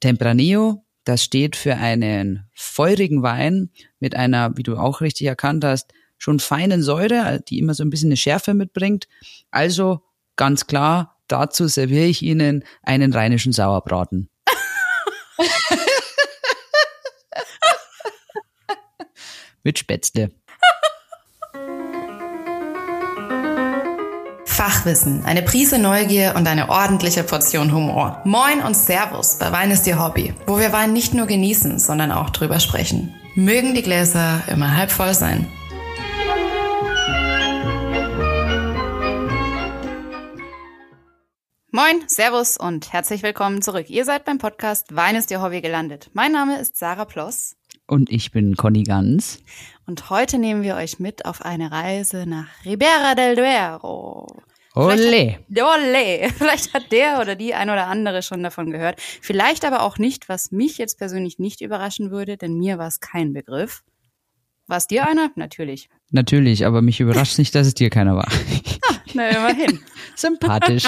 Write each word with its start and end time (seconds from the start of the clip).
Tempranillo, 0.00 0.84
das 1.04 1.22
steht 1.24 1.56
für 1.56 1.76
einen 1.76 2.48
feurigen 2.54 3.22
Wein 3.22 3.70
mit 3.98 4.14
einer, 4.14 4.56
wie 4.56 4.62
du 4.62 4.76
auch 4.76 5.00
richtig 5.00 5.26
erkannt 5.26 5.64
hast, 5.64 5.92
schon 6.18 6.38
feinen 6.38 6.82
Säure, 6.82 7.40
die 7.48 7.58
immer 7.58 7.74
so 7.74 7.82
ein 7.82 7.90
bisschen 7.90 8.08
eine 8.08 8.16
Schärfe 8.16 8.54
mitbringt. 8.54 9.08
Also 9.50 10.02
ganz 10.36 10.66
klar, 10.66 11.18
dazu 11.28 11.66
serviere 11.68 12.06
ich 12.06 12.22
Ihnen 12.22 12.64
einen 12.82 13.12
rheinischen 13.12 13.52
Sauerbraten. 13.52 14.28
mit 19.62 19.78
Spätzle. 19.78 20.30
Fachwissen, 24.60 25.24
eine 25.24 25.40
Prise 25.40 25.78
Neugier 25.78 26.34
und 26.36 26.46
eine 26.46 26.68
ordentliche 26.68 27.24
Portion 27.24 27.72
Humor. 27.72 28.20
Moin 28.26 28.60
und 28.60 28.76
Servus 28.76 29.38
bei 29.38 29.50
Wein 29.52 29.70
ist 29.70 29.86
Ihr 29.86 29.98
Hobby, 29.98 30.34
wo 30.46 30.58
wir 30.58 30.70
Wein 30.70 30.92
nicht 30.92 31.14
nur 31.14 31.26
genießen, 31.26 31.78
sondern 31.78 32.12
auch 32.12 32.28
drüber 32.28 32.60
sprechen. 32.60 33.14
Mögen 33.34 33.72
die 33.72 33.80
Gläser 33.80 34.42
immer 34.48 34.76
halb 34.76 34.90
voll 34.90 35.14
sein. 35.14 35.46
Moin, 41.70 42.02
Servus 42.06 42.58
und 42.58 42.92
herzlich 42.92 43.22
willkommen 43.22 43.62
zurück. 43.62 43.88
Ihr 43.88 44.04
seid 44.04 44.26
beim 44.26 44.36
Podcast 44.36 44.94
Wein 44.94 45.16
ist 45.16 45.30
Ihr 45.30 45.40
Hobby 45.40 45.62
gelandet. 45.62 46.10
Mein 46.12 46.32
Name 46.32 46.60
ist 46.60 46.76
Sarah 46.76 47.06
Ploss. 47.06 47.56
Und 47.86 48.10
ich 48.10 48.30
bin 48.30 48.56
Conny 48.56 48.82
Ganz. 48.82 49.38
Und 49.90 50.08
heute 50.08 50.38
nehmen 50.38 50.62
wir 50.62 50.76
euch 50.76 51.00
mit 51.00 51.24
auf 51.24 51.44
eine 51.44 51.72
Reise 51.72 52.24
nach 52.24 52.46
Ribera 52.64 53.16
del 53.16 53.34
Duero. 53.34 54.24
Ole. 54.76 55.40
Ole. 55.50 56.30
Vielleicht 56.38 56.72
hat 56.74 56.92
der 56.92 57.18
oder 57.20 57.34
die 57.34 57.54
ein 57.54 57.70
oder 57.70 57.88
andere 57.88 58.22
schon 58.22 58.40
davon 58.44 58.70
gehört. 58.70 59.00
Vielleicht 59.00 59.64
aber 59.64 59.82
auch 59.82 59.98
nicht, 59.98 60.28
was 60.28 60.52
mich 60.52 60.78
jetzt 60.78 60.96
persönlich 60.96 61.40
nicht 61.40 61.60
überraschen 61.60 62.12
würde, 62.12 62.36
denn 62.36 62.54
mir 62.56 62.78
war 62.78 62.86
es 62.86 63.00
kein 63.00 63.32
Begriff. 63.32 63.82
War 64.68 64.76
es 64.76 64.86
dir 64.86 65.08
einer? 65.08 65.32
Natürlich. 65.34 65.88
Natürlich, 66.12 66.64
aber 66.64 66.82
mich 66.82 67.00
überrascht 67.00 67.36
nicht, 67.40 67.52
dass 67.56 67.66
es 67.66 67.74
dir 67.74 67.90
keiner 67.90 68.14
war. 68.14 68.28
Ah, 68.88 68.96
na, 69.12 69.28
immerhin. 69.28 69.80
Sympathisch. 70.14 70.84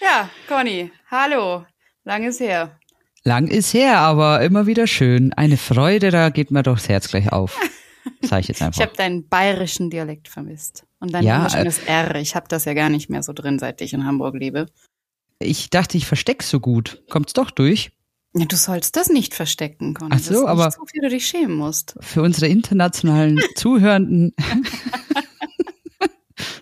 ja, 0.00 0.30
Conny, 0.46 0.92
hallo. 1.10 1.66
Lang 2.04 2.22
ist 2.22 2.38
her. 2.38 2.78
Lang 3.26 3.48
ist 3.48 3.74
her, 3.74 3.98
aber 3.98 4.40
immer 4.42 4.66
wieder 4.66 4.86
schön. 4.86 5.32
Eine 5.32 5.56
Freude, 5.56 6.12
da 6.12 6.30
geht 6.30 6.52
mir 6.52 6.62
doch 6.62 6.76
das 6.76 6.88
Herz 6.88 7.08
gleich 7.08 7.32
auf. 7.32 7.58
Sag 8.22 8.40
ich 8.42 8.48
jetzt 8.48 8.62
einfach. 8.62 8.80
Ich 8.80 8.86
habe 8.86 8.96
deinen 8.96 9.28
bayerischen 9.28 9.90
Dialekt 9.90 10.28
vermisst. 10.28 10.84
Und 11.00 11.12
dein 11.12 11.24
Ja, 11.24 11.38
wunderschönes 11.38 11.80
R. 11.86 12.14
Ich 12.16 12.36
habe 12.36 12.46
das 12.48 12.66
ja 12.66 12.74
gar 12.74 12.88
nicht 12.88 13.10
mehr 13.10 13.24
so 13.24 13.32
drin, 13.32 13.58
seit 13.58 13.80
ich 13.80 13.92
in 13.92 14.04
Hamburg 14.06 14.36
lebe. 14.36 14.66
Ich 15.40 15.70
dachte, 15.70 15.98
ich 15.98 16.06
versteck's 16.06 16.48
so 16.48 16.60
gut. 16.60 17.02
Kommt's 17.10 17.32
doch 17.32 17.50
durch. 17.50 17.90
Ja, 18.36 18.44
du 18.44 18.54
sollst 18.54 18.94
das 18.94 19.08
nicht 19.08 19.34
verstecken, 19.34 19.94
Conny. 19.94 20.12
Ach 20.14 20.20
so, 20.20 20.30
das 20.32 20.40
ist 20.42 20.46
aber- 20.46 20.64
Nicht 20.66 20.76
so 20.76 20.86
viel 20.86 21.00
du 21.02 21.08
dich 21.08 21.26
schämen 21.26 21.56
musst. 21.56 21.96
Für 22.00 22.22
unsere 22.22 22.46
internationalen 22.46 23.40
Zuhörenden. 23.56 24.34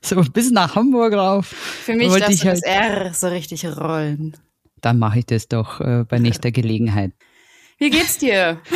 so 0.03 0.17
bis 0.23 0.51
nach 0.51 0.77
Hamburg 0.77 1.12
rauf. 1.12 1.47
Für 1.48 1.95
mich 1.95 2.09
Wollte 2.09 2.20
darf 2.23 2.31
ich 2.33 2.41
das 2.41 2.62
halt- 2.62 2.65
R 2.65 3.12
so 3.15 3.29
richtig 3.29 3.67
rollen. 3.67 4.35
Dann 4.85 4.99
mache 4.99 5.21
ich 5.21 5.27
das 5.27 5.49
doch 5.49 5.81
äh, 5.81 6.05
bei 6.09 6.19
nächster 6.21 6.51
Gelegenheit. 6.51 7.13
Wie 7.79 7.91
geht's 7.91 8.19
dir? 8.19 8.61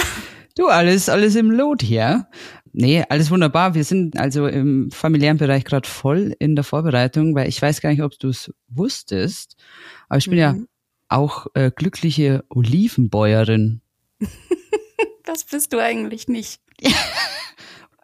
Du, 0.56 0.66
alles, 0.66 1.08
alles 1.08 1.36
im 1.36 1.52
Lot 1.52 1.82
hier. 1.82 2.26
Nee, 2.72 3.04
alles 3.08 3.30
wunderbar. 3.30 3.76
Wir 3.76 3.84
sind 3.84 4.18
also 4.18 4.48
im 4.48 4.90
familiären 4.90 5.36
Bereich 5.36 5.64
gerade 5.64 5.88
voll 5.88 6.34
in 6.40 6.56
der 6.56 6.64
Vorbereitung, 6.64 7.36
weil 7.36 7.48
ich 7.48 7.62
weiß 7.62 7.80
gar 7.80 7.90
nicht, 7.90 8.02
ob 8.02 8.18
du 8.18 8.30
es 8.30 8.52
wusstest, 8.66 9.54
aber 10.08 10.18
ich 10.18 10.28
bin 10.28 10.36
ja 10.36 10.54
Mhm. 10.54 10.66
auch 11.08 11.46
äh, 11.54 11.70
glückliche 11.70 12.42
Olivenbäuerin. 12.48 13.82
Das 15.24 15.44
bist 15.44 15.72
du 15.72 15.78
eigentlich 15.78 16.26
nicht. 16.26 16.60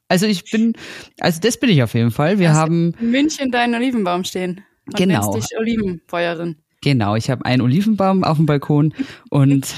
Also 0.07 0.27
ich 0.27 0.49
bin, 0.51 0.75
also 1.19 1.41
das 1.41 1.59
bin 1.59 1.71
ich 1.71 1.83
auf 1.83 1.95
jeden 1.95 2.13
Fall. 2.13 2.39
Wir 2.39 2.51
Hast 2.51 2.59
haben, 2.59 2.95
In 3.01 3.11
München 3.11 3.51
deinen 3.51 3.75
Olivenbaum 3.75 4.23
stehen. 4.23 4.63
Und 4.87 4.97
Genau. 4.97 5.33
nennst 5.33 5.51
dich 5.51 5.59
Olivenbäuerin. 5.59 6.57
Genau, 6.85 7.17
ich 7.17 7.31
habe 7.31 7.45
einen 7.45 7.63
Olivenbaum 7.63 8.23
auf 8.23 8.37
dem 8.37 8.47
Balkon 8.47 8.95
und 9.31 9.75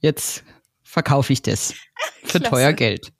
jetzt 0.00 0.44
verkaufe 0.82 1.32
ich 1.32 1.42
das 1.42 1.74
für 2.22 2.38
Klasse. 2.38 2.50
teuer 2.50 2.72
Geld. 2.74 3.12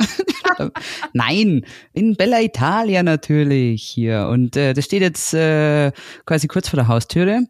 Nein, 1.14 1.64
in 1.94 2.16
Bella 2.16 2.40
Italia 2.42 3.02
natürlich 3.02 3.82
hier. 3.82 4.28
Und 4.30 4.56
äh, 4.56 4.74
das 4.74 4.84
steht 4.84 5.00
jetzt 5.00 5.32
äh, 5.32 5.90
quasi 6.26 6.48
kurz 6.48 6.68
vor 6.68 6.76
der 6.76 6.88
Haustüre. 6.88 7.46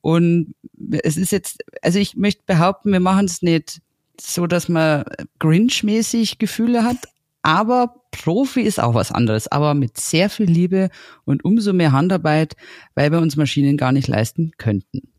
Und 0.00 0.54
es 1.02 1.16
ist 1.16 1.32
jetzt, 1.32 1.64
also 1.82 1.98
ich 1.98 2.14
möchte 2.14 2.42
behaupten, 2.46 2.92
wir 2.92 3.00
machen 3.00 3.24
es 3.24 3.42
nicht 3.42 3.80
so, 4.20 4.46
dass 4.46 4.68
man 4.68 5.04
Grinch-mäßig 5.40 6.38
Gefühle 6.38 6.84
hat, 6.84 6.98
aber 7.42 8.02
Profi 8.12 8.60
ist 8.60 8.80
auch 8.80 8.94
was 8.94 9.10
anderes, 9.10 9.48
aber 9.48 9.74
mit 9.74 9.98
sehr 9.98 10.30
viel 10.30 10.46
Liebe 10.46 10.90
und 11.24 11.44
umso 11.44 11.72
mehr 11.72 11.90
Handarbeit, 11.90 12.54
weil 12.94 13.10
wir 13.10 13.18
uns 13.18 13.36
Maschinen 13.36 13.76
gar 13.76 13.92
nicht 13.92 14.06
leisten 14.06 14.52
könnten. 14.56 15.13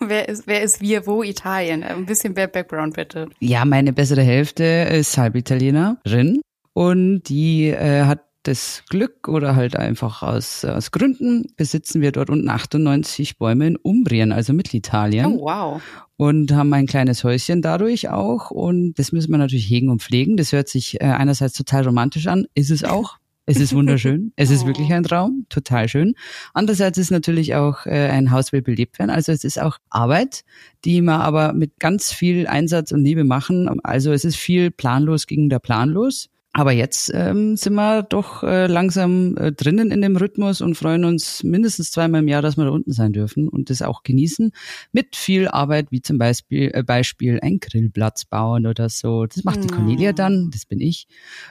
Wer 0.00 0.28
ist, 0.28 0.46
wer 0.46 0.62
ist 0.62 0.80
wir, 0.80 1.06
wo 1.06 1.22
Italien? 1.22 1.82
Ein 1.82 2.06
bisschen 2.06 2.32
mehr 2.32 2.48
Background 2.48 2.94
bitte. 2.94 3.28
Ja, 3.38 3.64
meine 3.64 3.92
bessere 3.92 4.22
Hälfte 4.22 4.64
ist 4.64 5.18
halb 5.18 5.36
Italienerin 5.36 6.40
und 6.72 7.22
die 7.28 7.66
äh, 7.66 8.04
hat 8.04 8.20
das 8.44 8.84
Glück 8.88 9.28
oder 9.28 9.54
halt 9.54 9.76
einfach 9.76 10.22
aus, 10.22 10.64
aus 10.64 10.90
Gründen 10.92 11.52
besitzen 11.56 12.00
wir 12.00 12.12
dort 12.12 12.30
unten 12.30 12.48
98 12.48 13.36
Bäume 13.38 13.66
in 13.66 13.76
Umbrien, 13.76 14.32
also 14.32 14.54
Mittelitalien. 14.54 15.26
Oh, 15.26 15.42
wow. 15.42 15.82
und 16.16 16.52
haben 16.52 16.72
ein 16.72 16.86
kleines 16.86 17.22
Häuschen 17.22 17.60
dadurch 17.60 18.08
auch 18.08 18.50
und 18.50 18.94
das 18.94 19.12
müssen 19.12 19.30
wir 19.30 19.38
natürlich 19.38 19.68
hegen 19.68 19.90
und 19.90 20.02
pflegen. 20.02 20.36
Das 20.36 20.52
hört 20.52 20.68
sich 20.68 21.00
äh, 21.00 21.04
einerseits 21.04 21.54
total 21.54 21.84
romantisch 21.84 22.26
an, 22.26 22.46
ist 22.54 22.70
es 22.70 22.84
auch. 22.84 23.16
Es 23.50 23.60
ist 23.60 23.74
wunderschön. 23.74 24.32
Es 24.36 24.50
ist 24.50 24.62
Oh. 24.62 24.66
wirklich 24.66 24.92
ein 24.92 25.02
Traum, 25.02 25.46
total 25.48 25.88
schön. 25.88 26.14
Andererseits 26.54 26.98
ist 26.98 27.10
natürlich 27.10 27.54
auch 27.54 27.84
äh, 27.86 28.08
ein 28.08 28.30
Haus 28.30 28.52
will 28.52 28.62
belebt 28.62 28.98
werden. 28.98 29.10
Also 29.10 29.32
es 29.32 29.44
ist 29.44 29.60
auch 29.60 29.78
Arbeit, 29.90 30.42
die 30.84 31.00
wir 31.02 31.20
aber 31.20 31.52
mit 31.52 31.78
ganz 31.78 32.12
viel 32.12 32.46
Einsatz 32.46 32.92
und 32.92 33.02
Liebe 33.04 33.24
machen. 33.24 33.68
Also 33.82 34.12
es 34.12 34.24
ist 34.24 34.36
viel 34.36 34.70
planlos 34.70 35.26
gegen 35.26 35.48
der 35.48 35.58
planlos. 35.58 36.28
Aber 36.52 36.72
jetzt 36.72 37.12
ähm, 37.14 37.56
sind 37.56 37.74
wir 37.74 38.02
doch 38.02 38.42
äh, 38.42 38.66
langsam 38.66 39.36
äh, 39.36 39.52
drinnen 39.52 39.92
in 39.92 40.02
dem 40.02 40.16
Rhythmus 40.16 40.60
und 40.60 40.74
freuen 40.74 41.04
uns 41.04 41.44
mindestens 41.44 41.92
zweimal 41.92 42.22
im 42.22 42.28
Jahr, 42.28 42.42
dass 42.42 42.56
wir 42.56 42.64
da 42.64 42.70
unten 42.70 42.92
sein 42.92 43.12
dürfen 43.12 43.48
und 43.48 43.70
das 43.70 43.82
auch 43.82 44.02
genießen. 44.02 44.50
Mit 44.90 45.14
viel 45.14 45.46
Arbeit, 45.46 45.92
wie 45.92 46.02
zum 46.02 46.18
Beispiel, 46.18 46.72
äh, 46.74 46.82
Beispiel 46.82 47.38
ein 47.40 47.60
Grillplatz 47.60 48.24
bauen 48.24 48.66
oder 48.66 48.88
so. 48.88 49.26
Das 49.26 49.44
macht 49.44 49.62
die 49.62 49.68
Ja. 49.68 49.76
Cornelia 49.76 50.12
dann, 50.12 50.50
das 50.50 50.66
bin 50.66 50.80
ich. 50.80 51.06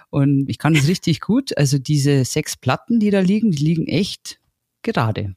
Und 0.09 0.49
ich 0.49 0.57
kann 0.57 0.73
das 0.73 0.87
richtig 0.89 1.21
gut. 1.21 1.57
Also 1.57 1.77
diese 1.77 2.25
sechs 2.25 2.57
Platten, 2.57 2.99
die 2.99 3.09
da 3.09 3.21
liegen, 3.21 3.51
die 3.51 3.63
liegen 3.63 3.87
echt 3.87 4.41
gerade. 4.83 5.33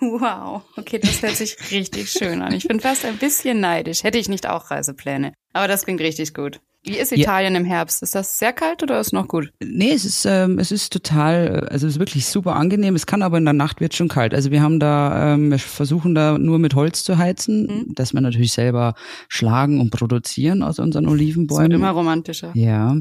Wow. 0.00 0.62
Okay, 0.76 0.98
das 0.98 1.22
hört 1.22 1.36
sich 1.36 1.56
richtig 1.70 2.10
schön 2.10 2.42
an. 2.42 2.52
Ich 2.52 2.66
bin 2.68 2.80
fast 2.80 3.04
ein 3.04 3.16
bisschen 3.18 3.60
neidisch. 3.60 4.04
Hätte 4.04 4.18
ich 4.18 4.28
nicht 4.28 4.46
auch 4.46 4.70
Reisepläne. 4.70 5.32
Aber 5.52 5.68
das 5.68 5.84
klingt 5.84 6.00
richtig 6.00 6.34
gut. 6.34 6.60
Wie 6.84 6.98
ist 6.98 7.10
Ja. 7.12 7.16
Italien 7.18 7.54
im 7.54 7.64
Herbst? 7.64 8.02
Ist 8.02 8.14
das 8.14 8.38
sehr 8.38 8.52
kalt 8.52 8.82
oder 8.82 9.00
ist 9.00 9.12
noch 9.12 9.26
gut? 9.26 9.50
Nee, 9.64 9.92
es 9.92 10.04
ist, 10.04 10.26
ähm, 10.26 10.58
es 10.58 10.70
ist 10.70 10.92
total, 10.92 11.66
also 11.70 11.86
es 11.86 11.94
ist 11.94 11.98
wirklich 11.98 12.26
super 12.26 12.56
angenehm. 12.56 12.94
Es 12.94 13.06
kann 13.06 13.22
aber 13.22 13.38
in 13.38 13.44
der 13.44 13.54
Nacht 13.54 13.80
wird 13.80 13.94
schon 13.94 14.08
kalt. 14.08 14.34
Also 14.34 14.50
wir 14.50 14.60
haben 14.62 14.78
da, 14.80 15.34
ähm, 15.34 15.50
wir 15.50 15.58
versuchen 15.58 16.14
da 16.14 16.36
nur 16.36 16.58
mit 16.58 16.74
Holz 16.74 17.02
zu 17.02 17.16
heizen, 17.16 17.66
Mhm. 17.66 17.94
dass 17.94 18.12
wir 18.12 18.20
natürlich 18.20 18.52
selber 18.52 18.94
schlagen 19.28 19.80
und 19.80 19.90
produzieren 19.90 20.62
aus 20.62 20.78
unseren 20.78 21.04
Es 21.04 21.10
wird 21.10 21.20
Olivenbäumen. 21.20 21.72
immer 21.72 21.90
romantischer. 21.90 22.50
Ja, 22.54 22.96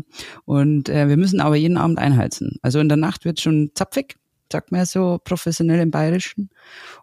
und 0.46 0.88
äh, 0.90 1.10
wir 1.10 1.18
müssen 1.18 1.42
aber 1.42 1.56
jeden 1.58 1.78
Abend 1.78 1.98
einheizen. 2.00 2.58
Also 2.62 2.80
in 2.80 2.88
der 2.88 2.98
Nacht 2.98 3.26
wird 3.26 3.42
schon 3.42 3.72
zapfig, 3.76 4.16
sagt 4.52 4.72
man 4.72 4.80
ja 4.80 4.86
so 4.86 5.20
professionell 5.24 5.82
im 5.82 5.92
Bayerischen. 5.92 6.50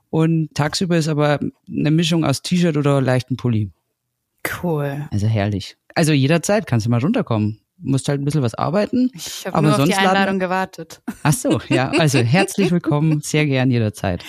Und 0.08 0.54
tagsüber 0.54 0.96
ist 0.96 1.08
aber 1.08 1.38
eine 1.68 1.90
Mischung 1.90 2.24
aus 2.24 2.40
T-Shirt 2.42 2.76
oder 2.76 3.00
leichten 3.02 3.36
Pulli. 3.36 3.70
Cool. 4.62 5.06
Also 5.10 5.26
herrlich. 5.26 5.76
Also 5.94 6.12
jederzeit 6.12 6.66
kannst 6.66 6.86
du 6.86 6.90
mal 6.90 7.00
runterkommen. 7.00 7.60
Musst 7.82 8.08
halt 8.08 8.20
ein 8.20 8.24
bisschen 8.24 8.42
was 8.42 8.54
arbeiten. 8.54 9.10
Ich 9.14 9.46
habe 9.46 9.62
nur 9.62 9.70
auf 9.72 9.76
die 9.78 9.82
sonst 9.92 9.96
laden- 9.96 10.08
Einladung 10.16 10.38
gewartet. 10.38 11.00
Ach 11.22 11.32
so, 11.32 11.60
ja. 11.68 11.90
Also 11.98 12.18
herzlich 12.18 12.70
willkommen, 12.70 13.20
sehr 13.22 13.46
gern 13.46 13.70
jederzeit. 13.70 14.22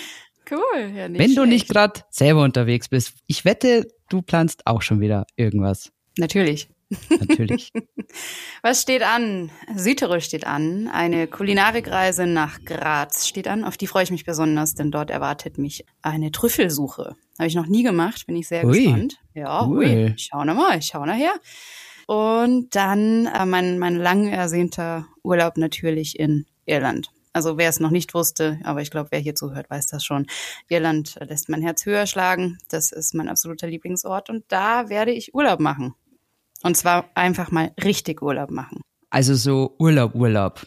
Cool. 0.50 0.90
Ja, 0.96 1.08
nicht 1.08 1.18
Wenn 1.20 1.34
du 1.34 1.44
nicht 1.44 1.66
schlecht. 1.66 1.70
gerade 1.72 2.00
selber 2.10 2.42
unterwegs 2.44 2.88
bist. 2.88 3.14
Ich 3.26 3.44
wette, 3.44 3.86
du 4.08 4.22
planst 4.22 4.66
auch 4.66 4.82
schon 4.82 5.00
wieder 5.00 5.26
irgendwas. 5.36 5.90
Natürlich. 6.18 6.68
Natürlich. 7.10 7.72
Was 8.62 8.82
steht 8.82 9.02
an? 9.02 9.50
Südtirol 9.74 10.20
steht 10.20 10.46
an. 10.46 10.88
Eine 10.88 11.26
Kulinarikreise 11.26 12.26
nach 12.26 12.64
Graz 12.64 13.26
steht 13.26 13.48
an. 13.48 13.64
Auf 13.64 13.76
die 13.76 13.86
freue 13.86 14.04
ich 14.04 14.10
mich 14.10 14.24
besonders, 14.24 14.74
denn 14.74 14.90
dort 14.90 15.10
erwartet 15.10 15.58
mich 15.58 15.84
eine 16.02 16.30
Trüffelsuche. 16.30 17.16
Habe 17.38 17.48
ich 17.48 17.54
noch 17.54 17.66
nie 17.66 17.82
gemacht, 17.82 18.26
bin 18.26 18.36
ich 18.36 18.48
sehr 18.48 18.64
Ui. 18.64 18.84
gespannt. 18.84 19.20
Ja, 19.34 19.64
Cool. 19.66 19.78
ui. 19.86 20.14
Schau 20.16 20.44
noch 20.44 20.54
mal, 20.54 20.78
ich 20.78 20.86
schau 20.86 21.04
nachher. 21.04 21.34
Und 22.06 22.74
dann 22.74 23.26
äh, 23.26 23.46
mein, 23.46 23.78
mein 23.78 23.96
lang 23.96 24.28
ersehnter 24.28 25.06
Urlaub 25.22 25.56
natürlich 25.56 26.18
in 26.18 26.46
Irland. 26.66 27.08
Also 27.34 27.56
wer 27.56 27.70
es 27.70 27.80
noch 27.80 27.90
nicht 27.90 28.12
wusste, 28.12 28.60
aber 28.62 28.82
ich 28.82 28.90
glaube, 28.90 29.08
wer 29.10 29.18
hier 29.18 29.34
zuhört, 29.34 29.70
weiß 29.70 29.86
das 29.86 30.04
schon. 30.04 30.26
Irland 30.68 31.16
lässt 31.26 31.48
mein 31.48 31.62
Herz 31.62 31.86
höher 31.86 32.06
schlagen. 32.06 32.58
Das 32.68 32.92
ist 32.92 33.14
mein 33.14 33.28
absoluter 33.28 33.66
Lieblingsort 33.66 34.28
und 34.28 34.44
da 34.48 34.90
werde 34.90 35.12
ich 35.12 35.32
Urlaub 35.34 35.58
machen. 35.58 35.94
Und 36.62 36.76
zwar 36.76 37.10
einfach 37.14 37.50
mal 37.50 37.72
richtig 37.82 38.22
Urlaub 38.22 38.50
machen. 38.50 38.80
Also 39.10 39.34
so 39.34 39.74
Urlaub, 39.78 40.14
Urlaub 40.14 40.66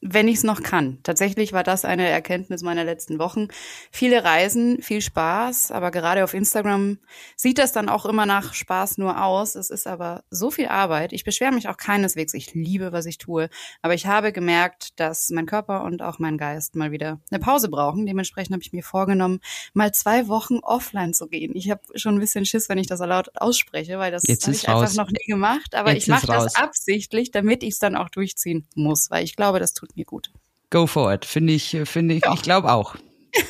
wenn 0.00 0.28
ich 0.28 0.36
es 0.36 0.44
noch 0.44 0.62
kann. 0.62 0.98
Tatsächlich 1.02 1.52
war 1.52 1.62
das 1.62 1.84
eine 1.84 2.08
Erkenntnis 2.08 2.62
meiner 2.62 2.84
letzten 2.84 3.18
Wochen. 3.18 3.48
Viele 3.90 4.24
Reisen, 4.24 4.82
viel 4.82 5.00
Spaß, 5.00 5.70
aber 5.70 5.90
gerade 5.90 6.24
auf 6.24 6.34
Instagram 6.34 6.98
sieht 7.36 7.58
das 7.58 7.72
dann 7.72 7.88
auch 7.88 8.06
immer 8.06 8.26
nach 8.26 8.54
Spaß 8.54 8.98
nur 8.98 9.22
aus. 9.24 9.54
Es 9.54 9.70
ist 9.70 9.86
aber 9.86 10.24
so 10.30 10.50
viel 10.50 10.68
Arbeit. 10.68 11.12
Ich 11.12 11.24
beschwere 11.24 11.52
mich 11.52 11.68
auch 11.68 11.76
keineswegs. 11.76 12.34
Ich 12.34 12.54
liebe, 12.54 12.92
was 12.92 13.06
ich 13.06 13.18
tue. 13.18 13.48
Aber 13.82 13.94
ich 13.94 14.06
habe 14.06 14.32
gemerkt, 14.32 14.98
dass 15.00 15.30
mein 15.30 15.46
Körper 15.46 15.84
und 15.84 16.02
auch 16.02 16.18
mein 16.18 16.38
Geist 16.38 16.76
mal 16.76 16.92
wieder 16.92 17.20
eine 17.30 17.40
Pause 17.40 17.68
brauchen. 17.68 18.06
Dementsprechend 18.06 18.52
habe 18.52 18.62
ich 18.62 18.72
mir 18.72 18.82
vorgenommen, 18.82 19.40
mal 19.74 19.92
zwei 19.92 20.28
Wochen 20.28 20.58
offline 20.58 21.14
zu 21.14 21.28
gehen. 21.28 21.54
Ich 21.54 21.70
habe 21.70 21.80
schon 21.94 22.16
ein 22.16 22.20
bisschen 22.20 22.44
Schiss, 22.44 22.68
wenn 22.68 22.78
ich 22.78 22.86
das 22.86 23.00
laut 23.00 23.30
ausspreche, 23.36 23.98
weil 23.98 24.12
das 24.12 24.24
habe 24.24 24.52
ich 24.52 24.68
raus. 24.68 24.90
einfach 24.90 25.04
noch 25.04 25.10
nie 25.10 25.26
gemacht. 25.26 25.74
Aber 25.74 25.92
Jetzt 25.92 26.04
ich 26.04 26.08
mache 26.08 26.26
das 26.26 26.54
absichtlich, 26.56 27.30
damit 27.30 27.62
ich 27.62 27.70
es 27.70 27.78
dann 27.78 27.96
auch 27.96 28.08
durchziehen 28.08 28.66
muss, 28.74 29.10
weil 29.10 29.24
ich 29.24 29.36
glaube, 29.36 29.58
das 29.58 29.74
tut 29.74 29.85
mir 29.94 30.04
gut. 30.04 30.30
Go 30.70 30.86
for 30.86 31.12
it. 31.12 31.24
Finde 31.24 31.52
ich, 31.52 31.76
finde 31.84 32.14
ich, 32.14 32.24
ja. 32.24 32.32
ich 32.34 32.42
glaube 32.42 32.72
auch. 32.72 32.96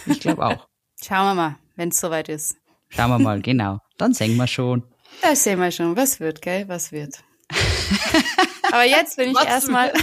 Ich 0.06 0.20
glaube 0.20 0.44
auch. 0.44 0.68
Schauen 1.02 1.26
wir 1.26 1.34
mal, 1.34 1.56
wenn 1.76 1.90
es 1.90 2.00
soweit 2.00 2.28
ist. 2.28 2.56
Schauen 2.88 3.10
wir 3.10 3.18
mal, 3.18 3.40
genau. 3.40 3.78
Dann 3.98 4.12
sehen 4.12 4.36
wir 4.36 4.46
schon. 4.46 4.82
Das 5.22 5.44
sehen 5.44 5.58
wir 5.60 5.70
schon. 5.70 5.96
Was 5.96 6.20
wird, 6.20 6.42
gell? 6.42 6.68
Was 6.68 6.92
wird? 6.92 7.22
Aber 8.72 8.84
jetzt 8.84 9.16
bin 9.16 9.30
ich 9.30 9.38
erstmal. 9.46 9.92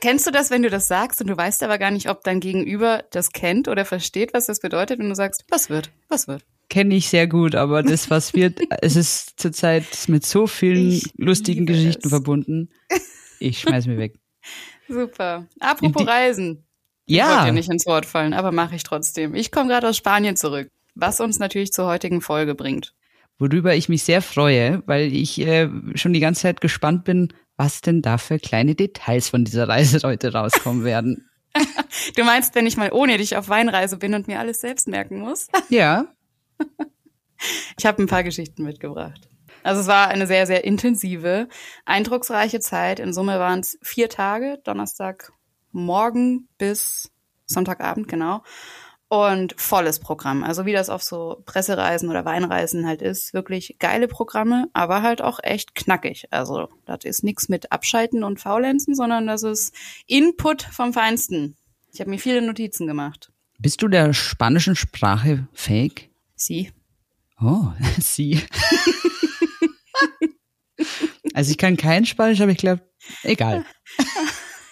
Kennst 0.00 0.26
du 0.26 0.30
das, 0.30 0.50
wenn 0.50 0.62
du 0.62 0.70
das 0.70 0.88
sagst 0.88 1.20
und 1.20 1.28
du 1.28 1.36
weißt 1.36 1.62
aber 1.62 1.78
gar 1.78 1.90
nicht, 1.90 2.08
ob 2.10 2.22
dein 2.22 2.40
Gegenüber 2.40 3.04
das 3.10 3.32
kennt 3.32 3.68
oder 3.68 3.84
versteht, 3.84 4.34
was 4.34 4.46
das 4.46 4.60
bedeutet, 4.60 4.98
wenn 4.98 5.08
du 5.08 5.14
sagst, 5.14 5.44
was 5.48 5.70
wird, 5.70 5.90
was 6.08 6.28
wird? 6.28 6.44
Kenne 6.68 6.94
ich 6.94 7.08
sehr 7.08 7.26
gut, 7.26 7.54
aber 7.54 7.82
das, 7.82 8.10
was 8.10 8.34
wird, 8.34 8.60
es 8.82 8.96
ist 8.96 9.40
zurzeit 9.40 9.86
mit 10.08 10.26
so 10.26 10.46
vielen 10.46 10.90
ich 10.90 11.12
lustigen 11.16 11.64
Geschichten 11.64 12.06
es. 12.06 12.10
verbunden. 12.10 12.68
Ich 13.38 13.60
schmeiß 13.60 13.86
mir 13.86 13.98
weg. 13.98 14.14
Super. 14.88 15.46
Apropos 15.60 16.06
Reisen. 16.06 16.64
Ja. 17.06 17.24
Ich 17.24 17.30
wollte 17.30 17.46
dir 17.46 17.52
nicht 17.52 17.70
ins 17.70 17.86
Wort 17.86 18.06
fallen, 18.06 18.34
aber 18.34 18.52
mache 18.52 18.76
ich 18.76 18.82
trotzdem. 18.82 19.34
Ich 19.34 19.50
komme 19.50 19.68
gerade 19.68 19.88
aus 19.88 19.96
Spanien 19.96 20.36
zurück, 20.36 20.70
was 20.94 21.20
uns 21.20 21.38
natürlich 21.38 21.72
zur 21.72 21.86
heutigen 21.86 22.20
Folge 22.20 22.54
bringt. 22.54 22.94
Worüber 23.38 23.74
ich 23.74 23.88
mich 23.88 24.02
sehr 24.02 24.20
freue, 24.20 24.82
weil 24.86 25.12
ich 25.14 25.40
äh, 25.40 25.70
schon 25.94 26.12
die 26.12 26.20
ganze 26.20 26.42
Zeit 26.42 26.60
gespannt 26.60 27.04
bin, 27.04 27.32
was 27.56 27.80
denn 27.80 28.02
da 28.02 28.18
für 28.18 28.38
kleine 28.38 28.74
Details 28.74 29.28
von 29.28 29.44
dieser 29.44 29.68
Reise 29.68 30.00
heute 30.04 30.32
rauskommen 30.32 30.84
werden. 30.84 31.28
du 32.16 32.24
meinst, 32.24 32.54
wenn 32.54 32.66
ich 32.66 32.76
mal 32.76 32.92
ohne 32.92 33.16
dich 33.16 33.36
auf 33.36 33.48
Weinreise 33.48 33.96
bin 33.96 34.14
und 34.14 34.26
mir 34.26 34.38
alles 34.38 34.60
selbst 34.60 34.88
merken 34.88 35.20
muss? 35.20 35.48
Ja. 35.68 36.06
Ich 37.78 37.86
habe 37.86 38.02
ein 38.02 38.06
paar 38.08 38.24
Geschichten 38.24 38.64
mitgebracht. 38.64 39.27
Also 39.68 39.82
es 39.82 39.86
war 39.86 40.08
eine 40.08 40.26
sehr, 40.26 40.46
sehr 40.46 40.64
intensive, 40.64 41.46
eindrucksreiche 41.84 42.58
Zeit. 42.58 43.00
In 43.00 43.12
Summe 43.12 43.38
waren 43.38 43.60
es 43.60 43.78
vier 43.82 44.08
Tage, 44.08 44.58
Donnerstag 44.64 45.30
morgen 45.72 46.48
bis 46.56 47.10
Sonntagabend, 47.44 48.08
genau. 48.08 48.42
Und 49.08 49.60
volles 49.60 50.00
Programm. 50.00 50.42
Also 50.42 50.64
wie 50.64 50.72
das 50.72 50.88
auf 50.88 51.02
so 51.02 51.42
Pressereisen 51.44 52.08
oder 52.08 52.24
Weinreisen 52.24 52.86
halt 52.86 53.02
ist. 53.02 53.34
Wirklich 53.34 53.76
geile 53.78 54.08
Programme, 54.08 54.70
aber 54.72 55.02
halt 55.02 55.20
auch 55.20 55.38
echt 55.42 55.74
knackig. 55.74 56.28
Also 56.30 56.70
das 56.86 57.04
ist 57.04 57.22
nichts 57.22 57.50
mit 57.50 57.70
Abschalten 57.70 58.24
und 58.24 58.40
Faulenzen, 58.40 58.94
sondern 58.94 59.26
das 59.26 59.42
ist 59.42 59.74
Input 60.06 60.62
vom 60.62 60.94
Feinsten. 60.94 61.58
Ich 61.92 62.00
habe 62.00 62.08
mir 62.08 62.18
viele 62.18 62.40
Notizen 62.40 62.86
gemacht. 62.86 63.30
Bist 63.58 63.82
du 63.82 63.88
der 63.88 64.14
spanischen 64.14 64.76
Sprache 64.76 65.46
fähig? 65.52 66.08
Sie. 66.36 66.72
Oh, 67.38 67.66
sie. 68.00 68.40
Also 71.38 71.52
ich 71.52 71.58
kann 71.58 71.76
kein 71.76 72.04
Spanisch, 72.04 72.40
aber 72.40 72.50
ich 72.50 72.58
glaube, 72.58 72.82
egal. 73.22 73.64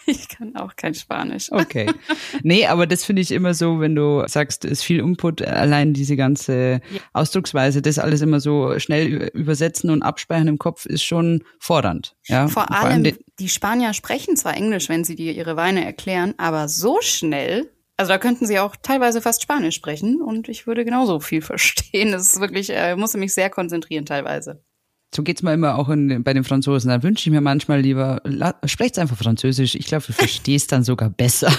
Ich 0.09 0.29
kann 0.29 0.55
auch 0.55 0.77
kein 0.77 0.95
Spanisch. 0.95 1.51
Okay. 1.51 1.91
Nee, 2.45 2.67
aber 2.67 2.87
das 2.87 3.05
finde 3.05 3.23
ich 3.23 3.33
immer 3.33 3.55
so, 3.55 3.81
wenn 3.81 3.97
du 3.97 4.23
sagst, 4.29 4.65
es 4.65 4.71
ist 4.71 4.83
viel 4.85 5.01
Input, 5.01 5.43
allein 5.43 5.95
diese 5.95 6.15
ganze 6.15 6.81
ja. 6.93 7.01
Ausdrucksweise, 7.13 7.83
das 7.83 7.99
alles 7.99 8.21
immer 8.21 8.39
so 8.39 8.79
schnell 8.79 9.31
übersetzen 9.35 9.91
und 9.91 10.03
abspeichern 10.05 10.47
im 10.47 10.59
Kopf 10.59 10.87
ist 10.87 11.03
schon 11.03 11.43
fordernd. 11.59 12.15
Ja? 12.29 12.47
Vor, 12.47 12.71
allem, 12.71 12.81
vor 12.81 12.89
allem 12.89 13.03
die, 13.03 13.17
die 13.41 13.49
Spanier 13.49 13.95
sprechen 13.95 14.37
zwar 14.37 14.57
Englisch, 14.57 14.89
wenn 14.89 15.03
sie 15.03 15.17
dir 15.17 15.33
ihre 15.33 15.57
Weine 15.57 15.85
erklären, 15.85 16.35
aber 16.37 16.69
so 16.69 16.99
schnell, 17.01 17.69
also 17.97 18.11
da 18.11 18.19
könnten 18.19 18.47
sie 18.47 18.61
auch 18.61 18.77
teilweise 18.81 19.21
fast 19.21 19.43
Spanisch 19.43 19.75
sprechen 19.75 20.23
und 20.23 20.49
ich 20.49 20.69
würde 20.69 20.85
genauso 20.85 21.19
viel 21.19 21.43
verstehen. 21.43 22.13
Das 22.13 22.33
ist 22.33 22.41
wirklich, 22.41 22.71
äh, 22.71 22.95
musste 22.95 23.19
mich 23.19 23.35
sehr 23.35 23.51
konzentrieren 23.51 24.07
teilweise 24.07 24.63
so 25.15 25.23
geht's 25.23 25.43
mir 25.43 25.55
immer 25.55 25.79
auch 25.79 25.89
in, 25.89 26.23
bei 26.25 26.35
den 26.35 26.45
Franzosen. 26.45 26.91
Da 26.91 27.03
wünsche 27.03 27.29
ich 27.29 27.33
mir 27.33 27.41
manchmal 27.41 27.81
lieber, 27.81 28.23
sprecht 28.65 28.99
einfach 28.99 29.17
Französisch. 29.17 29.75
Ich 29.75 29.87
glaube, 29.87 30.05
du 30.07 30.13
verstehst 30.13 30.73
dann 30.73 30.85
sogar 30.85 31.11
besser, 31.11 31.53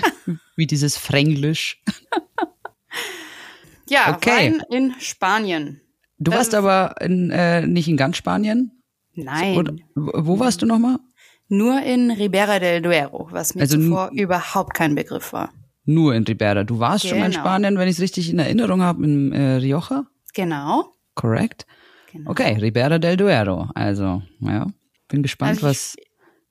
wie 0.56 0.66
dieses 0.66 0.96
Fränglisch. 0.96 1.82
ja, 3.88 4.14
okay. 4.14 4.30
Wein 4.30 4.62
in 4.70 4.94
Spanien. 4.98 5.80
Du 6.18 6.30
das 6.30 6.38
warst 6.38 6.54
aber 6.54 7.00
in, 7.00 7.30
äh, 7.30 7.66
nicht 7.66 7.88
in 7.88 7.96
ganz 7.96 8.16
Spanien? 8.16 8.72
Nein. 9.14 9.56
Oder, 9.56 9.74
wo 9.94 10.38
warst 10.38 10.62
du 10.62 10.66
nochmal? 10.66 10.98
Nur 11.48 11.82
in 11.82 12.10
Ribera 12.10 12.58
del 12.58 12.80
Duero, 12.80 13.28
was 13.30 13.54
mir 13.54 13.62
also 13.62 13.76
zuvor 13.76 14.10
überhaupt 14.12 14.74
kein 14.74 14.94
Begriff 14.94 15.32
war. 15.32 15.52
Nur 15.84 16.14
in 16.14 16.24
Ribera. 16.24 16.64
Du 16.64 16.78
warst 16.78 17.02
genau. 17.02 17.10
schon 17.10 17.20
mal 17.20 17.26
in 17.26 17.32
genau. 17.32 17.44
Spanien, 17.44 17.78
wenn 17.78 17.88
ich 17.88 17.96
es 17.96 18.00
richtig 18.00 18.30
in 18.30 18.38
Erinnerung 18.38 18.80
habe, 18.80 19.04
in 19.04 19.32
äh, 19.32 19.56
Rioja? 19.56 20.06
Genau. 20.32 20.92
Correct. 21.14 21.66
Genau. 22.14 22.30
Okay, 22.30 22.56
Ribera 22.60 23.00
del 23.00 23.16
Duero. 23.16 23.68
Also, 23.74 24.22
ja, 24.38 24.68
bin 25.08 25.22
gespannt, 25.24 25.56
also 25.56 25.66
was, 25.66 25.96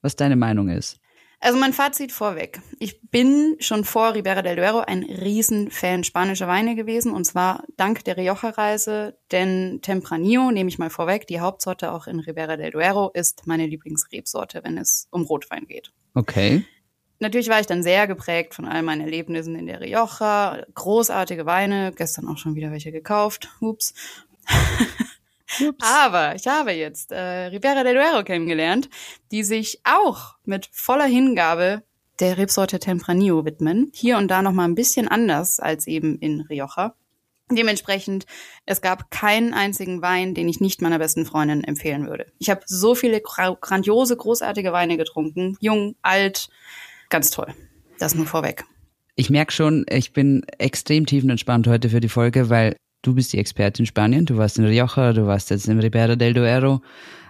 was 0.02 0.18
deine 0.18 0.36
Meinung 0.36 0.68
ist. 0.68 1.00
Also 1.40 1.58
mein 1.58 1.72
Fazit 1.74 2.12
vorweg. 2.12 2.62
Ich 2.80 3.02
bin 3.10 3.56
schon 3.60 3.86
vor 3.86 4.14
Ribera 4.14 4.42
del 4.42 4.58
Duero 4.58 4.80
ein 4.80 5.04
Riesenfan 5.04 6.04
spanischer 6.04 6.48
Weine 6.48 6.76
gewesen 6.76 7.14
und 7.14 7.24
zwar 7.24 7.64
dank 7.78 8.04
der 8.04 8.18
Rioja-Reise, 8.18 9.18
denn 9.32 9.80
Tempranillo, 9.82 10.52
nehme 10.52 10.70
ich 10.70 10.80
mal 10.80 10.90
vorweg, 10.90 11.28
die 11.28 11.40
Hauptsorte 11.40 11.94
auch 11.94 12.08
in 12.08 12.20
Ribera 12.20 12.58
del 12.58 12.72
Duero, 12.72 13.12
ist 13.14 13.48
meine 13.48 13.66
Lieblingsrebsorte, 13.66 14.62
wenn 14.64 14.78
es 14.78 15.08
um 15.12 15.24
Rotwein 15.24 15.66
geht. 15.66 15.94
Okay. 16.14 16.66
Natürlich 17.20 17.50
war 17.50 17.62
ich 17.62 17.68
dann 17.68 17.84
sehr 17.84 18.08
geprägt 18.08 18.54
von 18.54 18.66
all 18.66 18.82
meinen 18.82 19.02
Erlebnissen 19.02 19.56
in 19.56 19.66
der 19.66 19.80
Rioja, 19.80 20.66
großartige 20.74 21.46
Weine, 21.46 21.94
gestern 21.96 22.28
auch 22.28 22.38
schon 22.38 22.56
wieder 22.56 22.72
welche 22.72 22.92
gekauft, 22.92 23.50
ups. 23.62 23.94
Ups. 25.62 25.86
Aber 25.86 26.36
ich 26.36 26.48
habe 26.48 26.72
jetzt 26.72 27.12
äh, 27.12 27.48
Ribera 27.48 27.84
del 27.84 27.96
Duero 27.96 28.24
kennengelernt, 28.24 28.90
die 29.32 29.44
sich 29.44 29.82
auch 29.84 30.36
mit 30.46 30.70
voller 30.72 31.06
Hingabe 31.06 31.84
der 32.20 32.38
Rebsorte 32.38 32.80
Tempranillo 32.80 33.46
widmen. 33.46 33.92
Hier 33.94 34.18
und 34.18 34.30
da 34.30 34.42
noch 34.42 34.52
mal 34.52 34.66
ein 34.66 34.76
bisschen 34.76 35.08
anders 35.08 35.60
als 35.60 35.88
eben 35.88 36.20
in 36.20 36.42
Rioja. 36.42 36.96
Dementsprechend, 37.52 38.26
es 38.66 38.82
gab 38.82 39.12
keinen 39.12 39.54
einzigen 39.54 40.02
Wein, 40.02 40.34
den 40.34 40.48
ich 40.48 40.62
nicht 40.62 40.82
meiner 40.82 41.00
besten 41.00 41.26
Freundin 41.26 41.64
empfehlen 41.64 42.08
würde. 42.08 42.28
Ich 42.40 42.50
habe 42.50 42.62
so 42.66 42.96
viele 42.96 43.22
grandiose, 43.22 44.16
großartige 44.16 44.72
Weine 44.72 44.98
getrunken. 44.98 45.58
Jung, 45.60 45.96
alt, 46.02 46.50
ganz 47.10 47.32
toll. 47.32 47.54
Das 48.00 48.16
nur 48.16 48.26
vorweg. 48.26 48.66
Ich 49.16 49.30
merke 49.30 49.52
schon, 49.52 49.86
ich 49.90 50.14
bin 50.14 50.44
extrem 50.58 51.06
tiefenentspannt 51.06 51.68
heute 51.68 51.90
für 51.90 52.00
die 52.00 52.10
Folge, 52.10 52.50
weil 52.50 52.76
du 53.04 53.14
bist 53.14 53.34
die 53.34 53.38
Expertin 53.38 53.84
in 53.84 53.88
Spanien, 53.88 54.26
du 54.26 54.38
warst 54.38 54.58
in 54.58 54.66
Rioja, 54.66 55.14
du 55.14 55.28
warst 55.28 55.52
jetzt 55.52 55.68
in 55.68 55.80
Ribera 55.80 56.16
del 56.16 56.34
Duero. 56.34 56.82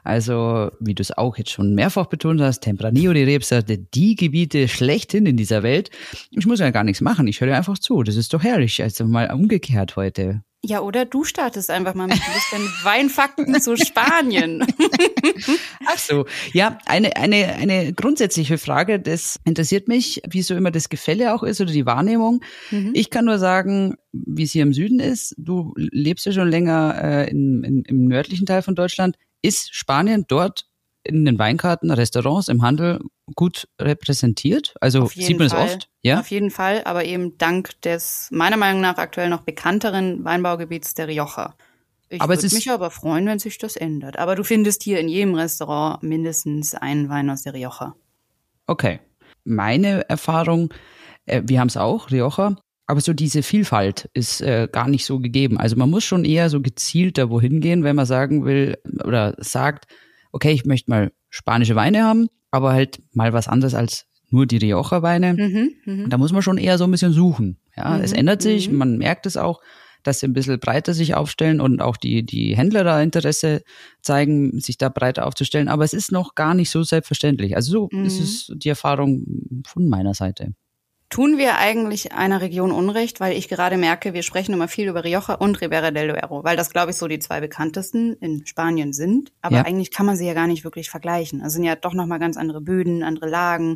Also, 0.06 0.70
wie 0.80 0.94
du 0.94 1.02
es 1.02 1.18
auch 1.18 1.38
jetzt 1.38 1.52
schon 1.52 1.76
mehrfach 1.76 2.08
betont 2.08 2.42
hast, 2.42 2.62
Tempranillo, 2.62 3.14
die 3.14 3.24
Rebsorte, 3.24 3.78
die 3.78 4.16
Gebiete 4.16 4.68
schlechthin 4.68 5.26
in 5.26 5.38
dieser 5.38 5.64
Welt. 5.64 5.92
Ich 6.30 6.46
muss 6.46 6.60
ja 6.60 6.72
gar 6.72 6.84
nichts 6.84 7.02
machen, 7.02 7.28
ich 7.28 7.42
höre 7.42 7.56
einfach 7.56 7.80
zu. 7.80 8.04
Das 8.04 8.16
ist 8.16 8.34
doch 8.34 8.44
herrlich. 8.44 8.82
Also 8.84 9.06
mal 9.06 9.32
umgekehrt 9.32 9.96
heute. 9.96 10.44
Ja, 10.66 10.80
oder 10.80 11.04
du 11.04 11.26
startest 11.26 11.70
einfach 11.70 11.94
mal 11.94 12.08
mit 12.08 12.16
ein 12.16 12.34
bisschen 12.34 12.70
Weinfakten 12.84 13.60
zu 13.60 13.76
Spanien. 13.76 14.66
Ach 15.86 15.98
so. 15.98 16.26
Ja, 16.54 16.78
eine, 16.86 17.18
eine, 17.18 17.56
eine 17.56 17.92
grundsätzliche 17.92 18.58
Frage, 18.58 18.98
das 19.02 19.42
interessiert 19.44 19.90
mich, 19.90 20.22
wie 20.26 20.42
so 20.42 20.56
immer 20.56 20.72
das 20.72 20.88
Gefälle 20.88 21.34
auch 21.36 21.44
ist 21.44 21.60
oder 21.60 21.74
die 21.74 21.86
Wahrnehmung. 21.86 22.46
Mhm. 22.72 22.92
Ich 22.94 23.10
kann 23.10 23.26
nur 23.26 23.40
sagen, 23.40 23.96
wie 24.14 24.44
es 24.44 24.54
hier 24.54 24.64
im 24.64 24.72
Süden 24.72 25.02
ist. 25.02 25.36
Du 25.38 25.74
lebst 25.76 26.26
ja 26.26 26.32
schon 26.32 26.48
länger 26.48 26.98
äh, 27.04 27.30
in, 27.30 27.66
in, 27.66 27.84
im 27.84 28.08
nördlichen 28.08 28.46
Teil 28.46 28.62
von 28.62 28.76
Deutschland. 28.76 29.18
Ist 29.42 29.76
Spanien 29.76 30.24
dort 30.30 30.68
in 31.04 31.26
den 31.26 31.40
Weinkarten, 31.40 31.92
Restaurants, 31.92 32.48
im 32.48 32.62
Handel 32.62 33.00
gut 33.36 33.68
repräsentiert? 33.80 34.76
Also 34.80 35.06
sieht 35.08 35.38
man 35.38 35.50
Fall. 35.50 35.68
es 35.68 35.74
oft? 35.74 35.90
Ja. 36.02 36.20
Auf 36.20 36.32
jeden 36.32 36.52
Fall, 36.52 36.82
aber 36.86 37.06
eben 37.06 37.38
dank 37.38 37.82
des 37.82 38.30
meiner 38.32 38.58
Meinung 38.58 38.82
nach 38.82 38.98
aktuell 38.98 39.30
noch 39.30 39.42
bekannteren 39.42 40.24
Weinbaugebiets 40.24 40.94
der 40.94 41.08
Rioja. 41.08 41.56
Ich 42.10 42.22
würde 42.22 42.44
mich 42.44 42.70
aber 42.70 42.92
freuen, 42.92 43.26
wenn 43.26 43.40
sich 43.40 43.58
das 43.58 43.76
ändert. 43.76 44.20
Aber 44.20 44.36
du 44.36 44.44
findest 44.44 44.84
hier 44.84 45.00
in 45.00 45.08
jedem 45.08 45.34
Restaurant 45.34 46.04
mindestens 46.04 46.76
einen 46.76 47.10
Wein 47.10 47.30
aus 47.30 47.44
der 47.44 47.54
Rioja. 47.54 47.96
Okay. 48.68 49.00
meine 49.44 50.08
Erfahrung, 50.10 50.74
äh, 51.26 51.42
wir 51.46 51.60
haben 51.60 51.68
es 51.68 51.76
auch, 51.76 52.12
Rioja, 52.12 52.56
aber 52.86 53.02
so 53.02 53.14
diese 53.14 53.44
Vielfalt 53.44 54.10
ist 54.14 54.42
äh, 54.42 54.68
gar 54.72 54.88
nicht 54.88 55.06
so 55.06 55.20
gegeben. 55.20 55.58
Also 55.58 55.76
man 55.76 55.90
muss 55.90 56.04
schon 56.04 56.26
eher 56.26 56.50
so 56.50 56.62
gezielter 56.62 57.30
wohin 57.30 57.60
gehen, 57.60 57.84
wenn 57.84 57.96
man 57.96 58.06
sagen 58.06 58.46
will 58.46 58.78
oder 59.04 59.36
sagt, 59.40 59.86
okay, 60.34 60.52
ich 60.52 60.66
möchte 60.66 60.90
mal 60.92 61.14
spanische 61.30 61.76
Weine 61.76 62.04
haben, 62.04 62.28
aber 62.52 62.74
halt 62.74 63.02
mal 63.14 63.32
was 63.32 63.48
anderes 63.48 63.74
als 63.74 64.06
nur 64.30 64.46
die 64.46 64.58
Rioja-Weine. 64.58 65.34
Mhm, 65.34 65.72
mh. 65.86 66.08
Da 66.10 66.18
muss 66.18 66.34
man 66.34 66.42
schon 66.42 66.58
eher 66.58 66.78
so 66.78 66.84
ein 66.84 66.92
bisschen 66.92 67.14
suchen. 67.14 67.60
Ja, 67.78 67.98
mhm, 67.98 68.04
es 68.04 68.12
ändert 68.12 68.42
sich, 68.42 68.70
mhm. 68.70 68.78
man 68.78 68.98
merkt 68.98 69.26
es 69.26 69.38
auch, 69.38 69.62
dass 70.02 70.20
sie 70.20 70.28
ein 70.28 70.34
bisschen 70.34 70.60
breiter 70.60 70.94
sich 70.94 71.16
aufstellen 71.16 71.62
und 71.62 71.82
auch 71.82 71.96
die, 71.96 72.26
die 72.26 72.58
Händler 72.58 72.84
da 72.84 73.02
Interesse 73.02 73.62
zeigen, 74.02 74.60
sich 74.60 74.78
da 74.78 74.90
breiter 74.90 75.26
aufzustellen. 75.26 75.70
Aber 75.70 75.86
es 75.86 75.94
ist 75.94 76.12
noch 76.12 76.36
gar 76.36 76.54
nicht 76.56 76.70
so 76.70 76.84
selbstverständlich. 76.84 77.56
Also 77.56 77.72
so 77.72 77.90
mhm. 77.92 78.06
ist 78.06 78.20
es 78.20 78.52
die 78.54 78.70
Erfahrung 78.70 79.64
von 79.66 79.88
meiner 79.88 80.14
Seite. 80.14 80.54
Tun 81.14 81.38
wir 81.38 81.60
eigentlich 81.60 82.12
einer 82.14 82.42
Region 82.42 82.72
Unrecht, 82.72 83.20
weil 83.20 83.38
ich 83.38 83.48
gerade 83.48 83.78
merke, 83.78 84.16
wir 84.16 84.24
sprechen 84.24 84.52
immer 84.52 84.68
viel 84.68 84.88
über 84.88 85.04
Rioja 85.04 85.36
und 85.36 85.62
Ribera 85.62 85.92
del 85.92 86.08
Duero, 86.08 86.44
weil 86.44 86.58
das, 86.58 86.72
glaube 86.72 86.90
ich, 86.90 86.98
so 86.98 87.08
die 87.08 87.20
zwei 87.20 87.40
bekanntesten 87.40 88.14
in 88.14 88.48
Spanien 88.48 88.94
sind. 88.94 89.32
Aber 89.44 89.58
ja. 89.58 89.62
eigentlich 89.64 89.92
kann 89.92 90.08
man 90.08 90.16
sie 90.16 90.26
ja 90.26 90.34
gar 90.34 90.48
nicht 90.48 90.64
wirklich 90.64 90.90
vergleichen. 90.90 91.44
Es 91.46 91.54
sind 91.54 91.66
ja 91.66 91.76
doch 91.76 91.94
nochmal 91.94 92.18
ganz 92.18 92.36
andere 92.36 92.62
Böden, 92.62 93.04
andere 93.04 93.30
Lagen. 93.30 93.76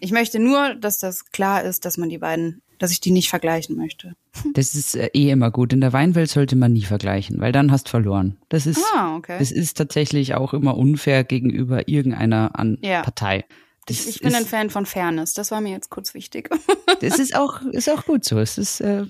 Ich 0.00 0.12
möchte 0.12 0.40
nur, 0.40 0.74
dass 0.74 0.98
das 0.98 1.30
klar 1.32 1.62
ist, 1.64 1.86
dass 1.86 1.96
man 1.96 2.10
die 2.10 2.18
beiden, 2.18 2.60
dass 2.76 2.92
ich 2.92 3.00
die 3.00 3.12
nicht 3.12 3.30
vergleichen 3.30 3.74
möchte. 3.74 4.12
Das 4.52 4.74
ist 4.74 4.94
äh, 4.94 5.08
eh 5.14 5.30
immer 5.30 5.50
gut. 5.50 5.72
In 5.72 5.80
der 5.80 5.94
Weinwelt 5.94 6.28
sollte 6.28 6.54
man 6.54 6.74
nie 6.74 6.84
vergleichen, 6.84 7.40
weil 7.40 7.50
dann 7.50 7.72
hast 7.72 7.88
verloren. 7.88 8.36
Das 8.50 8.66
ist, 8.66 8.84
ah, 8.94 9.16
okay. 9.16 9.36
das 9.38 9.52
ist 9.52 9.78
tatsächlich 9.78 10.34
auch 10.34 10.52
immer 10.52 10.76
unfair 10.76 11.24
gegenüber 11.24 11.88
irgendeiner 11.88 12.50
an 12.58 12.76
ja. 12.82 13.00
Partei. 13.00 13.46
Das 13.88 14.06
ich 14.06 14.20
bin 14.20 14.28
ist, 14.28 14.36
ein 14.36 14.46
Fan 14.46 14.70
von 14.70 14.86
Fairness. 14.86 15.34
Das 15.34 15.50
war 15.50 15.60
mir 15.60 15.72
jetzt 15.72 15.90
kurz 15.90 16.14
wichtig. 16.14 16.50
Das 17.00 17.20
ist 17.20 17.36
auch, 17.36 17.62
ist 17.62 17.88
auch 17.88 18.06
gut 18.06 18.24
so. 18.24 18.40
Es 18.40 18.58
ist, 18.58 18.80
äh, 18.80 19.04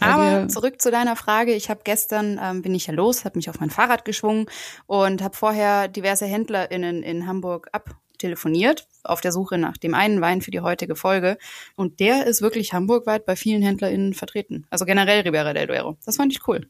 aber 0.00 0.48
zurück 0.48 0.80
zu 0.80 0.90
deiner 0.90 1.14
Frage. 1.14 1.54
Ich 1.54 1.68
habe 1.68 1.80
gestern, 1.84 2.40
ähm, 2.42 2.62
bin 2.62 2.74
ich 2.74 2.86
ja 2.86 2.94
los, 2.94 3.24
habe 3.24 3.36
mich 3.36 3.50
auf 3.50 3.60
mein 3.60 3.70
Fahrrad 3.70 4.04
geschwungen 4.04 4.46
und 4.86 5.22
habe 5.22 5.36
vorher 5.36 5.88
diverse 5.88 6.24
HändlerInnen 6.24 7.02
in 7.02 7.26
Hamburg 7.26 7.68
abtelefoniert, 7.72 8.86
auf 9.04 9.20
der 9.20 9.32
Suche 9.32 9.58
nach 9.58 9.76
dem 9.76 9.94
einen 9.94 10.20
Wein 10.20 10.40
für 10.40 10.50
die 10.50 10.60
heutige 10.60 10.96
Folge. 10.96 11.36
Und 11.76 12.00
der 12.00 12.26
ist 12.26 12.40
wirklich 12.40 12.72
hamburgweit 12.72 13.26
bei 13.26 13.36
vielen 13.36 13.62
HändlerInnen 13.62 14.14
vertreten. 14.14 14.66
Also 14.70 14.84
generell 14.84 15.20
Ribera 15.20 15.52
del 15.52 15.66
Duero. 15.66 15.98
Das 16.06 16.16
fand 16.16 16.32
ich 16.32 16.46
cool. 16.48 16.68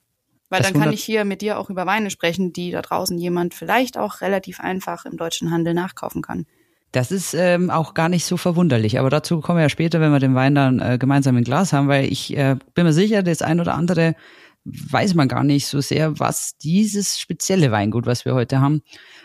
Weil 0.51 0.61
das 0.61 0.73
dann 0.73 0.81
kann 0.81 0.93
ich 0.93 1.05
hier 1.05 1.25
mit 1.25 1.43
dir 1.43 1.59
auch 1.59 1.71
über 1.71 1.87
Weine 1.87 2.11
sprechen, 2.11 2.53
die 2.53 2.71
da 2.71 2.83
draußen 2.83 3.19
jemand 3.19 3.55
vielleicht 3.55 3.99
auch 3.99 4.23
relativ 4.23 4.61
einfach 4.61 5.05
im 5.05 5.17
deutschen 5.17 5.51
Handel 5.51 5.75
nachkaufen 5.75 6.23
kann. 6.23 6.47
Das 6.93 7.11
ist 7.11 7.35
ähm, 7.35 7.71
auch 7.71 7.93
gar 7.93 8.09
nicht 8.09 8.25
so 8.25 8.37
verwunderlich, 8.37 8.99
aber 8.99 9.11
dazu 9.11 9.41
kommen 9.41 9.59
wir 9.59 9.65
ja 9.65 9.69
später, 9.69 10.01
wenn 10.01 10.11
wir 10.11 10.21
den 10.21 10.35
Wein 10.35 10.55
dann 10.55 10.81
äh, 10.81 10.97
gemeinsam 10.99 11.37
im 11.37 11.45
Glas 11.45 11.73
haben, 11.73 11.89
weil 11.89 12.11
ich 12.11 12.35
äh, 12.37 12.57
bin 12.75 12.85
mir 12.85 12.95
sicher, 12.95 13.23
das 13.23 13.43
ein 13.43 13.61
oder 13.61 13.75
andere 13.75 14.15
weiß 14.65 15.15
man 15.15 15.29
gar 15.29 15.45
nicht 15.45 15.67
so 15.67 15.81
sehr, 15.81 16.19
was 16.19 16.57
dieses 16.59 17.19
spezielle 17.19 17.71
Weingut, 17.71 18.07
was 18.07 18.25
wir 18.25 18.35
heute 18.35 18.61
haben, 18.61 18.83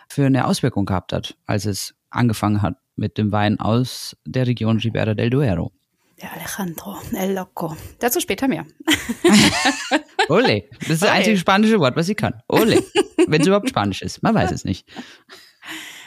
für 0.08 0.26
eine 0.26 0.46
Auswirkung 0.48 0.86
gehabt 0.86 1.14
hat, 1.14 1.36
als 1.46 1.66
es 1.66 1.96
angefangen 2.10 2.62
hat 2.62 2.76
mit 2.96 3.18
dem 3.18 3.32
Wein 3.32 3.60
aus 3.60 4.16
der 4.26 4.48
Region 4.48 4.80
Ribera 4.80 5.14
del 5.14 5.30
Duero. 5.30 5.72
Der 6.22 6.32
Alejandro, 6.34 6.98
el 7.14 7.34
Loco. 7.34 7.76
Dazu 8.00 8.20
später 8.20 8.48
mehr. 8.48 8.66
Ole, 10.30 10.64
das 10.80 10.90
ist 10.90 11.02
das 11.02 11.10
einzige 11.10 11.38
spanische 11.38 11.80
Wort, 11.80 11.96
was 11.96 12.08
ich 12.08 12.16
kann. 12.16 12.42
Ole, 12.48 12.82
wenn 13.28 13.42
es 13.42 13.48
überhaupt 13.48 13.70
Spanisch 13.70 14.02
ist. 14.02 14.22
Man 14.24 14.34
weiß 14.34 14.52
es 14.52 14.64
nicht. 14.64 14.88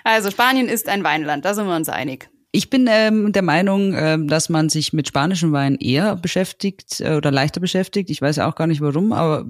Also 0.06 0.30
Spanien 0.30 0.68
ist 0.68 0.88
ein 0.88 1.02
Weinland, 1.02 1.44
da 1.44 1.52
sind 1.52 1.66
wir 1.66 1.74
uns 1.74 1.88
einig. 1.88 2.30
Ich 2.52 2.70
bin 2.70 2.86
ähm, 2.88 3.32
der 3.32 3.42
Meinung, 3.42 3.92
äh, 3.92 4.16
dass 4.24 4.48
man 4.48 4.68
sich 4.68 4.92
mit 4.92 5.08
spanischem 5.08 5.50
Wein 5.50 5.74
eher 5.74 6.14
beschäftigt 6.14 7.00
äh, 7.00 7.16
oder 7.16 7.32
leichter 7.32 7.58
beschäftigt. 7.58 8.08
Ich 8.08 8.22
weiß 8.22 8.38
auch 8.38 8.54
gar 8.54 8.68
nicht 8.68 8.80
warum, 8.80 9.12
aber 9.12 9.44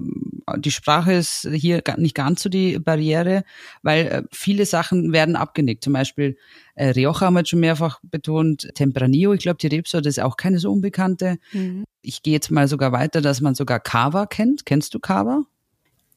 äh, 0.47 0.59
die 0.59 0.71
Sprache 0.71 1.13
ist 1.13 1.47
hier 1.53 1.83
nicht 1.97 2.15
ganz 2.15 2.41
so 2.41 2.49
die 2.49 2.79
Barriere, 2.79 3.43
weil 3.83 4.07
äh, 4.07 4.23
viele 4.31 4.65
Sachen 4.65 5.13
werden 5.13 5.35
abgenickt. 5.35 5.83
Zum 5.83 5.93
Beispiel 5.93 6.37
äh, 6.73 6.87
Rioja 6.87 7.21
haben 7.21 7.35
wir 7.35 7.45
schon 7.45 7.59
mehrfach 7.59 7.99
betont, 8.01 8.67
Tempranillo, 8.73 9.33
ich 9.33 9.41
glaube, 9.41 9.59
die 9.59 9.67
Rebsorte 9.67 10.09
ist 10.09 10.19
auch 10.19 10.37
keine 10.37 10.57
so 10.57 10.71
unbekannte. 10.71 11.37
Mhm. 11.53 11.83
Ich 12.01 12.23
gehe 12.23 12.33
jetzt 12.33 12.49
mal 12.49 12.67
sogar 12.67 12.91
weiter, 12.91 13.21
dass 13.21 13.41
man 13.41 13.53
sogar 13.53 13.79
Cava 13.79 14.25
kennt. 14.25 14.65
Kennst 14.65 14.95
du 14.95 14.99
Cava? 14.99 15.43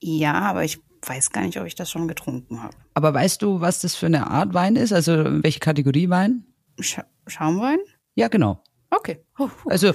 Ja, 0.01 0.33
aber 0.33 0.65
ich 0.65 0.81
weiß 1.03 1.31
gar 1.31 1.43
nicht, 1.43 1.59
ob 1.59 1.67
ich 1.67 1.75
das 1.75 1.91
schon 1.91 2.09
getrunken 2.09 2.63
habe. 2.63 2.75
Aber 2.95 3.15
weißt 3.15 3.43
du, 3.43 3.61
was 3.61 3.81
das 3.81 3.95
für 3.95 4.07
eine 4.07 4.27
Art 4.27 4.55
Wein 4.55 4.77
ist? 4.77 4.93
Also 4.93 5.43
welche 5.43 5.61
Kategorie 5.61 6.09
Wein? 6.09 6.45
Scha 6.79 7.05
Schaumwein? 7.27 7.79
Ja, 8.15 8.29
genau. 8.29 8.63
Okay. 8.91 9.21
Uh, 9.39 9.45
uh. 9.45 9.49
Also 9.71 9.93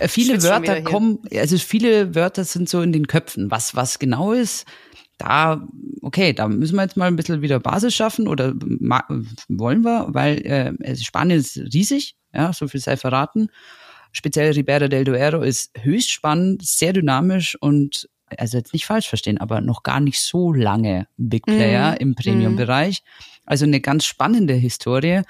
äh, 0.00 0.08
viele 0.08 0.42
Wörter 0.42 0.80
kommen, 0.82 1.18
also 1.34 1.58
viele 1.58 2.14
Wörter 2.14 2.44
sind 2.44 2.68
so 2.68 2.80
in 2.80 2.92
den 2.92 3.06
Köpfen. 3.06 3.50
Was 3.50 3.76
was 3.76 3.98
genau 3.98 4.32
ist, 4.32 4.66
da 5.18 5.66
okay, 6.02 6.32
da 6.32 6.48
müssen 6.48 6.76
wir 6.76 6.82
jetzt 6.82 6.96
mal 6.96 7.06
ein 7.06 7.16
bisschen 7.16 7.42
wieder 7.42 7.60
Basis 7.60 7.94
schaffen 7.94 8.26
oder 8.26 8.54
wollen 8.54 9.82
wir, 9.82 10.06
weil 10.08 10.38
äh, 10.46 10.96
Spanien 10.96 11.38
ist 11.38 11.58
riesig, 11.58 12.16
ja, 12.32 12.52
so 12.52 12.68
viel 12.68 12.80
sei 12.80 12.96
verraten. 12.96 13.48
Speziell 14.12 14.52
Ribera 14.52 14.88
del 14.88 15.04
Duero 15.04 15.42
ist 15.42 15.70
höchst 15.78 16.10
spannend, 16.10 16.62
sehr 16.64 16.94
dynamisch 16.94 17.56
und 17.60 18.08
also 18.36 18.58
jetzt 18.58 18.72
nicht 18.72 18.86
falsch 18.86 19.08
verstehen, 19.08 19.38
aber 19.38 19.60
noch 19.60 19.82
gar 19.82 20.00
nicht 20.00 20.20
so 20.20 20.52
lange 20.52 21.08
Big 21.16 21.46
Player 21.46 21.92
mm. 21.92 21.96
im 21.98 22.14
Premium-Bereich. 22.14 23.02
Also 23.46 23.64
eine 23.64 23.80
ganz 23.80 24.04
spannende 24.04 24.54
Historie. 24.54 25.22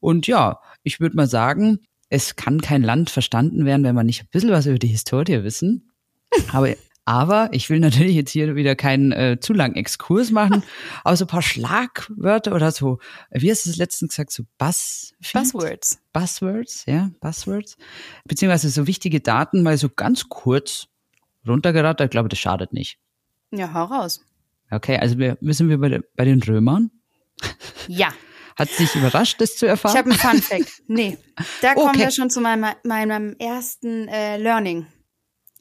Und 0.00 0.26
ja, 0.26 0.60
ich 0.82 1.00
würde 1.00 1.16
mal 1.16 1.26
sagen, 1.26 1.80
es 2.08 2.36
kann 2.36 2.60
kein 2.60 2.82
Land 2.82 3.10
verstanden 3.10 3.64
werden, 3.64 3.84
wenn 3.84 3.94
man 3.94 4.06
nicht 4.06 4.22
ein 4.22 4.28
bisschen 4.30 4.50
was 4.50 4.66
über 4.66 4.78
die 4.78 4.86
Historie 4.86 5.42
wissen. 5.42 5.90
Aber, 6.52 6.74
aber 7.08 7.48
ich 7.52 7.70
will 7.70 7.78
natürlich 7.78 8.16
jetzt 8.16 8.32
hier 8.32 8.56
wieder 8.56 8.74
keinen 8.74 9.12
äh, 9.12 9.38
zu 9.40 9.52
langen 9.52 9.76
Exkurs 9.76 10.32
machen, 10.32 10.64
aber 11.04 11.16
so 11.16 11.24
ein 11.24 11.28
paar 11.28 11.40
Schlagwörter 11.40 12.52
oder 12.52 12.72
so, 12.72 12.98
wie 13.30 13.48
hast 13.48 13.64
du 13.64 13.70
es 13.70 13.76
letztens 13.76 14.10
gesagt, 14.10 14.32
so 14.32 14.42
Buzz 14.58 15.14
Buzzwords. 15.32 16.00
Buzzwords, 16.12 16.84
ja, 16.86 17.10
Buzzwords. 17.20 17.76
Beziehungsweise 18.24 18.70
so 18.70 18.88
wichtige 18.88 19.20
Daten 19.20 19.62
mal 19.62 19.78
so 19.78 19.88
ganz 19.88 20.28
kurz 20.28 20.88
runtergerattert. 21.46 22.06
Ich 22.06 22.10
glaube, 22.10 22.28
das 22.28 22.38
schadet 22.38 22.72
nicht. 22.72 22.98
Ja, 23.50 23.72
hau 23.72 23.84
raus. 23.84 24.24
Okay, 24.70 24.98
also 24.98 25.18
wir, 25.18 25.38
wissen 25.40 25.68
wir 25.68 25.78
bei, 25.78 26.00
bei 26.16 26.24
den 26.24 26.42
Römern? 26.42 26.90
Ja. 27.88 28.08
Hat 28.58 28.70
sich 28.70 28.94
überrascht, 28.94 29.38
das 29.40 29.56
zu 29.56 29.66
erfahren? 29.66 29.92
Ich 29.92 29.98
habe 29.98 30.10
einen 30.10 30.40
Fun 30.40 30.42
Fact. 30.42 30.82
Nee, 30.88 31.18
da 31.60 31.74
kommen 31.74 31.90
okay. 31.90 31.98
wir 32.00 32.10
schon 32.10 32.30
zu 32.30 32.40
meinem, 32.40 32.74
meinem 32.84 33.36
ersten 33.38 34.08
äh, 34.08 34.38
Learning. 34.38 34.86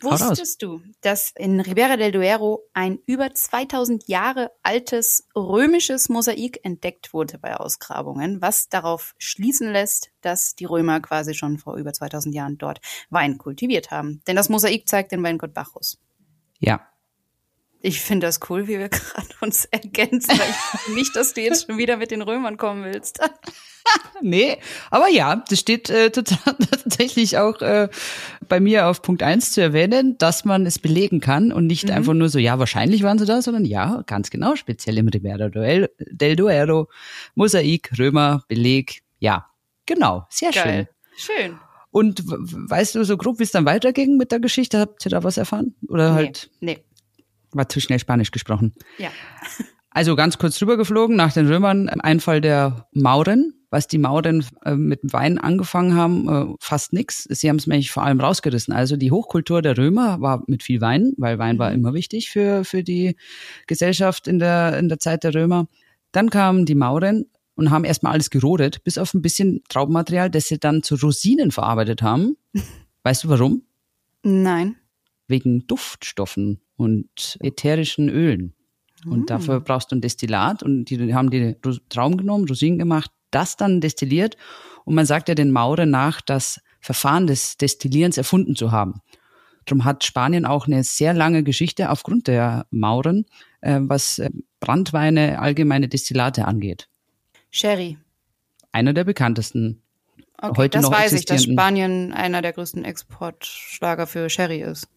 Wusstest 0.05 0.61
du, 0.61 0.81
dass 1.01 1.31
in 1.35 1.59
Ribera 1.59 1.97
del 1.97 2.11
Duero 2.11 2.63
ein 2.73 2.99
über 3.05 3.33
2000 3.33 4.07
Jahre 4.07 4.51
altes 4.63 5.27
römisches 5.35 6.09
Mosaik 6.09 6.59
entdeckt 6.63 7.13
wurde 7.13 7.37
bei 7.37 7.55
Ausgrabungen, 7.55 8.41
was 8.41 8.69
darauf 8.69 9.15
schließen 9.17 9.71
lässt, 9.71 10.11
dass 10.21 10.55
die 10.55 10.65
Römer 10.65 10.99
quasi 11.01 11.33
schon 11.33 11.57
vor 11.57 11.75
über 11.75 11.93
2000 11.93 12.33
Jahren 12.33 12.57
dort 12.57 12.79
Wein 13.09 13.37
kultiviert 13.37 13.91
haben? 13.91 14.21
Denn 14.27 14.35
das 14.35 14.49
Mosaik 14.49 14.87
zeigt 14.87 15.11
den 15.11 15.23
Weingott 15.23 15.53
Bacchus. 15.53 15.99
Ja, 16.59 16.87
ich 17.85 18.01
finde 18.01 18.25
das 18.25 18.39
cool, 18.49 18.67
wie 18.67 18.79
wir 18.79 18.89
gerade 18.89 19.27
uns 19.41 19.65
ergänzen. 19.65 20.33
ich 20.87 20.95
nicht, 20.95 21.15
dass 21.15 21.33
du 21.33 21.41
jetzt 21.41 21.67
schon 21.67 21.77
wieder 21.77 21.97
mit 21.97 22.11
den 22.11 22.23
Römern 22.23 22.57
kommen 22.57 22.83
willst. 22.83 23.19
nee, 24.21 24.57
aber 24.89 25.07
ja, 25.09 25.43
das 25.47 25.59
steht 25.59 25.91
äh, 25.91 26.09
total, 26.09 26.55
tatsächlich 26.71 27.37
auch 27.37 27.61
äh, 27.61 27.89
bei 28.47 28.59
mir 28.59 28.87
auf 28.87 29.03
Punkt 29.03 29.21
eins 29.21 29.51
zu 29.51 29.61
erwähnen, 29.61 30.17
dass 30.17 30.45
man 30.45 30.65
es 30.65 30.79
belegen 30.79 31.19
kann 31.19 31.51
und 31.51 31.67
nicht 31.67 31.85
mhm. 31.85 31.93
einfach 31.93 32.13
nur 32.13 32.29
so, 32.29 32.39
ja, 32.39 32.57
wahrscheinlich 32.57 33.03
waren 33.03 33.19
sie 33.19 33.25
da, 33.25 33.43
sondern 33.43 33.65
ja, 33.65 34.01
ganz 34.07 34.31
genau, 34.31 34.55
speziell 34.55 34.97
im 34.97 35.07
Ribera 35.07 35.49
del 35.49 36.35
Duero, 36.35 36.89
Mosaik, 37.35 37.91
Römer, 37.99 38.43
Beleg, 38.47 39.03
ja, 39.19 39.45
genau, 39.85 40.25
sehr 40.29 40.51
Geil. 40.51 40.89
schön. 41.17 41.37
Schön. 41.37 41.59
Und 41.91 42.23
weißt 42.25 42.95
du 42.95 43.05
so 43.05 43.15
grob, 43.15 43.39
wie 43.39 43.43
es 43.43 43.51
dann 43.51 43.65
weiterging 43.65 44.17
mit 44.17 44.33
der 44.33 44.41
Geschichte? 44.41 44.79
Habt 44.79 45.05
ihr 45.05 45.11
da 45.11 45.23
was 45.23 45.37
erfahren? 45.37 45.75
Oder 45.87 46.09
nee, 46.09 46.15
halt? 46.15 46.49
Nee 46.59 46.83
war 47.55 47.69
zu 47.69 47.79
schnell 47.79 47.99
Spanisch 47.99 48.31
gesprochen. 48.31 48.73
Ja. 48.97 49.09
Also 49.95 50.17
ganz 50.17 50.37
kurz 50.37 50.59
drüber 50.59 50.75
geflogen, 50.75 51.15
nach 51.15 51.31
den 51.31 51.47
Römern 51.47 51.87
Einfall 51.87 52.41
der 52.41 52.85
Mauren. 52.91 53.53
Was 53.69 53.87
die 53.87 53.97
Mauren 53.97 54.45
äh, 54.63 54.75
mit 54.75 54.99
Wein 55.03 55.37
angefangen 55.37 55.95
haben, 55.95 56.29
äh, 56.29 56.55
fast 56.59 56.93
nix. 56.93 57.23
Sie 57.23 57.49
haben 57.49 57.55
es 57.57 57.65
nämlich 57.65 57.91
vor 57.91 58.03
allem 58.03 58.19
rausgerissen. 58.19 58.73
Also 58.73 58.97
die 58.97 59.11
Hochkultur 59.11 59.61
der 59.61 59.77
Römer 59.77 60.21
war 60.21 60.43
mit 60.47 60.63
viel 60.63 60.81
Wein, 60.81 61.13
weil 61.17 61.39
Wein 61.39 61.59
war 61.59 61.69
mhm. 61.69 61.77
immer 61.77 61.93
wichtig 61.93 62.29
für, 62.29 62.65
für 62.65 62.83
die 62.83 63.15
Gesellschaft 63.67 64.27
in 64.27 64.39
der, 64.39 64.77
in 64.79 64.87
der 64.89 64.99
Zeit 64.99 65.23
der 65.23 65.33
Römer. 65.33 65.67
Dann 66.11 66.29
kamen 66.29 66.65
die 66.65 66.75
Mauren 66.75 67.25
und 67.55 67.69
haben 67.69 67.85
erstmal 67.85 68.13
alles 68.13 68.29
gerodet, 68.29 68.83
bis 68.83 68.97
auf 68.97 69.13
ein 69.13 69.21
bisschen 69.21 69.63
Traubenmaterial, 69.69 70.29
das 70.29 70.45
sie 70.47 70.59
dann 70.59 70.83
zu 70.83 70.95
Rosinen 70.95 71.51
verarbeitet 71.51 72.01
haben. 72.01 72.35
Weißt 73.03 73.23
du 73.23 73.29
warum? 73.29 73.63
Nein. 74.23 74.75
Wegen 75.27 75.67
Duftstoffen 75.67 76.59
und 76.77 77.37
ätherischen 77.41 78.09
Ölen. 78.09 78.53
Und 79.05 79.21
mm. 79.21 79.25
dafür 79.27 79.59
brauchst 79.59 79.91
du 79.91 79.95
ein 79.95 80.01
Destillat 80.01 80.63
und 80.63 80.85
die 80.85 81.13
haben 81.13 81.29
die 81.29 81.55
Traum 81.89 82.17
genommen, 82.17 82.47
Rosinen 82.47 82.79
gemacht, 82.79 83.11
das 83.31 83.57
dann 83.57 83.81
destilliert. 83.81 84.37
Und 84.83 84.95
man 84.95 85.05
sagt 85.05 85.29
ja 85.29 85.35
den 85.35 85.51
Maurern 85.51 85.89
nach, 85.89 86.21
das 86.21 86.61
Verfahren 86.79 87.27
des 87.27 87.57
Destillierens 87.57 88.17
erfunden 88.17 88.55
zu 88.55 88.71
haben. 88.71 89.01
Darum 89.65 89.83
hat 89.83 90.03
Spanien 90.03 90.45
auch 90.45 90.67
eine 90.67 90.83
sehr 90.83 91.13
lange 91.13 91.43
Geschichte 91.43 91.89
aufgrund 91.89 92.27
der 92.27 92.67
Mauren, 92.69 93.25
äh, 93.61 93.79
was 93.81 94.19
äh, 94.19 94.29
Brandweine, 94.59 95.39
allgemeine 95.39 95.87
Destillate 95.87 96.45
angeht. 96.45 96.87
Sherry. 97.49 97.97
Einer 98.71 98.93
der 98.93 99.03
bekanntesten. 99.03 99.81
Okay, 100.37 100.57
heute 100.57 100.77
das 100.77 100.83
noch 100.83 100.91
weiß 100.91 101.13
ich, 101.13 101.25
dass 101.25 101.45
Spanien 101.45 102.13
einer 102.13 102.41
der 102.41 102.53
größten 102.53 102.83
Exportschlager 102.83 104.05
für 104.05 104.29
Sherry 104.29 104.61
ist. 104.61 104.87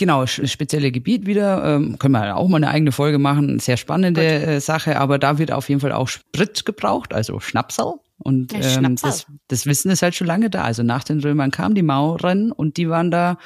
Genau, 0.00 0.24
spezielle 0.24 0.92
Gebiet 0.92 1.26
wieder. 1.26 1.62
Ähm, 1.62 1.98
können 1.98 2.14
wir 2.14 2.34
auch 2.34 2.48
mal 2.48 2.56
eine 2.56 2.70
eigene 2.70 2.90
Folge 2.90 3.18
machen. 3.18 3.58
Sehr 3.58 3.76
spannende 3.76 4.22
äh, 4.22 4.58
Sache, 4.58 4.98
aber 4.98 5.18
da 5.18 5.36
wird 5.36 5.52
auf 5.52 5.68
jeden 5.68 5.82
Fall 5.82 5.92
auch 5.92 6.08
Sprit 6.08 6.64
gebraucht, 6.64 7.12
also 7.12 7.38
Schnapsal. 7.38 7.96
Und 8.16 8.50
ja, 8.54 8.78
ähm, 8.78 8.96
das, 8.96 9.26
das 9.48 9.66
Wissen 9.66 9.90
ist 9.90 10.00
halt 10.00 10.14
schon 10.14 10.26
lange 10.26 10.48
da. 10.48 10.62
Also 10.62 10.82
nach 10.82 11.04
den 11.04 11.20
Römern 11.20 11.50
kamen 11.50 11.74
die 11.74 11.82
Mauren 11.82 12.50
und 12.50 12.78
die 12.78 12.88
waren 12.88 13.10
da, 13.10 13.36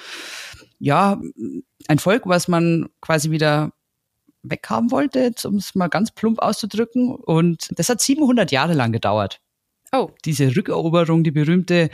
ja, 0.79 1.21
ein 1.89 1.99
Volk, 1.99 2.23
was 2.27 2.47
man 2.47 2.89
quasi 3.01 3.33
wieder 3.33 3.73
weghaben 4.45 4.93
wollte, 4.93 5.33
um 5.47 5.57
es 5.57 5.75
mal 5.75 5.89
ganz 5.89 6.13
plump 6.13 6.39
auszudrücken. 6.39 7.17
Und 7.17 7.69
das 7.77 7.89
hat 7.89 8.01
700 8.01 8.53
Jahre 8.53 8.75
lang 8.75 8.93
gedauert. 8.93 9.41
Oh. 9.97 10.11
Diese 10.25 10.57
Rückeroberung, 10.57 11.23
die 11.23 11.31
berühmte 11.31 11.89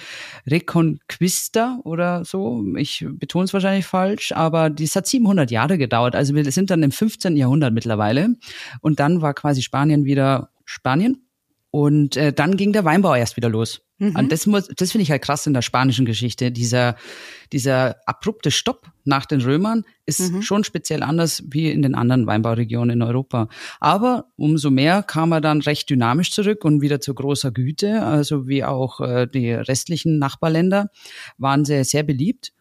Reconquista 0.50 1.80
oder 1.84 2.24
so. 2.24 2.64
Ich 2.78 3.04
betone 3.06 3.44
es 3.44 3.52
wahrscheinlich 3.52 3.84
falsch, 3.84 4.32
aber 4.32 4.70
das 4.70 4.96
hat 4.96 5.06
700 5.06 5.50
Jahre 5.50 5.76
gedauert. 5.76 6.16
Also 6.16 6.34
wir 6.34 6.50
sind 6.50 6.70
dann 6.70 6.82
im 6.82 6.92
15. 6.92 7.36
Jahrhundert 7.36 7.74
mittlerweile. 7.74 8.36
Und 8.80 9.00
dann 9.00 9.20
war 9.20 9.34
quasi 9.34 9.60
Spanien 9.60 10.06
wieder 10.06 10.48
Spanien. 10.64 11.26
Und 11.70 12.16
äh, 12.16 12.32
dann 12.32 12.56
ging 12.56 12.72
der 12.72 12.86
Weinbau 12.86 13.14
erst 13.14 13.36
wieder 13.36 13.50
los. 13.50 13.82
Mhm. 14.00 14.16
Und 14.16 14.32
das, 14.32 14.46
muss, 14.46 14.66
das 14.68 14.92
finde 14.92 15.02
ich 15.02 15.10
halt 15.10 15.22
krass 15.22 15.46
in 15.46 15.52
der 15.52 15.60
spanischen 15.60 16.06
Geschichte. 16.06 16.50
Dieser, 16.50 16.96
dieser 17.52 17.96
abrupte 18.06 18.50
Stopp 18.50 18.90
nach 19.04 19.26
den 19.26 19.42
Römern 19.42 19.84
ist 20.06 20.32
mhm. 20.32 20.40
schon 20.42 20.64
speziell 20.64 21.02
anders 21.02 21.44
wie 21.46 21.70
in 21.70 21.82
den 21.82 21.94
anderen 21.94 22.26
Weinbauregionen 22.26 22.96
in 22.96 23.02
Europa. 23.02 23.48
Aber 23.78 24.24
umso 24.36 24.70
mehr 24.70 25.02
kam 25.02 25.32
er 25.32 25.42
dann 25.42 25.60
recht 25.60 25.90
dynamisch 25.90 26.32
zurück 26.32 26.64
und 26.64 26.80
wieder 26.80 27.00
zu 27.00 27.14
großer 27.14 27.52
Güte. 27.52 28.02
Also 28.02 28.48
wie 28.48 28.64
auch 28.64 29.00
äh, 29.02 29.26
die 29.26 29.52
restlichen 29.52 30.18
Nachbarländer 30.18 30.88
waren 31.36 31.66
sehr, 31.66 31.84
sehr 31.84 32.02
beliebt. 32.02 32.52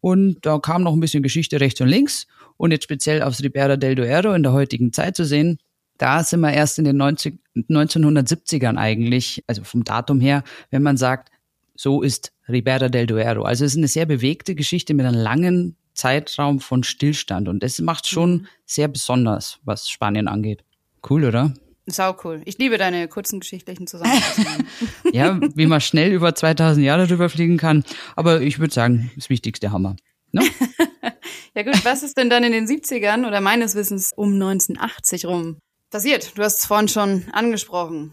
Und 0.00 0.38
da 0.42 0.58
kam 0.58 0.82
noch 0.82 0.92
ein 0.92 1.00
bisschen 1.00 1.22
Geschichte 1.22 1.58
rechts 1.58 1.80
und 1.80 1.88
links. 1.88 2.26
Und 2.58 2.70
jetzt 2.70 2.84
speziell 2.84 3.22
aufs 3.22 3.42
Ribera 3.42 3.76
del 3.76 3.94
Duero 3.94 4.34
in 4.34 4.42
der 4.42 4.52
heutigen 4.52 4.92
Zeit 4.92 5.16
zu 5.16 5.24
sehen, 5.24 5.58
da 6.02 6.24
sind 6.24 6.40
wir 6.40 6.52
erst 6.52 6.80
in 6.80 6.84
den 6.84 6.96
90, 6.96 7.38
1970ern 7.54 8.76
eigentlich, 8.76 9.44
also 9.46 9.62
vom 9.62 9.84
Datum 9.84 10.20
her, 10.20 10.42
wenn 10.70 10.82
man 10.82 10.96
sagt, 10.96 11.30
so 11.76 12.02
ist 12.02 12.32
Ribera 12.48 12.88
del 12.88 13.06
Duero. 13.06 13.44
Also 13.44 13.64
es 13.64 13.72
ist 13.72 13.78
eine 13.78 13.86
sehr 13.86 14.04
bewegte 14.04 14.56
Geschichte 14.56 14.94
mit 14.94 15.06
einem 15.06 15.20
langen 15.20 15.76
Zeitraum 15.94 16.58
von 16.58 16.82
Stillstand 16.82 17.48
und 17.48 17.62
das 17.62 17.78
macht 17.78 18.08
schon 18.08 18.32
mhm. 18.32 18.46
sehr 18.66 18.88
besonders, 18.88 19.60
was 19.62 19.88
Spanien 19.88 20.26
angeht. 20.26 20.64
Cool, 21.08 21.24
oder? 21.24 21.54
Sau 21.86 22.16
cool. 22.24 22.42
Ich 22.46 22.58
liebe 22.58 22.78
deine 22.78 23.06
kurzen 23.06 23.38
geschichtlichen 23.38 23.86
Zusammenfassungen. 23.86 24.66
ja, 25.12 25.38
wie 25.54 25.66
man 25.66 25.80
schnell 25.80 26.10
über 26.10 26.34
2000 26.34 26.84
Jahre 26.84 27.06
drüber 27.06 27.28
fliegen 27.28 27.58
kann. 27.58 27.84
Aber 28.16 28.40
ich 28.40 28.58
würde 28.58 28.74
sagen, 28.74 29.12
das 29.14 29.30
wichtigste 29.30 29.70
Hammer. 29.70 29.94
No? 30.32 30.42
ja 31.54 31.62
gut, 31.62 31.84
was 31.84 32.02
ist 32.02 32.16
denn 32.16 32.28
dann 32.28 32.42
in 32.42 32.50
den 32.50 32.66
70ern 32.66 33.24
oder 33.24 33.40
meines 33.40 33.76
Wissens 33.76 34.12
um 34.16 34.32
1980 34.32 35.26
rum 35.26 35.58
passiert? 35.92 36.36
Du 36.36 36.42
hast 36.42 36.60
es 36.60 36.66
vorhin 36.66 36.88
schon 36.88 37.24
angesprochen. 37.32 38.12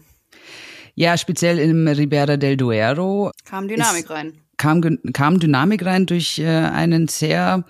Ja, 0.94 1.16
speziell 1.16 1.58
im 1.58 1.88
Ribera 1.88 2.36
del 2.36 2.56
Duero. 2.56 3.30
Kam 3.44 3.66
Dynamik 3.66 4.04
ist, 4.04 4.10
rein. 4.10 4.40
Kam, 4.56 4.98
kam 5.12 5.40
Dynamik 5.40 5.84
rein 5.84 6.06
durch 6.06 6.38
äh, 6.38 6.46
einen 6.46 7.08
sehr 7.08 7.64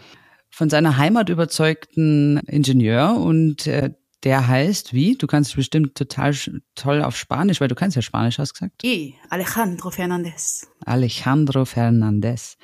von 0.50 0.68
seiner 0.68 0.96
Heimat 0.96 1.28
überzeugten 1.28 2.38
Ingenieur 2.46 3.16
und 3.16 3.66
äh, 3.66 3.90
der 4.24 4.48
heißt 4.48 4.92
wie? 4.92 5.16
Du 5.16 5.26
kannst 5.26 5.56
bestimmt 5.56 5.94
total 5.94 6.34
toll 6.74 7.02
auf 7.02 7.16
Spanisch, 7.16 7.60
weil 7.60 7.68
du 7.68 7.74
kannst 7.74 7.96
ja 7.96 8.02
Spanisch, 8.02 8.38
hast 8.38 8.50
du 8.50 8.54
gesagt? 8.54 8.84
I, 8.84 9.14
Alejandro 9.30 9.88
Fernández. 9.88 10.66
Alejandro 10.84 11.62
Fernández. 11.62 12.56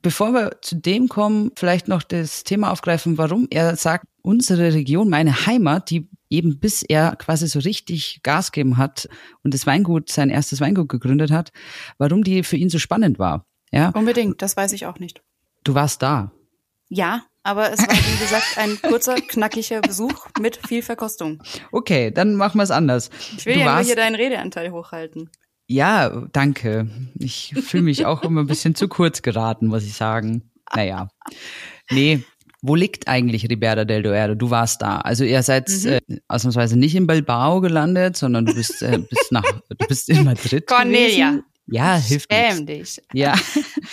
Bevor 0.00 0.32
wir 0.32 0.58
zu 0.62 0.76
dem 0.76 1.08
kommen, 1.08 1.50
vielleicht 1.56 1.88
noch 1.88 2.02
das 2.02 2.44
Thema 2.44 2.70
aufgreifen, 2.70 3.18
warum 3.18 3.48
er 3.50 3.76
sagt, 3.76 4.06
unsere 4.26 4.74
Region, 4.74 5.08
meine 5.08 5.46
Heimat, 5.46 5.90
die 5.90 6.08
eben 6.28 6.58
bis 6.58 6.82
er 6.82 7.14
quasi 7.16 7.46
so 7.46 7.60
richtig 7.60 8.20
Gas 8.22 8.50
geben 8.50 8.76
hat 8.76 9.08
und 9.44 9.54
das 9.54 9.66
Weingut, 9.66 10.10
sein 10.10 10.28
erstes 10.28 10.60
Weingut 10.60 10.88
gegründet 10.88 11.30
hat, 11.30 11.52
warum 11.98 12.24
die 12.24 12.42
für 12.42 12.56
ihn 12.56 12.68
so 12.68 12.78
spannend 12.78 13.18
war. 13.18 13.46
Ja? 13.70 13.90
Unbedingt, 13.90 14.42
das 14.42 14.56
weiß 14.56 14.72
ich 14.72 14.86
auch 14.86 14.98
nicht. 14.98 15.22
Du 15.62 15.74
warst 15.74 16.02
da. 16.02 16.32
Ja, 16.88 17.24
aber 17.44 17.72
es 17.72 17.80
war, 17.80 17.94
wie 17.94 18.18
gesagt, 18.18 18.58
ein 18.58 18.78
kurzer, 18.82 19.14
knackiger 19.14 19.80
Besuch 19.80 20.26
mit 20.40 20.58
viel 20.66 20.82
Verkostung. 20.82 21.42
Okay, 21.70 22.10
dann 22.10 22.34
machen 22.34 22.58
wir 22.58 22.64
es 22.64 22.70
anders. 22.72 23.10
Ich 23.36 23.46
will 23.46 23.54
du 23.54 23.60
ja 23.60 23.76
nur 23.76 23.84
hier 23.84 23.96
deinen 23.96 24.16
Redeanteil 24.16 24.72
hochhalten. 24.72 25.30
Ja, 25.68 26.26
danke. 26.32 26.88
Ich 27.18 27.54
fühle 27.60 27.84
mich 27.84 28.06
auch 28.06 28.22
immer 28.22 28.42
ein 28.42 28.46
bisschen 28.46 28.74
zu 28.74 28.88
kurz 28.88 29.22
geraten, 29.22 29.66
muss 29.68 29.84
ich 29.84 29.94
sagen. 29.94 30.50
Naja. 30.74 31.08
Nee, 31.90 32.24
wo 32.66 32.74
liegt 32.74 33.08
eigentlich 33.08 33.48
Ribera 33.48 33.84
del 33.84 34.02
Duero? 34.02 34.34
Du 34.34 34.50
warst 34.50 34.82
da. 34.82 34.98
Also 34.98 35.24
ihr 35.24 35.42
seid 35.42 35.68
mhm. 35.68 35.88
äh, 35.88 36.00
ausnahmsweise 36.28 36.78
nicht 36.78 36.94
in 36.94 37.06
Bilbao 37.06 37.60
gelandet, 37.60 38.16
sondern 38.16 38.46
du 38.46 38.54
bist, 38.54 38.82
äh, 38.82 38.98
bist 38.98 39.32
nach, 39.32 39.44
du 39.68 39.86
bist 39.86 40.08
in 40.08 40.24
Madrid. 40.24 40.66
Cornelia. 40.68 41.30
Gewesen. 41.30 41.44
Ja, 41.68 41.96
hilft 41.96 42.32
Schäm 42.32 42.66
dich. 42.66 43.02
Ja. 43.12 43.34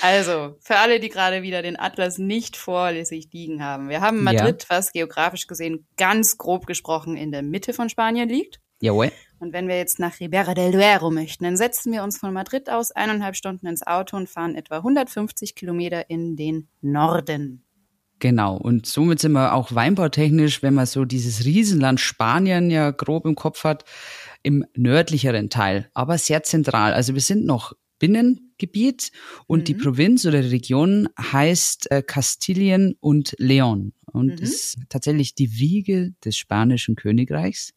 Also, 0.01 0.57
für 0.59 0.77
alle, 0.77 0.99
die 0.99 1.07
gerade 1.07 1.43
wieder 1.43 1.61
den 1.61 1.79
Atlas 1.79 2.17
nicht 2.17 2.57
vorlässig 2.57 3.29
liegen 3.31 3.63
haben. 3.63 3.89
Wir 3.89 4.01
haben 4.01 4.23
Madrid, 4.23 4.63
ja. 4.63 4.75
was 4.75 4.91
geografisch 4.91 5.47
gesehen 5.47 5.85
ganz 5.97 6.37
grob 6.37 6.65
gesprochen 6.65 7.15
in 7.15 7.31
der 7.31 7.41
Mitte 7.41 7.73
von 7.73 7.89
Spanien 7.89 8.27
liegt. 8.27 8.59
Jawohl. 8.81 9.11
Und 9.39 9.53
wenn 9.53 9.69
wir 9.69 9.77
jetzt 9.77 9.99
nach 9.99 10.19
Ribera 10.19 10.55
del 10.55 10.71
Duero 10.71 11.09
möchten, 11.09 11.45
dann 11.45 11.55
setzen 11.55 11.93
wir 11.93 12.03
uns 12.03 12.17
von 12.17 12.33
Madrid 12.33 12.69
aus 12.69 12.91
eineinhalb 12.91 13.35
Stunden 13.37 13.67
ins 13.67 13.85
Auto 13.85 14.17
und 14.17 14.29
fahren 14.29 14.55
etwa 14.55 14.77
150 14.77 15.55
Kilometer 15.55 16.09
in 16.09 16.35
den 16.35 16.67
Norden. 16.81 17.62
Genau. 18.23 18.55
Und 18.55 18.85
somit 18.85 19.19
sind 19.19 19.33
wir 19.33 19.53
auch 19.53 19.75
weinbautechnisch, 19.75 20.63
wenn 20.63 20.75
man 20.75 20.85
so 20.85 21.03
dieses 21.03 21.43
Riesenland 21.43 21.99
Spanien 21.99 22.71
ja 22.71 22.91
grob 22.91 23.25
im 23.25 23.35
Kopf 23.35 23.65
hat, 23.65 23.83
im 24.43 24.65
nördlicheren 24.77 25.49
Teil, 25.49 25.89
aber 25.93 26.17
sehr 26.17 26.41
zentral. 26.43 26.93
Also 26.93 27.15
wir 27.15 27.21
sind 27.21 27.45
noch 27.45 27.73
Binnengebiet 27.99 29.11
und 29.45 29.59
mhm. 29.59 29.63
die 29.65 29.73
Provinz 29.73 30.25
oder 30.25 30.41
die 30.41 30.47
Region 30.47 31.09
heißt 31.19 31.91
äh, 31.91 32.01
Kastilien 32.01 32.95
und 33.01 33.35
Leon 33.39 33.91
und 34.13 34.27
mhm. 34.27 34.41
ist 34.41 34.77
tatsächlich 34.87 35.35
die 35.35 35.59
Wiege 35.59 36.13
des 36.23 36.37
spanischen 36.37 36.95
Königreichs. 36.95 37.73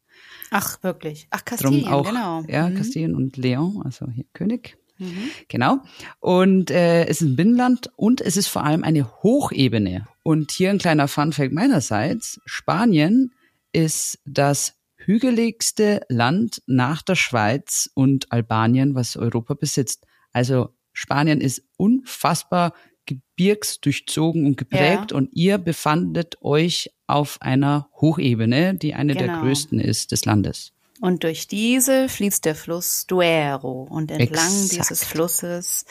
Ach, 0.52 0.80
wirklich? 0.84 1.26
Ach, 1.30 1.44
Kastilien, 1.44 1.88
auch, 1.88 2.06
genau. 2.06 2.44
Ja, 2.46 2.68
mhm. 2.68 2.76
Kastilien 2.76 3.16
und 3.16 3.36
Leon, 3.36 3.82
also 3.84 4.06
hier 4.14 4.26
König. 4.32 4.78
Mhm. 4.98 5.28
Genau. 5.48 5.78
Und 6.20 6.70
äh, 6.70 7.06
es 7.06 7.20
ist 7.20 7.30
ein 7.30 7.34
Binnenland 7.36 7.90
und 7.96 8.20
es 8.20 8.36
ist 8.36 8.46
vor 8.46 8.62
allem 8.62 8.84
eine 8.84 9.10
Hochebene. 9.24 10.06
Und 10.26 10.50
hier 10.50 10.70
ein 10.70 10.78
kleiner 10.78 11.06
Funfact 11.06 11.52
meinerseits. 11.52 12.40
Spanien 12.46 13.32
ist 13.70 14.18
das 14.24 14.74
hügeligste 14.96 16.00
Land 16.08 16.64
nach 16.66 17.02
der 17.02 17.14
Schweiz 17.14 17.88
und 17.94 18.32
Albanien, 18.32 18.96
was 18.96 19.16
Europa 19.16 19.54
besitzt. 19.54 20.04
Also 20.32 20.70
Spanien 20.92 21.40
ist 21.40 21.62
unfassbar 21.76 22.74
gebirgsdurchzogen 23.06 24.46
und 24.46 24.56
geprägt 24.56 25.12
ja. 25.12 25.16
und 25.16 25.28
ihr 25.32 25.58
befandet 25.58 26.42
euch 26.42 26.90
auf 27.06 27.40
einer 27.40 27.88
Hochebene, 28.00 28.74
die 28.74 28.94
eine 28.94 29.14
genau. 29.14 29.26
der 29.26 29.42
größten 29.42 29.78
ist 29.78 30.10
des 30.10 30.24
Landes. 30.24 30.72
Und 31.00 31.22
durch 31.22 31.46
diese 31.46 32.08
fließt 32.08 32.44
der 32.44 32.56
Fluss 32.56 33.06
Duero 33.06 33.86
und 33.88 34.10
entlang 34.10 34.44
Exakt. 34.44 34.72
dieses 34.72 35.04
Flusses 35.04 35.84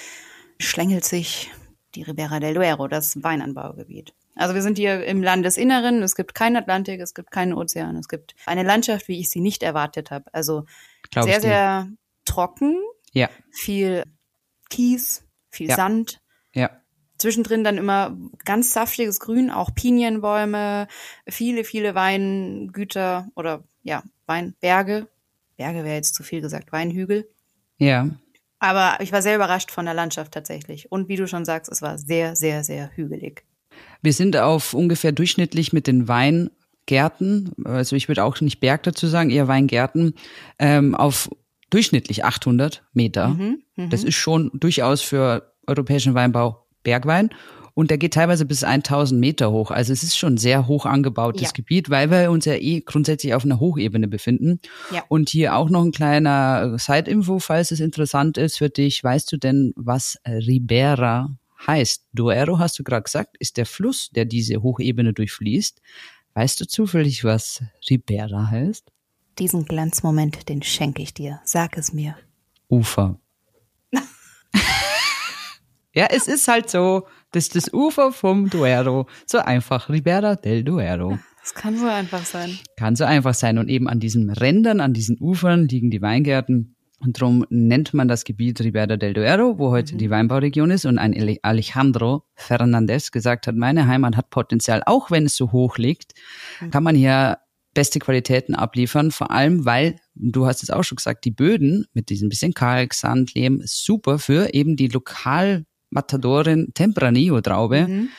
schlängelt 0.59 1.05
sich 1.05 1.51
die 1.95 2.03
Ribera 2.03 2.41
del 2.41 2.53
Duero, 2.53 2.89
das 2.89 3.23
Weinanbaugebiet. 3.23 4.13
Also 4.35 4.53
wir 4.53 4.61
sind 4.61 4.77
hier 4.77 5.05
im 5.05 5.23
Landesinneren, 5.23 6.03
es 6.03 6.15
gibt 6.15 6.35
keinen 6.35 6.57
Atlantik, 6.57 6.99
es 6.99 7.13
gibt 7.13 7.31
keinen 7.31 7.53
Ozean, 7.53 7.95
es 7.95 8.09
gibt 8.09 8.35
eine 8.45 8.63
Landschaft, 8.63 9.07
wie 9.07 9.19
ich 9.19 9.29
sie 9.29 9.39
nicht 9.39 9.63
erwartet 9.63 10.11
habe. 10.11 10.25
Also 10.33 10.65
Glaub 11.09 11.25
sehr, 11.25 11.41
sehr 11.41 11.89
trocken, 12.25 12.77
ja. 13.13 13.29
viel 13.51 14.03
Kies, 14.69 15.23
viel 15.49 15.69
ja. 15.69 15.75
Sand. 15.75 16.21
Ja. 16.53 16.69
Zwischendrin 17.17 17.63
dann 17.63 17.77
immer 17.77 18.17
ganz 18.43 18.73
saftiges 18.73 19.21
Grün, 19.21 19.49
auch 19.49 19.73
Pinienbäume, 19.73 20.87
viele, 21.27 21.63
viele 21.63 21.95
Weingüter 21.95 23.29
oder 23.35 23.63
ja, 23.83 24.03
Weinberge. 24.25 25.07
Berge 25.55 25.83
wäre 25.85 25.95
jetzt 25.95 26.15
zu 26.15 26.23
viel 26.23 26.41
gesagt, 26.41 26.73
Weinhügel. 26.73 27.29
Ja. 27.77 28.09
Aber 28.59 28.97
ich 28.99 29.11
war 29.13 29.21
sehr 29.21 29.35
überrascht 29.35 29.71
von 29.71 29.85
der 29.85 29.93
Landschaft 29.93 30.33
tatsächlich. 30.33 30.91
Und 30.91 31.07
wie 31.07 31.15
du 31.15 31.27
schon 31.27 31.45
sagst, 31.45 31.71
es 31.71 31.81
war 31.81 31.97
sehr, 31.97 32.35
sehr, 32.35 32.63
sehr 32.63 32.91
hügelig. 32.95 33.45
Wir 34.01 34.13
sind 34.13 34.37
auf 34.37 34.73
ungefähr 34.73 35.11
durchschnittlich 35.11 35.73
mit 35.73 35.87
den 35.87 36.07
Weingärten, 36.07 37.51
also 37.63 37.95
ich 37.95 38.07
würde 38.07 38.23
auch 38.23 38.39
nicht 38.41 38.59
Berg 38.59 38.83
dazu 38.83 39.07
sagen, 39.07 39.29
eher 39.29 39.47
Weingärten, 39.47 40.13
ähm, 40.59 40.95
auf 40.95 41.29
durchschnittlich 41.69 42.23
800 42.23 42.83
Meter. 42.93 43.29
Mhm, 43.29 43.63
mh. 43.75 43.87
Das 43.87 44.03
ist 44.03 44.15
schon 44.15 44.51
durchaus 44.53 45.01
für 45.01 45.53
europäischen 45.67 46.13
Weinbau 46.13 46.65
Bergwein. 46.83 47.29
Und 47.73 47.91
der 47.91 47.97
geht 47.97 48.13
teilweise 48.13 48.45
bis 48.45 48.63
1000 48.63 49.19
Meter 49.19 49.51
hoch. 49.51 49.69
Also 49.69 49.91
es 49.91 50.01
ist 50.01 50.17
schon 50.17 50.37
sehr 50.37 50.65
hoch 50.65 50.85
angebautes 50.85 51.41
ja. 51.41 51.51
Gebiet, 51.53 51.89
weil 51.89 52.09
wir 52.09 52.31
uns 52.31 52.45
ja 52.45 52.53
eh 52.53 52.79
grundsätzlich 52.79 53.33
auf 53.33 53.43
einer 53.43 53.59
Hochebene 53.59 54.07
befinden. 54.07 54.61
Ja. 54.91 55.03
Und 55.09 55.27
hier 55.27 55.57
auch 55.57 55.69
noch 55.69 55.83
ein 55.83 55.91
kleiner 55.91 56.79
Side-Info, 56.79 57.39
falls 57.39 57.71
es 57.71 57.81
interessant 57.81 58.37
ist 58.37 58.57
für 58.57 58.69
dich. 58.69 59.03
Weißt 59.03 59.29
du 59.29 59.35
denn, 59.35 59.73
was 59.75 60.17
Ribera 60.25 61.37
heißt? 61.67 62.07
Duero, 62.13 62.59
hast 62.59 62.77
du 62.79 62.83
gerade 62.83 63.03
gesagt, 63.03 63.35
ist 63.39 63.57
der 63.57 63.65
Fluss, 63.65 64.09
der 64.09 64.25
diese 64.25 64.61
Hochebene 64.61 65.13
durchfließt. 65.13 65.81
Weißt 66.33 66.59
du 66.59 66.67
zufällig, 66.67 67.23
was 67.23 67.63
Ribera 67.89 68.49
heißt? 68.49 68.91
Diesen 69.39 69.65
Glanzmoment, 69.65 70.47
den 70.49 70.61
schenke 70.61 71.01
ich 71.01 71.13
dir. 71.13 71.41
Sag 71.43 71.77
es 71.77 71.93
mir. 71.93 72.15
Ufer. 72.69 73.19
ja, 75.93 76.07
es 76.09 76.27
ist 76.27 76.47
halt 76.47 76.69
so, 76.69 77.07
dass 77.31 77.49
das 77.49 77.73
Ufer 77.73 78.11
vom 78.11 78.49
Duero 78.49 79.07
so 79.25 79.39
einfach, 79.39 79.89
Ribera 79.89 80.35
del 80.35 80.63
Duero. 80.63 81.19
Das 81.41 81.53
kann 81.53 81.77
so 81.77 81.85
einfach 81.85 82.25
sein. 82.25 82.57
Kann 82.75 82.95
so 82.95 83.03
einfach 83.03 83.33
sein. 83.35 83.57
Und 83.57 83.69
eben 83.69 83.87
an 83.87 83.99
diesen 83.99 84.29
Rändern, 84.31 84.81
an 84.81 84.93
diesen 84.93 85.17
Ufern 85.19 85.67
liegen 85.67 85.91
die 85.91 86.01
Weingärten. 86.01 86.74
Und 86.99 87.19
darum 87.21 87.45
nennt 87.49 87.93
man 87.93 88.07
das 88.07 88.23
Gebiet 88.23 88.61
Ribera 88.61 88.97
del 88.97 89.13
Duero, 89.13 89.59
wo 89.59 89.69
heute 89.71 89.93
mhm. 89.93 89.97
die 89.97 90.09
Weinbauregion 90.09 90.71
ist. 90.71 90.85
Und 90.85 90.97
ein 90.97 91.37
Alejandro 91.41 92.23
Fernandez 92.35 93.11
gesagt 93.11 93.47
hat, 93.47 93.55
meine 93.55 93.87
Heimat 93.87 94.15
hat 94.15 94.29
Potenzial, 94.29 94.81
auch 94.85 95.11
wenn 95.11 95.25
es 95.25 95.35
so 95.35 95.51
hoch 95.51 95.77
liegt, 95.77 96.13
mhm. 96.61 96.71
kann 96.71 96.83
man 96.83 96.95
hier 96.95 97.39
beste 97.73 97.99
Qualitäten 97.99 98.55
abliefern, 98.55 99.11
vor 99.11 99.31
allem 99.31 99.65
weil, 99.65 99.99
du 100.15 100.47
hast 100.47 100.63
es 100.63 100.71
auch 100.71 100.83
schon 100.83 100.95
gesagt, 100.95 101.25
die 101.25 101.31
Böden 101.31 101.85
mit 101.93 102.09
diesem 102.09 102.29
bisschen 102.29 102.53
Kalk, 102.53 102.93
Sand, 102.93 103.33
Lehm, 103.35 103.61
super 103.65 104.17
für 104.17 104.53
eben 104.53 104.77
die 104.77 104.87
lokal 104.87 105.65
Matadorin 105.89 106.71
Tempranillo-Traube 106.73 107.87
mhm. 107.87 108.09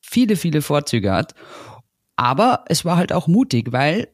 viele, 0.00 0.36
viele 0.36 0.62
Vorzüge 0.62 1.12
hat. 1.12 1.34
Aber 2.16 2.64
es 2.68 2.84
war 2.84 2.96
halt 2.96 3.12
auch 3.12 3.26
mutig, 3.26 3.72
weil 3.72 4.08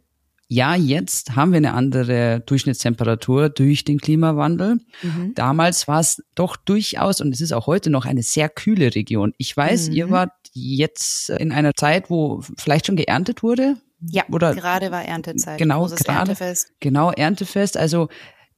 ja, 0.49 0.75
jetzt 0.75 1.37
haben 1.37 1.53
wir 1.53 1.57
eine 1.57 1.73
andere 1.73 2.41
Durchschnittstemperatur 2.47 3.49
durch 3.49 3.85
den 3.85 3.99
Klimawandel. 3.99 4.81
Mhm. 5.03 5.33
Damals 5.35 5.89
war 5.89 6.01
es 6.01 6.23
doch 6.35 6.57
durchaus, 6.57 7.21
und 7.21 7.35
es 7.35 7.41
ist 7.41 7.53
auch 7.53 7.67
heute 7.67 7.91
noch 7.91 8.05
eine 8.05 8.23
sehr 8.23 8.49
kühle 8.49 8.95
Region. 8.95 9.33
Ich 9.39 9.57
weiß, 9.57 9.89
mhm. 9.89 9.95
ihr 9.95 10.11
wart 10.11 10.33
jetzt 10.53 11.31
in 11.31 11.51
einer 11.51 11.75
Zeit, 11.75 12.11
wo 12.11 12.43
vielleicht 12.59 12.87
schon 12.87 12.97
geerntet 12.97 13.43
wurde. 13.43 13.77
Ja, 14.01 14.25
oder 14.31 14.55
gerade 14.55 14.91
war 14.91 15.05
Erntezeit. 15.05 15.59
Genau, 15.59 15.87
gerade. 15.87 16.07
Erntefest. 16.07 16.73
Genau, 16.81 17.11
Erntefest. 17.11 17.77
Also 17.77 18.09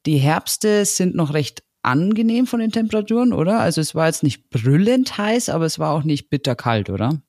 die 0.04 0.18
Herbste 0.18 0.84
sind 0.84 1.14
noch 1.14 1.34
recht 1.34 1.62
angenehm 1.82 2.46
von 2.48 2.58
den 2.58 2.72
Temperaturen, 2.72 3.32
oder? 3.32 3.60
Also 3.60 3.80
es 3.80 3.94
war 3.94 4.06
jetzt 4.06 4.24
nicht 4.24 4.50
brüllend 4.50 5.16
heiß, 5.18 5.48
aber 5.48 5.66
es 5.66 5.78
war 5.78 5.92
auch 5.92 6.02
nicht 6.02 6.30
bitterkalt, 6.30 6.90
oder? 6.90 7.22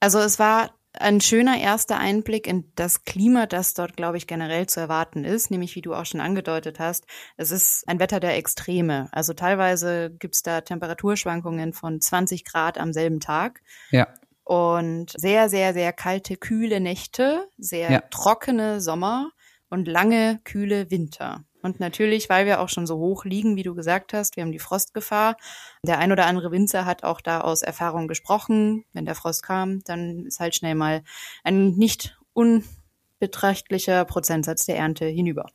Also 0.00 0.18
es 0.18 0.38
war 0.38 0.70
ein 0.98 1.20
schöner 1.20 1.58
erster 1.58 1.98
Einblick 1.98 2.46
in 2.46 2.70
das 2.76 3.04
Klima, 3.04 3.46
das 3.46 3.74
dort, 3.74 3.96
glaube 3.96 4.16
ich, 4.16 4.26
generell 4.26 4.66
zu 4.66 4.80
erwarten 4.80 5.24
ist, 5.24 5.50
nämlich 5.50 5.74
wie 5.74 5.82
du 5.82 5.94
auch 5.94 6.06
schon 6.06 6.20
angedeutet 6.20 6.78
hast, 6.78 7.04
es 7.36 7.50
ist 7.50 7.88
ein 7.88 7.98
Wetter 7.98 8.20
der 8.20 8.36
Extreme. 8.36 9.08
Also 9.12 9.32
teilweise 9.32 10.10
gibt 10.10 10.36
es 10.36 10.42
da 10.42 10.60
Temperaturschwankungen 10.60 11.72
von 11.72 12.00
20 12.00 12.44
Grad 12.44 12.78
am 12.78 12.92
selben 12.92 13.20
Tag. 13.20 13.60
Ja. 13.90 14.08
Und 14.44 15.12
sehr, 15.16 15.48
sehr, 15.48 15.72
sehr 15.72 15.92
kalte, 15.92 16.36
kühle 16.36 16.78
Nächte, 16.78 17.48
sehr 17.58 17.90
ja. 17.90 18.00
trockene 18.10 18.80
Sommer 18.80 19.30
und 19.70 19.88
lange, 19.88 20.40
kühle 20.44 20.90
Winter. 20.90 21.44
Und 21.64 21.80
natürlich, 21.80 22.28
weil 22.28 22.44
wir 22.44 22.60
auch 22.60 22.68
schon 22.68 22.86
so 22.86 22.98
hoch 22.98 23.24
liegen, 23.24 23.56
wie 23.56 23.62
du 23.62 23.74
gesagt 23.74 24.12
hast, 24.12 24.36
wir 24.36 24.42
haben 24.42 24.52
die 24.52 24.58
Frostgefahr. 24.58 25.38
Der 25.82 25.98
ein 25.98 26.12
oder 26.12 26.26
andere 26.26 26.50
Winzer 26.50 26.84
hat 26.84 27.04
auch 27.04 27.22
da 27.22 27.40
aus 27.40 27.62
Erfahrung 27.62 28.06
gesprochen. 28.06 28.84
Wenn 28.92 29.06
der 29.06 29.14
Frost 29.14 29.42
kam, 29.42 29.82
dann 29.84 30.26
ist 30.26 30.40
halt 30.40 30.54
schnell 30.54 30.74
mal 30.74 31.02
ein 31.42 31.70
nicht 31.70 32.18
unbeträchtlicher 32.34 34.04
Prozentsatz 34.04 34.66
der 34.66 34.76
Ernte 34.76 35.06
hinüber. 35.06 35.46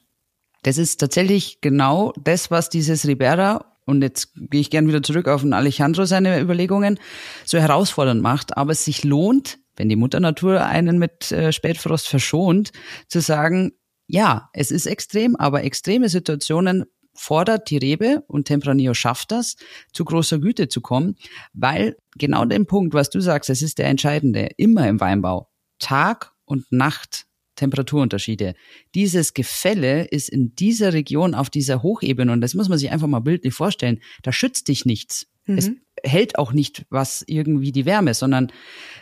Das 0.63 0.80
ist 0.80 0.98
tatsächlich 0.98 1.62
genau 1.62 2.12
das, 2.17 2.50
was 2.50 2.69
dieses 2.69 3.06
Ribera 3.06 3.78
und 3.86 4.02
jetzt 4.02 4.34
gehe 4.36 4.62
ich 4.62 4.72
gern 4.72 4.88
wieder 4.88 5.04
zurück 5.04 5.28
auf 5.28 5.41
den 5.41 5.54
Alejandro 5.54 6.06
seine 6.06 6.41
Überlegungen, 6.41 7.00
so 7.45 7.60
herausfordernd 7.60 8.22
macht, 8.22 8.58
aber 8.58 8.72
es 8.72 8.84
sich 8.84 9.04
lohnt, 9.04 9.60
wenn 9.76 9.89
die 9.89 9.95
Mutter 9.95 10.19
Natur 10.19 10.65
einen 10.65 10.98
mit 10.98 11.32
äh, 11.32 11.52
Spätfrost 11.52 12.08
verschont, 12.08 12.72
zu 13.08 13.22
sagen, 13.22 13.74
ja, 14.10 14.50
es 14.54 14.72
ist 14.72 14.88
extrem, 14.88 15.36
aber 15.36 15.63
extreme 15.63 16.10
Situationen 16.10 16.86
fordert 17.13 17.69
die 17.69 17.78
Rebe 17.78 18.24
und 18.28 18.48
Tempranillo 18.48 18.95
schafft 18.95 19.32
das, 19.32 19.56
zu 19.93 20.04
großer 20.04 20.39
Güte 20.39 20.67
zu 20.67 20.82
kommen, 20.82 21.15
weil 21.54 21.95
genau 22.17 22.45
den 22.45 22.65
Punkt, 22.65 22.95
was 22.95 23.12
du 23.12 23.19
sagst, 23.19 23.50
das 23.50 23.62
ist 23.62 23.78
der 23.78 23.88
entscheidende, 23.88 24.50
immer 24.58 24.88
im 24.88 25.00
Weinbau. 25.00 25.50
Tag 25.78 26.34
und 26.45 26.72
Nacht 26.72 27.28
Temperaturunterschiede. 27.56 28.56
Dieses 28.95 29.34
Gefälle 29.36 30.06
ist 30.06 30.30
in 30.30 30.56
dieser 30.56 30.93
Region 30.93 31.36
auf 31.36 31.52
dieser 31.52 31.84
Hochebene 31.84 32.32
und 32.32 32.41
das 32.41 32.56
muss 32.56 32.69
man 32.69 32.80
sich 32.80 32.89
einfach 32.89 33.08
mal 33.08 33.19
bildlich 33.19 33.54
vorstellen. 33.54 34.02
Da 34.24 34.32
schützt 34.32 34.69
dich 34.69 34.86
nichts. 34.86 35.28
Mhm. 35.45 35.58
Es 35.58 35.72
hält 36.04 36.39
auch 36.39 36.52
nicht 36.52 36.86
was 36.89 37.24
irgendwie 37.28 37.72
die 37.72 37.86
Wärme, 37.86 38.15
sondern 38.15 38.52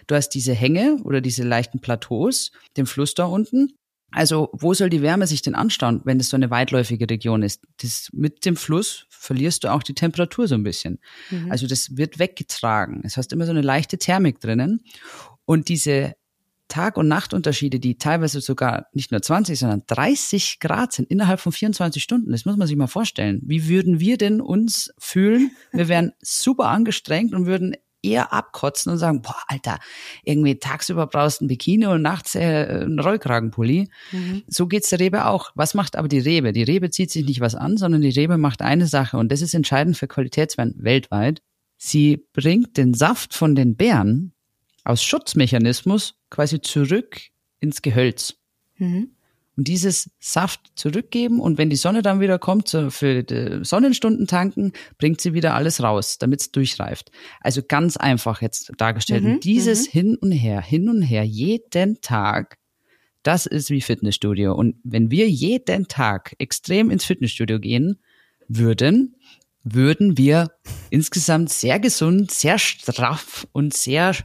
du 0.08 0.16
hast 0.16 0.30
diese 0.30 0.54
Hänge 0.54 0.98
oder 1.04 1.22
diese 1.22 1.44
leichten 1.44 1.80
Plateaus, 1.80 2.52
den 2.76 2.88
Fluss 2.88 3.14
da 3.14 3.26
unten 3.26 3.78
also 4.12 4.50
wo 4.54 4.74
soll 4.74 4.90
die 4.90 5.02
Wärme 5.02 5.28
sich 5.28 5.42
denn 5.42 5.56
anstauen, 5.56 6.02
wenn 6.06 6.20
es 6.20 6.30
so 6.30 6.38
eine 6.38 6.50
weitläufige 6.50 7.10
Region 7.10 7.44
ist? 7.44 7.64
Das, 7.82 8.10
mit 8.14 8.46
dem 8.46 8.56
Fluss 8.56 9.06
verlierst 9.10 9.64
du 9.64 9.68
auch 9.70 9.84
die 9.84 9.94
Temperatur 9.94 10.48
so 10.48 10.56
ein 10.56 10.64
bisschen. 10.64 11.00
Mhm. 11.30 11.52
Also 11.52 11.68
das 11.68 11.98
wird 11.98 12.18
weggetragen. 12.20 13.02
Es 13.04 13.18
hast 13.18 13.34
immer 13.34 13.46
so 13.46 13.52
eine 13.52 13.62
leichte 13.62 13.98
Thermik 13.98 14.40
drinnen. 14.40 14.82
Und 15.46 15.70
diese 15.70 16.16
Tag- 16.68 16.98
und 16.98 17.08
Nachtunterschiede, 17.08 17.80
die 17.80 17.98
teilweise 17.98 18.42
sogar 18.42 18.88
nicht 18.94 19.12
nur 19.12 19.22
20, 19.22 19.58
sondern 19.58 19.84
30 19.88 20.60
Grad 20.60 20.94
sind 20.94 21.10
innerhalb 21.10 21.40
von 21.40 21.52
24 21.52 22.04
Stunden. 22.04 22.32
Das 22.32 22.46
muss 22.46 22.58
man 22.58 22.68
sich 22.68 22.76
mal 22.76 22.88
vorstellen. 22.88 23.42
Wie 23.46 23.68
würden 23.68 24.00
wir 24.00 24.18
denn 24.18 24.42
uns 24.42 24.94
fühlen? 24.98 25.52
Wir 25.72 25.88
wären 25.88 26.12
super 26.22 26.68
angestrengt 26.68 27.34
und 27.34 27.46
würden 27.46 27.76
eher 28.08 28.34
abkotzen 28.34 28.92
und 28.92 28.98
sagen, 28.98 29.22
boah, 29.22 29.42
Alter, 29.48 29.80
irgendwie 30.24 30.56
tagsüber 30.56 31.08
brauchst 31.08 31.42
du 31.42 31.46
ein 31.46 31.48
Bikini 31.48 31.86
und 31.88 32.02
nachts 32.02 32.36
äh, 32.36 32.84
ein 32.86 33.00
Rollkragenpulli. 33.00 33.90
Mhm. 34.12 34.44
So 34.48 34.68
geht's 34.68 34.90
der 34.90 35.00
Rebe 35.00 35.26
auch. 35.26 35.52
Was 35.56 35.74
macht 35.74 35.96
aber 35.96 36.08
die 36.08 36.20
Rebe? 36.20 36.54
Die 36.54 36.64
Rebe 36.64 36.90
zieht 36.90 37.12
sich 37.12 37.26
nicht 37.26 37.42
was 37.42 37.56
an, 37.56 37.78
sondern 37.78 38.02
die 38.02 38.10
Rebe 38.10 38.38
macht 38.38 38.62
eine 38.62 38.88
Sache 38.88 39.18
und 39.18 39.32
das 39.32 39.42
ist 39.42 39.54
entscheidend 39.54 39.98
für 39.98 40.08
Qualitätswein 40.08 40.74
weltweit. 40.78 41.42
Sie 41.78 42.26
bringt 42.34 42.78
den 42.78 42.94
Saft 42.94 43.34
von 43.34 43.56
den 43.56 43.76
Beeren 43.76 44.34
aus 44.84 45.04
Schutzmechanismus 45.04 46.16
quasi 46.30 46.62
zurück 46.62 47.20
ins 47.60 47.82
Gehölz. 47.82 48.36
Mhm 48.78 49.12
und 49.58 49.68
dieses 49.68 50.12
Saft 50.20 50.62
zurückgeben 50.76 51.40
und 51.40 51.58
wenn 51.58 51.72
die 51.72 51.76
Sonne 51.76 52.04
dann 52.04 52.20
wieder 52.20 52.38
kommt 52.38 52.70
für 52.90 53.24
die 53.24 53.64
Sonnenstunden 53.64 54.28
tanken, 54.28 54.72
bringt 55.00 55.20
sie 55.20 55.34
wieder 55.34 55.56
alles 55.56 55.82
raus, 55.82 56.20
damit 56.20 56.42
es 56.42 56.52
durchreift. 56.52 57.12
Also 57.42 57.62
ganz 57.68 57.98
einfach 57.98 58.44
jetzt 58.44 58.72
dargestellt. 58.78 59.24
Mhm, 59.24 59.32
und 59.34 59.44
dieses 59.44 59.88
mhm. 59.88 59.92
Hin 59.92 60.16
und 60.18 60.32
Her, 60.32 60.62
hin 60.62 60.90
und 60.90 61.02
her, 61.02 61.24
jeden 61.24 62.02
Tag, 62.02 62.60
das 63.24 63.48
ist 63.48 63.72
wie 63.72 63.82
Fitnessstudio. 63.82 64.54
Und 64.54 64.76
wenn 64.84 65.10
wir 65.10 65.28
jeden 65.28 65.88
Tag 65.88 66.36
extrem 66.38 66.92
ins 66.92 67.06
Fitnessstudio 67.06 67.60
gehen 67.60 68.00
würden, 68.48 69.16
würden 69.64 70.18
wir 70.18 70.52
insgesamt 70.92 71.50
sehr 71.50 71.80
gesund, 71.80 72.30
sehr 72.32 72.60
straff 72.60 73.48
und 73.52 73.74
sehr 73.74 74.16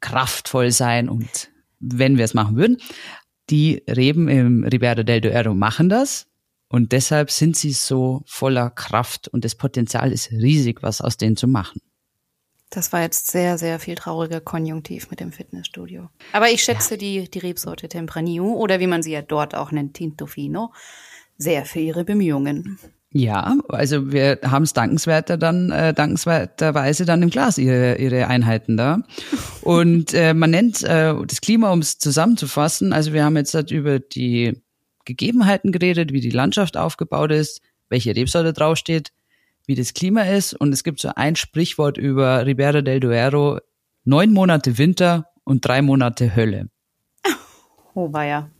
kraftvoll 0.00 0.72
sein 0.72 1.08
und 1.08 1.48
wenn 1.78 2.18
wir 2.18 2.24
es 2.24 2.34
machen 2.34 2.56
würden. 2.56 2.78
Die 3.50 3.82
Reben 3.88 4.28
im 4.28 4.64
Ribera 4.64 5.02
del 5.02 5.20
Duero 5.20 5.54
machen 5.54 5.88
das 5.88 6.26
und 6.68 6.92
deshalb 6.92 7.30
sind 7.30 7.56
sie 7.56 7.72
so 7.72 8.22
voller 8.26 8.70
Kraft 8.70 9.28
und 9.28 9.44
das 9.44 9.54
Potenzial 9.54 10.12
ist 10.12 10.30
riesig, 10.30 10.82
was 10.82 11.00
aus 11.00 11.16
denen 11.16 11.36
zu 11.36 11.46
machen. 11.46 11.80
Das 12.70 12.92
war 12.92 13.02
jetzt 13.02 13.30
sehr, 13.30 13.58
sehr 13.58 13.78
viel 13.78 13.94
trauriger 13.94 14.40
Konjunktiv 14.40 15.08
mit 15.10 15.20
dem 15.20 15.30
Fitnessstudio. 15.30 16.08
Aber 16.32 16.50
ich 16.50 16.64
schätze 16.64 16.94
ja. 16.94 16.98
die, 16.98 17.30
die 17.30 17.38
Rebsorte 17.38 17.88
Tempranillo 17.88 18.52
oder 18.54 18.80
wie 18.80 18.88
man 18.88 19.02
sie 19.02 19.12
ja 19.12 19.22
dort 19.22 19.54
auch 19.54 19.70
nennt, 19.70 19.94
Tinto 19.94 20.26
Fino, 20.26 20.72
sehr 21.36 21.64
für 21.66 21.78
ihre 21.78 22.04
Bemühungen. 22.04 22.78
Ja, 23.16 23.56
also 23.68 24.10
wir 24.10 24.40
haben 24.42 24.64
es 24.64 24.72
dankenswerter 24.72 25.36
dann, 25.36 25.70
äh, 25.70 25.94
dankenswerterweise 25.94 27.04
dann 27.04 27.22
im 27.22 27.30
Glas 27.30 27.58
ihre, 27.58 27.94
ihre 27.98 28.26
Einheiten 28.26 28.76
da. 28.76 29.04
Und 29.62 30.12
äh, 30.14 30.34
man 30.34 30.50
nennt 30.50 30.82
äh, 30.82 31.14
das 31.24 31.40
Klima, 31.40 31.70
um 31.70 31.78
es 31.78 31.98
zusammenzufassen, 31.98 32.92
also 32.92 33.12
wir 33.12 33.24
haben 33.24 33.36
jetzt 33.36 33.54
halt 33.54 33.70
über 33.70 34.00
die 34.00 34.60
Gegebenheiten 35.04 35.70
geredet, 35.70 36.12
wie 36.12 36.20
die 36.20 36.30
Landschaft 36.30 36.76
aufgebaut 36.76 37.30
ist, 37.30 37.60
welche 37.88 38.16
Rebsorte 38.16 38.52
draufsteht, 38.52 39.12
wie 39.64 39.76
das 39.76 39.94
Klima 39.94 40.22
ist. 40.22 40.52
Und 40.52 40.72
es 40.72 40.82
gibt 40.82 41.00
so 41.00 41.12
ein 41.14 41.36
Sprichwort 41.36 41.98
über 41.98 42.44
Ribera 42.44 42.82
del 42.82 42.98
Duero, 42.98 43.60
neun 44.02 44.32
Monate 44.32 44.76
Winter 44.76 45.26
und 45.44 45.64
drei 45.64 45.82
Monate 45.82 46.34
Hölle. 46.34 46.68
Oh, 47.94 48.12
war 48.12 48.24
ja. 48.24 48.50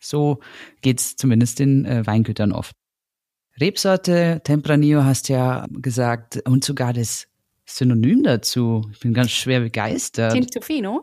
So 0.00 0.40
geht's 0.82 1.14
zumindest 1.14 1.60
den 1.60 1.84
äh, 1.84 2.04
Weingütern 2.04 2.50
oft. 2.50 2.74
Rebsorte 3.60 4.40
Tempranillo 4.42 5.04
hast 5.04 5.28
ja 5.28 5.66
gesagt 5.70 6.42
und 6.46 6.64
sogar 6.64 6.94
das 6.94 7.28
Synonym 7.66 8.22
dazu. 8.22 8.88
Ich 8.92 9.00
bin 9.00 9.12
ganz 9.12 9.30
schwer 9.30 9.60
begeistert. 9.60 10.32
Tintofino? 10.32 11.02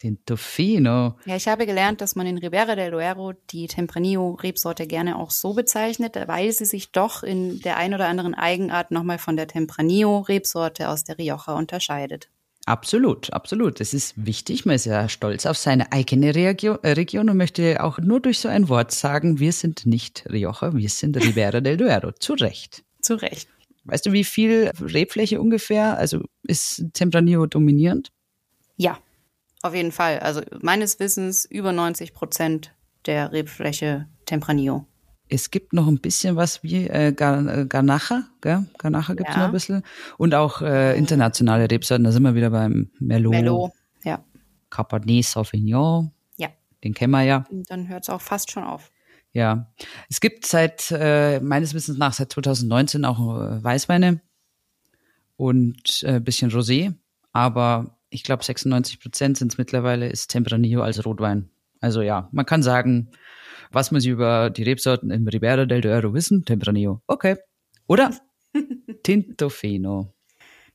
Tintofino. 0.00 1.16
Ja, 1.26 1.36
ich 1.36 1.46
habe 1.46 1.64
gelernt, 1.64 2.00
dass 2.00 2.16
man 2.16 2.26
in 2.26 2.38
Ribera 2.38 2.74
del 2.74 2.90
Duero 2.90 3.34
die 3.50 3.68
Tempranillo-Rebsorte 3.68 4.88
gerne 4.88 5.16
auch 5.16 5.30
so 5.30 5.54
bezeichnet, 5.54 6.16
weil 6.26 6.50
sie 6.50 6.64
sich 6.64 6.90
doch 6.90 7.22
in 7.22 7.60
der 7.60 7.76
ein 7.76 7.94
oder 7.94 8.08
anderen 8.08 8.34
Eigenart 8.34 8.90
nochmal 8.90 9.18
von 9.18 9.36
der 9.36 9.46
Tempranillo-Rebsorte 9.46 10.88
aus 10.88 11.04
der 11.04 11.18
Rioja 11.18 11.54
unterscheidet. 11.54 12.28
Absolut, 12.64 13.32
absolut. 13.32 13.80
Das 13.80 13.92
ist 13.92 14.14
wichtig. 14.24 14.64
Man 14.66 14.76
ist 14.76 14.84
ja 14.84 15.08
stolz 15.08 15.46
auf 15.46 15.58
seine 15.58 15.90
eigene 15.90 16.34
Region, 16.34 16.78
äh, 16.82 16.92
Region 16.92 17.28
und 17.28 17.36
möchte 17.36 17.82
auch 17.82 17.98
nur 17.98 18.20
durch 18.20 18.38
so 18.38 18.48
ein 18.48 18.68
Wort 18.68 18.92
sagen, 18.92 19.40
wir 19.40 19.52
sind 19.52 19.84
nicht 19.84 20.24
Rioja, 20.30 20.72
wir 20.72 20.88
sind 20.88 21.16
Ribera 21.16 21.60
del 21.60 21.76
Duero. 21.76 22.12
Zu 22.12 22.34
Recht. 22.34 22.84
Zu 23.00 23.14
Recht. 23.14 23.48
Weißt 23.84 24.06
du, 24.06 24.12
wie 24.12 24.22
viel 24.22 24.70
Rebfläche 24.80 25.40
ungefähr? 25.40 25.98
Also 25.98 26.22
ist 26.44 26.84
Tempranillo 26.92 27.46
dominierend? 27.46 28.12
Ja, 28.76 28.98
auf 29.62 29.74
jeden 29.74 29.90
Fall. 29.90 30.20
Also 30.20 30.42
meines 30.60 31.00
Wissens 31.00 31.44
über 31.44 31.72
90 31.72 32.14
Prozent 32.14 32.72
der 33.06 33.32
Rebfläche 33.32 34.06
Tempranillo. 34.26 34.86
Es 35.32 35.50
gibt 35.50 35.72
noch 35.72 35.88
ein 35.88 35.98
bisschen 35.98 36.36
was 36.36 36.62
wie 36.62 36.88
äh, 36.88 37.12
Garnacha, 37.12 38.24
gell? 38.42 38.66
Garnacha 38.76 39.14
gibt 39.14 39.30
es 39.30 39.34
ja. 39.34 39.40
noch 39.40 39.46
ein 39.46 39.52
bisschen. 39.52 39.82
Und 40.18 40.34
auch 40.34 40.60
äh, 40.60 40.94
internationale 40.98 41.70
Rebsorten, 41.70 42.04
da 42.04 42.12
sind 42.12 42.22
wir 42.22 42.34
wieder 42.34 42.50
beim 42.50 42.90
Merlot. 43.00 43.32
Merlot, 43.32 43.72
ja. 44.04 44.22
Cabernet 44.68 45.24
Sauvignon. 45.24 46.10
Ja. 46.36 46.48
Den 46.84 46.92
kennen 46.92 47.12
wir 47.12 47.22
ja. 47.22 47.46
Und 47.50 47.70
dann 47.70 47.88
hört 47.88 48.02
es 48.02 48.10
auch 48.10 48.20
fast 48.20 48.50
schon 48.50 48.62
auf. 48.64 48.92
Ja. 49.32 49.72
Es 50.10 50.20
gibt 50.20 50.44
seit, 50.46 50.90
äh, 50.90 51.40
meines 51.40 51.72
Wissens 51.72 51.96
nach, 51.96 52.12
seit 52.12 52.30
2019 52.30 53.06
auch 53.06 53.18
äh, 53.40 53.64
Weißweine 53.64 54.20
und 55.36 56.02
äh, 56.02 56.20
bisschen 56.20 56.50
Rosé. 56.50 56.92
Aber 57.32 57.96
ich 58.10 58.22
glaube 58.22 58.44
96 58.44 59.00
Prozent 59.00 59.38
sind 59.38 59.50
es 59.52 59.56
mittlerweile, 59.56 60.08
ist 60.10 60.28
Tempranillo 60.30 60.82
als 60.82 61.06
Rotwein. 61.06 61.48
Also 61.80 62.02
ja, 62.02 62.28
man 62.32 62.44
kann 62.44 62.62
sagen, 62.62 63.08
was 63.72 63.90
muss 63.90 64.04
ich 64.04 64.10
über 64.10 64.50
die 64.50 64.62
Rebsorten 64.62 65.10
im 65.10 65.26
Ribera 65.26 65.64
del 65.64 65.80
Duero 65.80 66.14
wissen? 66.14 66.44
Tempranillo. 66.44 67.00
Okay. 67.06 67.36
Oder? 67.86 68.12
Tintofino. 69.02 70.12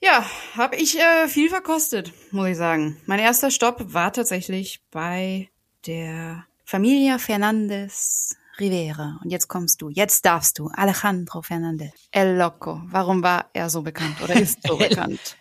Ja, 0.02 0.24
habe 0.56 0.76
ich 0.76 1.00
äh, 1.00 1.28
viel 1.28 1.50
verkostet, 1.50 2.12
muss 2.32 2.50
ich 2.50 2.58
sagen. 2.58 2.98
Mein 3.08 3.20
erster 3.20 3.50
Stopp 3.50 3.94
war 3.94 4.14
tatsächlich 4.14 4.82
bei 4.92 5.50
der 5.88 6.46
Familia 6.66 7.18
Fernandez 7.18 8.36
Rivera. 8.60 9.20
Und 9.24 9.32
jetzt 9.32 9.48
kommst 9.48 9.82
du, 9.82 9.90
jetzt 9.90 10.26
darfst 10.26 10.60
du, 10.60 10.70
Alejandro 10.74 11.42
Fernandez. 11.42 11.92
El 12.12 12.38
Loco. 12.38 12.82
Warum 12.86 13.24
war 13.24 13.50
er 13.54 13.70
so 13.70 13.82
bekannt 13.82 14.22
oder 14.24 14.36
ist 14.40 14.60
so 14.66 14.78
bekannt? 14.78 15.38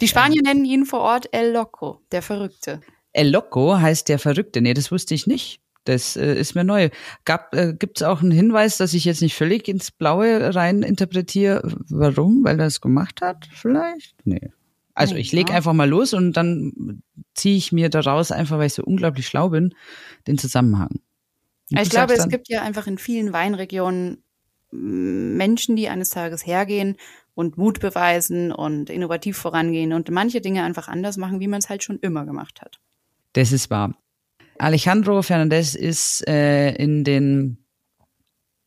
Die 0.00 0.08
Spanier 0.08 0.42
nennen 0.42 0.64
ihn 0.64 0.86
vor 0.86 1.00
Ort 1.00 1.28
El 1.32 1.52
Loco, 1.52 2.00
der 2.12 2.22
Verrückte. 2.22 2.80
El 3.12 3.30
Loco 3.30 3.78
heißt 3.78 4.08
der 4.08 4.18
Verrückte. 4.18 4.60
Nee, 4.60 4.74
das 4.74 4.92
wusste 4.92 5.14
ich 5.14 5.26
nicht. 5.26 5.60
Das 5.88 6.16
äh, 6.16 6.34
ist 6.34 6.54
mir 6.54 6.64
neu. 6.64 6.90
Gab, 7.24 7.54
äh, 7.54 7.72
Gibt 7.72 7.98
es 7.98 8.02
auch 8.02 8.20
einen 8.20 8.30
Hinweis, 8.30 8.76
dass 8.76 8.92
ich 8.92 9.04
jetzt 9.04 9.22
nicht 9.22 9.34
völlig 9.34 9.68
ins 9.68 9.90
Blaue 9.90 10.54
rein 10.54 10.82
interpretiere? 10.82 11.62
Warum? 11.88 12.44
Weil 12.44 12.60
er 12.60 12.66
es 12.66 12.80
gemacht 12.80 13.22
hat? 13.22 13.48
Vielleicht? 13.52 14.14
Nee. 14.24 14.50
Also 14.94 15.14
ich 15.14 15.30
lege 15.32 15.52
einfach 15.52 15.74
mal 15.74 15.88
los 15.88 16.14
und 16.14 16.32
dann 16.32 17.02
ziehe 17.34 17.56
ich 17.56 17.70
mir 17.70 17.90
daraus, 17.90 18.32
einfach 18.32 18.58
weil 18.58 18.68
ich 18.68 18.74
so 18.74 18.82
unglaublich 18.82 19.26
schlau 19.26 19.50
bin, 19.50 19.74
den 20.26 20.38
Zusammenhang. 20.38 21.00
ich 21.68 21.90
glaube, 21.90 22.14
es 22.14 22.28
gibt 22.28 22.48
ja 22.48 22.62
einfach 22.62 22.86
in 22.86 22.96
vielen 22.96 23.34
Weinregionen 23.34 24.22
Menschen, 24.70 25.76
die 25.76 25.88
eines 25.90 26.08
Tages 26.08 26.46
hergehen 26.46 26.96
und 27.34 27.58
Mut 27.58 27.80
beweisen 27.80 28.52
und 28.52 28.88
innovativ 28.88 29.36
vorangehen 29.36 29.92
und 29.92 30.10
manche 30.10 30.40
Dinge 30.40 30.64
einfach 30.64 30.88
anders 30.88 31.18
machen, 31.18 31.40
wie 31.40 31.48
man 31.48 31.58
es 31.58 31.68
halt 31.68 31.82
schon 31.82 31.98
immer 31.98 32.24
gemacht 32.24 32.62
hat. 32.62 32.80
Das 33.34 33.52
ist 33.52 33.68
wahr. 33.68 33.94
Alejandro 34.58 35.22
Fernandez 35.22 35.74
ist 35.74 36.26
äh, 36.28 36.74
in 36.74 37.04
den 37.04 37.58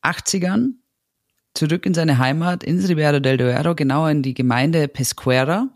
80ern 0.02 0.74
zurück 1.54 1.86
in 1.86 1.94
seine 1.94 2.18
Heimat, 2.18 2.64
ins 2.64 2.88
Ribera 2.88 3.20
del 3.20 3.36
Duero, 3.36 3.74
genauer 3.74 4.10
in 4.10 4.22
die 4.22 4.34
Gemeinde 4.34 4.88
Pesquera 4.88 5.68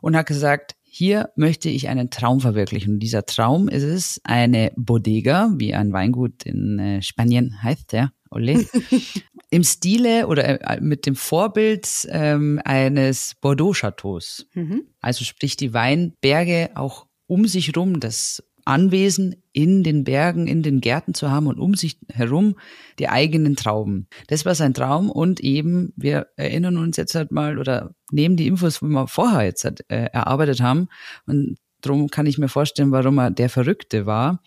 und 0.00 0.16
hat 0.16 0.26
gesagt, 0.26 0.76
hier 0.82 1.30
möchte 1.36 1.68
ich 1.68 1.88
einen 1.88 2.10
Traum 2.10 2.40
verwirklichen. 2.40 2.94
Und 2.94 3.00
dieser 3.00 3.24
Traum 3.24 3.68
ist 3.68 3.84
es, 3.84 4.20
eine 4.24 4.72
Bodega, 4.76 5.50
wie 5.56 5.74
ein 5.74 5.92
Weingut 5.92 6.42
in 6.44 6.78
äh, 6.78 7.02
Spanien 7.02 7.62
heißt, 7.62 7.92
ja, 7.92 8.12
ole, 8.30 8.66
im 9.50 9.64
Stile 9.64 10.26
oder 10.26 10.60
äh, 10.68 10.80
mit 10.80 11.06
dem 11.06 11.14
Vorbild 11.14 11.88
ähm, 12.10 12.60
eines 12.64 13.36
Bordeaux-Chateaus. 13.40 14.46
Mhm. 14.54 14.82
Also 15.00 15.24
sprich 15.24 15.56
die 15.56 15.72
Weinberge 15.72 16.70
auch 16.74 17.06
um 17.26 17.46
sich 17.46 17.76
rum, 17.76 18.00
das 18.00 18.42
Anwesen 18.70 19.36
in 19.52 19.82
den 19.82 20.04
Bergen, 20.04 20.46
in 20.46 20.62
den 20.62 20.80
Gärten 20.80 21.12
zu 21.12 21.30
haben 21.30 21.46
und 21.46 21.58
um 21.58 21.74
sich 21.74 21.98
herum 22.08 22.56
die 22.98 23.08
eigenen 23.08 23.56
Trauben. 23.56 24.06
Das 24.28 24.46
war 24.46 24.54
sein 24.54 24.74
Traum 24.74 25.10
und 25.10 25.40
eben, 25.40 25.92
wir 25.96 26.28
erinnern 26.36 26.76
uns 26.76 26.96
jetzt 26.96 27.14
halt 27.14 27.32
mal 27.32 27.58
oder 27.58 27.94
nehmen 28.12 28.36
die 28.36 28.46
Infos, 28.46 28.78
die 28.78 28.86
wir 28.86 29.08
vorher 29.08 29.44
jetzt 29.44 29.64
halt, 29.64 29.84
äh, 29.88 30.04
erarbeitet 30.12 30.60
haben 30.60 30.88
und 31.26 31.58
darum 31.80 32.08
kann 32.08 32.26
ich 32.26 32.38
mir 32.38 32.48
vorstellen, 32.48 32.92
warum 32.92 33.18
er 33.18 33.30
der 33.30 33.48
Verrückte 33.48 34.06
war, 34.06 34.42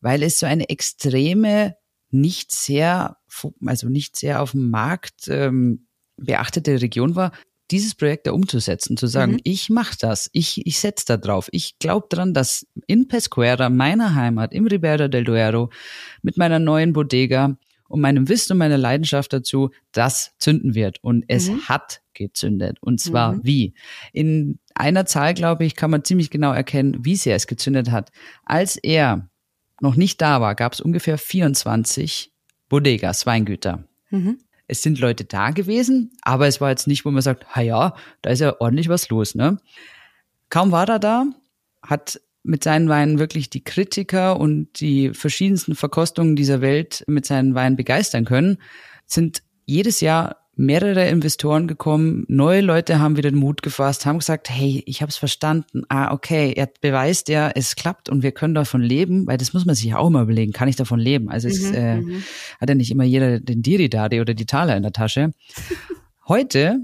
weil 0.00 0.22
es 0.22 0.38
so 0.38 0.46
eine 0.46 0.68
extreme, 0.68 1.76
nicht 2.10 2.52
sehr, 2.52 3.18
also 3.64 3.88
nicht 3.88 4.16
sehr 4.16 4.40
auf 4.40 4.52
dem 4.52 4.70
Markt 4.70 5.28
ähm, 5.28 5.86
beachtete 6.16 6.80
Region 6.80 7.14
war, 7.14 7.32
dieses 7.70 7.94
Projekt 7.94 8.26
da 8.26 8.32
umzusetzen, 8.32 8.96
zu 8.96 9.06
sagen, 9.06 9.32
mhm. 9.32 9.40
ich 9.44 9.70
mache 9.70 9.96
das, 9.98 10.28
ich, 10.32 10.66
ich 10.66 10.78
setze 10.78 11.06
da 11.06 11.16
drauf. 11.16 11.48
Ich 11.52 11.78
glaube 11.78 12.06
dran, 12.08 12.34
dass 12.34 12.66
in 12.86 13.08
Pesquera, 13.08 13.70
meiner 13.70 14.14
Heimat, 14.14 14.52
im 14.52 14.66
Ribera 14.66 15.08
del 15.08 15.24
Duero, 15.24 15.70
mit 16.22 16.36
meiner 16.36 16.58
neuen 16.58 16.92
Bodega 16.92 17.56
und 17.88 18.00
meinem 18.00 18.28
Wissen 18.28 18.52
und 18.52 18.58
meiner 18.58 18.78
Leidenschaft 18.78 19.32
dazu, 19.32 19.70
das 19.92 20.32
zünden 20.38 20.74
wird. 20.74 21.02
Und 21.02 21.24
es 21.28 21.48
mhm. 21.48 21.68
hat 21.68 22.02
gezündet. 22.14 22.78
Und 22.80 23.00
zwar 23.00 23.32
mhm. 23.32 23.40
wie? 23.42 23.74
In 24.12 24.58
einer 24.74 25.06
Zahl, 25.06 25.34
glaube 25.34 25.64
ich, 25.64 25.74
kann 25.74 25.90
man 25.90 26.04
ziemlich 26.04 26.30
genau 26.30 26.52
erkennen, 26.52 27.04
wie 27.04 27.16
sehr 27.16 27.36
es 27.36 27.46
gezündet 27.46 27.90
hat. 27.90 28.10
Als 28.44 28.76
er 28.76 29.28
noch 29.80 29.96
nicht 29.96 30.20
da 30.22 30.40
war, 30.40 30.54
gab 30.54 30.72
es 30.72 30.80
ungefähr 30.80 31.18
24 31.18 32.32
Bodegas, 32.68 33.26
Weingüter. 33.26 33.84
Mhm 34.10 34.38
es 34.68 34.82
sind 34.82 34.98
Leute 34.98 35.24
da 35.24 35.50
gewesen, 35.50 36.12
aber 36.22 36.46
es 36.46 36.60
war 36.60 36.70
jetzt 36.70 36.86
nicht, 36.86 37.04
wo 37.04 37.10
man 37.10 37.22
sagt, 37.22 37.54
ha 37.54 37.60
ja, 37.60 37.94
da 38.22 38.30
ist 38.30 38.40
ja 38.40 38.60
ordentlich 38.60 38.88
was 38.88 39.08
los, 39.08 39.34
ne? 39.34 39.58
Kaum 40.48 40.72
war 40.72 40.88
er 40.88 40.98
da, 40.98 41.26
hat 41.82 42.20
mit 42.42 42.62
seinen 42.62 42.88
Weinen 42.88 43.18
wirklich 43.18 43.50
die 43.50 43.64
Kritiker 43.64 44.38
und 44.38 44.80
die 44.80 45.12
verschiedensten 45.12 45.74
Verkostungen 45.74 46.36
dieser 46.36 46.60
Welt 46.60 47.04
mit 47.08 47.26
seinen 47.26 47.54
Weinen 47.54 47.76
begeistern 47.76 48.24
können, 48.24 48.58
sind 49.04 49.42
jedes 49.64 50.00
Jahr 50.00 50.45
mehrere 50.56 51.06
Investoren 51.08 51.68
gekommen, 51.68 52.24
neue 52.28 52.62
Leute 52.62 52.98
haben 52.98 53.16
wieder 53.16 53.30
den 53.30 53.38
Mut 53.38 53.62
gefasst, 53.62 54.06
haben 54.06 54.18
gesagt, 54.18 54.48
hey, 54.48 54.82
ich 54.86 55.02
habe 55.02 55.10
es 55.10 55.18
verstanden. 55.18 55.82
Ah, 55.88 56.12
okay, 56.12 56.54
er 56.56 56.70
beweist 56.80 57.28
ja, 57.28 57.50
es 57.54 57.76
klappt 57.76 58.08
und 58.08 58.22
wir 58.22 58.32
können 58.32 58.54
davon 58.54 58.80
leben, 58.80 59.26
weil 59.26 59.36
das 59.36 59.52
muss 59.52 59.66
man 59.66 59.74
sich 59.74 59.84
ja 59.84 59.98
auch 59.98 60.08
mal 60.08 60.22
überlegen, 60.22 60.52
kann 60.52 60.68
ich 60.68 60.76
davon 60.76 60.98
leben? 60.98 61.28
Also 61.28 61.48
es 61.48 61.60
mhm, 61.60 61.74
äh, 61.74 61.96
mhm. 61.96 62.22
hat 62.58 62.68
ja 62.70 62.74
nicht 62.74 62.90
immer 62.90 63.04
jeder 63.04 63.38
den 63.38 63.62
Diridari 63.62 64.20
oder 64.20 64.32
die 64.32 64.46
Taler 64.46 64.76
in 64.76 64.82
der 64.82 64.92
Tasche. 64.92 65.32
Heute, 66.26 66.78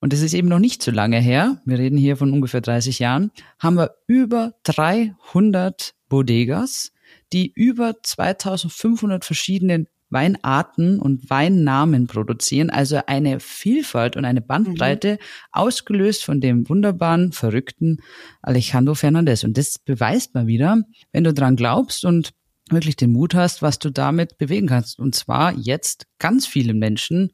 und 0.00 0.12
das 0.12 0.20
ist 0.20 0.34
eben 0.34 0.48
noch 0.48 0.58
nicht 0.58 0.82
so 0.82 0.90
lange 0.90 1.20
her, 1.20 1.62
wir 1.64 1.78
reden 1.78 1.96
hier 1.96 2.16
von 2.16 2.32
ungefähr 2.32 2.60
30 2.60 2.98
Jahren, 2.98 3.30
haben 3.60 3.76
wir 3.76 3.94
über 4.08 4.54
300 4.64 5.94
Bodegas, 6.08 6.92
die 7.32 7.52
über 7.54 7.94
2500 8.02 9.24
verschiedenen 9.24 9.86
Weinarten 10.12 11.00
und 11.00 11.28
Weinnamen 11.30 12.06
produzieren, 12.06 12.70
also 12.70 13.00
eine 13.06 13.40
Vielfalt 13.40 14.16
und 14.16 14.24
eine 14.24 14.40
Bandbreite, 14.40 15.14
mhm. 15.14 15.18
ausgelöst 15.52 16.24
von 16.24 16.40
dem 16.40 16.68
wunderbaren, 16.68 17.32
verrückten 17.32 17.98
Alejandro 18.42 18.94
Fernandez. 18.94 19.44
Und 19.44 19.56
das 19.58 19.78
beweist 19.78 20.34
mal 20.34 20.46
wieder, 20.46 20.82
wenn 21.12 21.24
du 21.24 21.32
dran 21.32 21.56
glaubst 21.56 22.04
und 22.04 22.32
wirklich 22.70 22.96
den 22.96 23.12
Mut 23.12 23.34
hast, 23.34 23.62
was 23.62 23.78
du 23.78 23.90
damit 23.90 24.38
bewegen 24.38 24.68
kannst. 24.68 24.98
Und 24.98 25.14
zwar 25.14 25.52
jetzt 25.54 26.06
ganz 26.18 26.46
viele 26.46 26.74
Menschen 26.74 27.32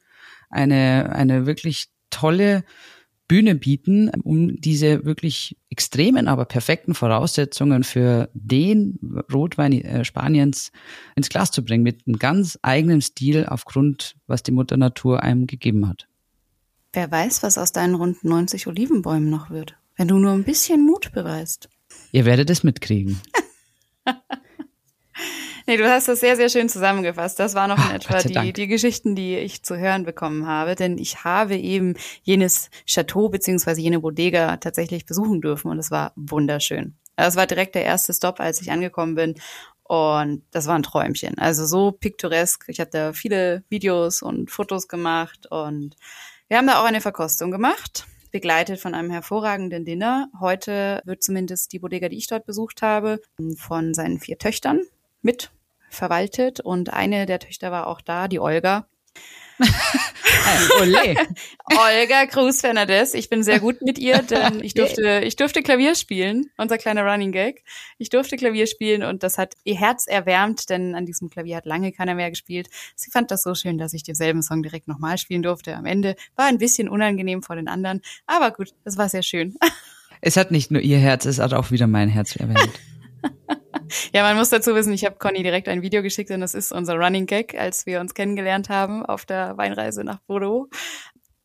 eine, 0.50 1.12
eine 1.12 1.46
wirklich 1.46 1.88
tolle 2.10 2.64
Bühne 3.28 3.54
bieten, 3.54 4.10
um 4.24 4.58
diese 4.58 5.04
wirklich 5.04 5.56
extremen, 5.70 6.26
aber 6.28 6.46
perfekten 6.46 6.94
Voraussetzungen 6.94 7.84
für 7.84 8.30
den 8.32 8.98
Rotwein 9.32 9.72
äh, 9.72 10.04
Spaniens 10.04 10.72
ins 11.14 11.28
Glas 11.28 11.50
zu 11.50 11.62
bringen, 11.62 11.84
mit 11.84 12.06
einem 12.06 12.18
ganz 12.18 12.58
eigenen 12.62 13.02
Stil 13.02 13.46
aufgrund, 13.46 14.16
was 14.26 14.42
die 14.42 14.52
Mutter 14.52 14.78
Natur 14.78 15.22
einem 15.22 15.46
gegeben 15.46 15.86
hat. 15.86 16.08
Wer 16.94 17.10
weiß, 17.10 17.42
was 17.42 17.58
aus 17.58 17.72
deinen 17.72 17.94
rund 17.94 18.24
90 18.24 18.66
Olivenbäumen 18.66 19.28
noch 19.28 19.50
wird, 19.50 19.76
wenn 19.96 20.08
du 20.08 20.18
nur 20.18 20.32
ein 20.32 20.44
bisschen 20.44 20.84
Mut 20.84 21.12
beweist. 21.12 21.68
Ihr 22.12 22.24
werdet 22.24 22.48
es 22.48 22.64
mitkriegen. 22.64 23.20
Nee, 25.68 25.76
du 25.76 25.86
hast 25.86 26.08
das 26.08 26.20
sehr, 26.20 26.34
sehr 26.34 26.48
schön 26.48 26.70
zusammengefasst. 26.70 27.38
Das 27.38 27.54
waren 27.54 27.68
noch 27.68 27.90
in 27.90 27.94
etwa 27.94 28.20
die, 28.22 28.54
die 28.54 28.68
Geschichten, 28.68 29.14
die 29.14 29.36
ich 29.36 29.62
zu 29.62 29.76
hören 29.76 30.04
bekommen 30.04 30.46
habe. 30.46 30.74
Denn 30.74 30.96
ich 30.96 31.24
habe 31.24 31.56
eben 31.56 31.92
jenes 32.22 32.70
Chateau 32.86 33.28
beziehungsweise 33.28 33.82
jene 33.82 34.00
Bodega 34.00 34.56
tatsächlich 34.56 35.04
besuchen 35.04 35.42
dürfen 35.42 35.70
und 35.70 35.78
es 35.78 35.90
war 35.90 36.14
wunderschön. 36.16 36.96
Das 37.16 37.36
war 37.36 37.46
direkt 37.46 37.74
der 37.74 37.84
erste 37.84 38.14
Stop, 38.14 38.40
als 38.40 38.62
ich 38.62 38.70
angekommen 38.70 39.14
bin. 39.14 39.34
Und 39.82 40.42
das 40.52 40.68
war 40.68 40.74
ein 40.74 40.82
Träumchen. 40.82 41.36
Also 41.36 41.66
so 41.66 41.92
piktoresk. 41.92 42.64
Ich 42.68 42.80
habe 42.80 42.90
da 42.90 43.12
viele 43.12 43.62
Videos 43.68 44.22
und 44.22 44.50
Fotos 44.50 44.88
gemacht 44.88 45.48
und 45.50 45.96
wir 46.48 46.56
haben 46.56 46.66
da 46.66 46.80
auch 46.80 46.86
eine 46.86 47.02
Verkostung 47.02 47.50
gemacht, 47.50 48.06
begleitet 48.32 48.80
von 48.80 48.94
einem 48.94 49.10
hervorragenden 49.10 49.84
Dinner. 49.84 50.30
Heute 50.40 51.02
wird 51.04 51.22
zumindest 51.22 51.74
die 51.74 51.78
Bodega, 51.78 52.08
die 52.08 52.16
ich 52.16 52.26
dort 52.26 52.46
besucht 52.46 52.80
habe, 52.80 53.20
von 53.58 53.92
seinen 53.92 54.18
vier 54.18 54.38
Töchtern 54.38 54.80
mit 55.20 55.50
verwaltet 55.90 56.60
und 56.60 56.92
eine 56.92 57.26
der 57.26 57.38
Töchter 57.38 57.70
war 57.70 57.86
auch 57.86 58.00
da, 58.00 58.28
die 58.28 58.40
Olga. 58.40 58.86
Olga 61.68 62.26
Cruz 62.26 62.60
Fernandez. 62.60 63.14
Ich 63.14 63.28
bin 63.28 63.42
sehr 63.42 63.58
gut 63.60 63.82
mit 63.82 63.98
ihr, 63.98 64.22
denn 64.22 64.62
ich 64.62 64.74
durfte, 64.74 65.22
ich 65.24 65.36
durfte 65.36 65.62
Klavier 65.62 65.94
spielen. 65.94 66.50
Unser 66.56 66.78
kleiner 66.78 67.04
Running 67.04 67.32
Gag. 67.32 67.64
Ich 67.98 68.08
durfte 68.08 68.36
Klavier 68.36 68.66
spielen 68.66 69.02
und 69.02 69.22
das 69.22 69.36
hat 69.38 69.54
ihr 69.64 69.76
Herz 69.76 70.06
erwärmt, 70.06 70.70
denn 70.70 70.94
an 70.94 71.06
diesem 71.06 71.28
Klavier 71.28 71.56
hat 71.56 71.66
lange 71.66 71.92
keiner 71.92 72.14
mehr 72.14 72.30
gespielt. 72.30 72.68
Sie 72.94 73.10
fand 73.10 73.30
das 73.30 73.42
so 73.42 73.54
schön, 73.54 73.78
dass 73.78 73.92
ich 73.94 74.04
denselben 74.04 74.42
Song 74.42 74.62
direkt 74.62 74.86
nochmal 74.86 75.18
spielen 75.18 75.42
durfte. 75.42 75.76
Am 75.76 75.86
Ende 75.86 76.14
war 76.36 76.46
ein 76.46 76.58
bisschen 76.58 76.88
unangenehm 76.88 77.42
vor 77.42 77.56
den 77.56 77.68
anderen, 77.68 78.00
aber 78.26 78.52
gut, 78.52 78.74
das 78.84 78.96
war 78.96 79.08
sehr 79.08 79.22
schön. 79.22 79.56
Es 80.20 80.36
hat 80.36 80.50
nicht 80.50 80.72
nur 80.72 80.82
ihr 80.82 80.98
Herz, 80.98 81.26
es 81.26 81.38
hat 81.38 81.54
auch 81.54 81.70
wieder 81.70 81.86
mein 81.86 82.08
Herz 82.08 82.34
erwärmt. 82.34 82.80
Ja, 84.12 84.22
man 84.22 84.36
muss 84.36 84.50
dazu 84.50 84.74
wissen, 84.74 84.92
ich 84.92 85.04
habe 85.04 85.16
Conny 85.16 85.42
direkt 85.42 85.68
ein 85.68 85.82
Video 85.82 86.02
geschickt 86.02 86.30
und 86.30 86.40
das 86.40 86.54
ist 86.54 86.72
unser 86.72 86.96
Running 86.96 87.26
Gag, 87.26 87.54
als 87.58 87.86
wir 87.86 88.00
uns 88.00 88.12
kennengelernt 88.14 88.68
haben 88.68 89.04
auf 89.04 89.24
der 89.24 89.56
Weinreise 89.56 90.04
nach 90.04 90.18
Bordeaux. 90.20 90.68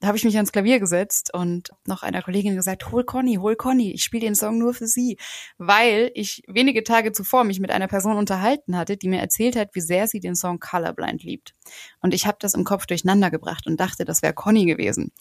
Da 0.02 0.08
habe 0.08 0.18
ich 0.18 0.26
mich 0.26 0.36
ans 0.36 0.52
Klavier 0.52 0.82
gesetzt 0.82 1.34
und 1.34 1.70
noch 1.88 2.04
einer 2.04 2.22
Kollegin 2.22 2.58
gesagt, 2.58 2.92
hol 2.92 3.06
Conny, 3.06 3.36
hol 3.36 3.56
Conny, 3.56 3.94
ich 3.94 4.04
spiele 4.04 4.26
den 4.26 4.36
Song 4.36 4.58
nur 4.58 4.74
für 4.74 4.86
sie, 4.86 5.18
weil 5.58 6.12
ich 6.14 6.44
wenige 6.46 6.84
Tage 6.84 7.14
zuvor 7.14 7.46
mich 7.46 7.62
mit 7.62 7.72
einer 7.72 7.88
Person 7.88 8.18
unterhalten 8.18 8.76
hatte, 8.76 8.98
die 8.98 9.08
mir 9.08 9.22
erzählt 9.22 9.56
hat, 9.56 9.70
wie 9.72 9.80
sehr 9.80 10.08
sie 10.08 10.20
den 10.20 10.36
Song 10.36 10.60
Colorblind 10.60 11.24
liebt. 11.24 11.54
Und 12.02 12.14
ich 12.14 12.28
habe 12.28 12.38
das 12.42 12.54
im 12.54 12.66
Kopf 12.66 12.86
durcheinander 12.86 13.32
gebracht 13.32 13.66
und 13.66 13.80
dachte, 13.80 14.04
das 14.04 14.22
wäre 14.22 14.34
Conny 14.34 14.66
gewesen 14.66 15.14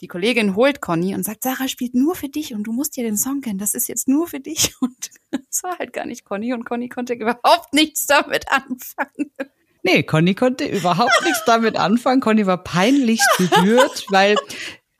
die 0.00 0.08
Kollegin 0.08 0.56
holt 0.56 0.80
Conny 0.80 1.14
und 1.14 1.24
sagt, 1.24 1.44
Sarah 1.44 1.68
spielt 1.68 1.94
nur 1.94 2.14
für 2.14 2.28
dich 2.28 2.54
und 2.54 2.64
du 2.64 2.72
musst 2.72 2.96
dir 2.96 3.04
den 3.04 3.16
Song 3.16 3.40
kennen, 3.40 3.58
das 3.58 3.74
ist 3.74 3.88
jetzt 3.88 4.08
nur 4.08 4.26
für 4.26 4.40
dich. 4.40 4.74
Und 4.80 5.10
es 5.50 5.62
war 5.62 5.78
halt 5.78 5.92
gar 5.92 6.06
nicht 6.06 6.24
Conny 6.24 6.52
und 6.52 6.64
Conny 6.64 6.88
konnte 6.88 7.14
überhaupt 7.14 7.72
nichts 7.72 8.06
damit 8.06 8.46
anfangen. 8.50 9.32
Nee, 9.82 10.02
Conny 10.02 10.34
konnte 10.34 10.66
überhaupt 10.66 11.22
nichts 11.24 11.42
damit 11.44 11.76
anfangen. 11.76 12.20
Conny 12.20 12.46
war 12.46 12.62
peinlichst 12.62 13.28
berührt, 13.38 14.06
weil 14.10 14.36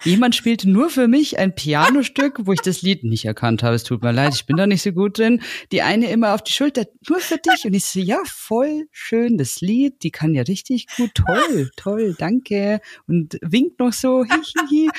Jemand 0.04 0.34
spielte 0.34 0.68
nur 0.68 0.90
für 0.90 1.08
mich 1.08 1.38
ein 1.38 1.54
Pianostück, 1.54 2.40
wo 2.44 2.52
ich 2.52 2.60
das 2.60 2.82
Lied 2.82 3.04
nicht 3.04 3.24
erkannt 3.24 3.62
habe. 3.62 3.74
Es 3.74 3.84
tut 3.84 4.02
mir 4.02 4.12
leid, 4.12 4.34
ich 4.34 4.44
bin 4.46 4.56
da 4.56 4.66
nicht 4.66 4.82
so 4.82 4.92
gut 4.92 5.18
drin. 5.18 5.40
Die 5.72 5.82
eine 5.82 6.10
immer 6.10 6.34
auf 6.34 6.42
die 6.42 6.52
Schulter, 6.52 6.84
nur 7.08 7.20
für 7.20 7.38
dich. 7.38 7.64
Und 7.64 7.74
ich 7.74 7.86
so, 7.86 8.00
ja, 8.00 8.18
voll 8.26 8.86
schön, 8.92 9.38
das 9.38 9.60
Lied, 9.60 10.02
die 10.02 10.10
kann 10.10 10.34
ja 10.34 10.42
richtig 10.42 10.86
gut, 10.96 11.10
toll, 11.14 11.70
toll, 11.76 12.14
danke. 12.18 12.80
Und 13.06 13.38
winkt 13.40 13.78
noch 13.80 13.92
so, 13.92 14.24
hihihi. 14.24 14.90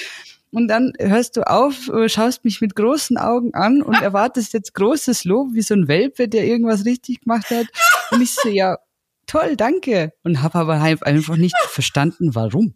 Und 0.52 0.70
dann 0.70 0.94
hörst 1.00 1.38
du 1.38 1.42
auf, 1.48 1.92
schaust 2.08 2.46
mich 2.46 2.62
mit 2.62 2.76
großen 2.76 3.18
Augen 3.18 3.54
an 3.54 3.82
und 3.82 4.02
erwartest 4.02 4.54
jetzt 4.54 4.74
großes 4.74 5.26
Lob, 5.26 5.50
wie 5.52 5.62
so 5.62 5.74
ein 5.74 5.88
Welpe, 5.88 6.28
der 6.28 6.46
irgendwas 6.46 6.86
richtig 6.86 7.22
gemacht 7.22 7.50
hat. 7.52 7.68
Und 8.12 8.22
ich 8.22 8.34
so, 8.34 8.50
ja, 8.50 8.78
toll, 9.28 9.56
danke. 9.58 10.14
Und 10.24 10.42
habe 10.42 10.60
aber 10.60 10.82
einfach 10.82 11.36
nicht 11.36 11.56
verstanden, 11.68 12.36
warum. 12.36 12.76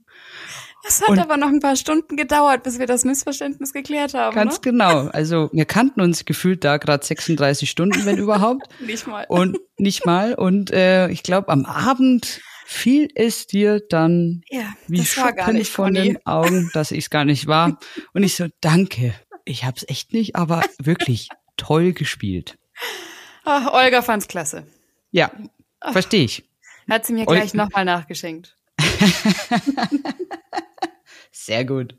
Es 0.88 1.02
hat 1.02 1.10
und 1.10 1.20
aber 1.20 1.38
noch 1.38 1.50
ein 1.50 1.60
paar 1.60 1.76
Stunden 1.76 2.16
gedauert, 2.16 2.64
bis 2.64 2.80
wir 2.80 2.88
das 2.88 3.04
Missverständnis 3.04 3.74
geklärt 3.74 4.14
haben. 4.14 4.36
Ganz 4.36 4.56
ne? 4.56 4.60
genau. 4.62 5.08
Also 5.08 5.50
wir 5.52 5.66
kannten 5.66 6.02
uns 6.02 6.26
gefühlt 6.26 6.64
da 6.64 6.78
gerade 6.78 7.06
36 7.06 7.70
Stunden, 7.70 8.06
wenn 8.06 8.18
überhaupt. 8.18 8.68
nicht 8.80 9.06
mal. 9.06 9.26
Und 9.28 9.60
nicht 9.78 10.06
mal. 10.06 10.34
Und 10.34 10.72
äh, 10.72 11.10
ich 11.10 11.24
glaube, 11.24 11.50
am 11.50 11.66
Abend 11.66 12.42
fiel 12.66 13.10
es 13.16 13.48
dir 13.48 13.82
dann 13.90 14.42
ja, 14.50 14.74
wie 14.88 15.04
Schuppen 15.04 15.56
nicht, 15.56 15.72
von 15.72 15.94
den 15.94 16.26
Augen, 16.26 16.70
dass 16.74 16.92
ich 16.92 17.06
es 17.06 17.10
gar 17.10 17.26
nicht 17.26 17.48
war. 17.48 17.78
Und 18.14 18.24
ich 18.24 18.36
so, 18.36 18.48
danke. 18.62 19.14
Ich 19.44 19.66
hab's 19.66 19.84
echt 19.88 20.14
nicht, 20.14 20.36
aber 20.36 20.62
wirklich 20.78 21.30
toll 21.58 21.94
gespielt. 21.94 22.58
Ach, 23.44 23.74
Olga 23.74 24.02
fand's 24.02 24.28
klasse. 24.28 24.68
Ja, 25.12 25.32
verstehe 25.92 26.26
ich. 26.26 26.48
Hat 26.90 27.06
sie 27.06 27.14
mir 27.14 27.26
gleich 27.26 27.54
nochmal 27.54 27.86
nachgeschenkt. 27.86 28.56
Sehr 31.32 31.66
gut. 31.66 31.96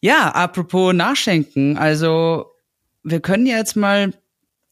Ja, 0.00 0.30
apropos 0.30 0.94
Nachschenken. 0.94 1.76
Also, 1.76 2.46
wir 3.02 3.20
können 3.20 3.46
jetzt 3.46 3.76
mal 3.76 4.12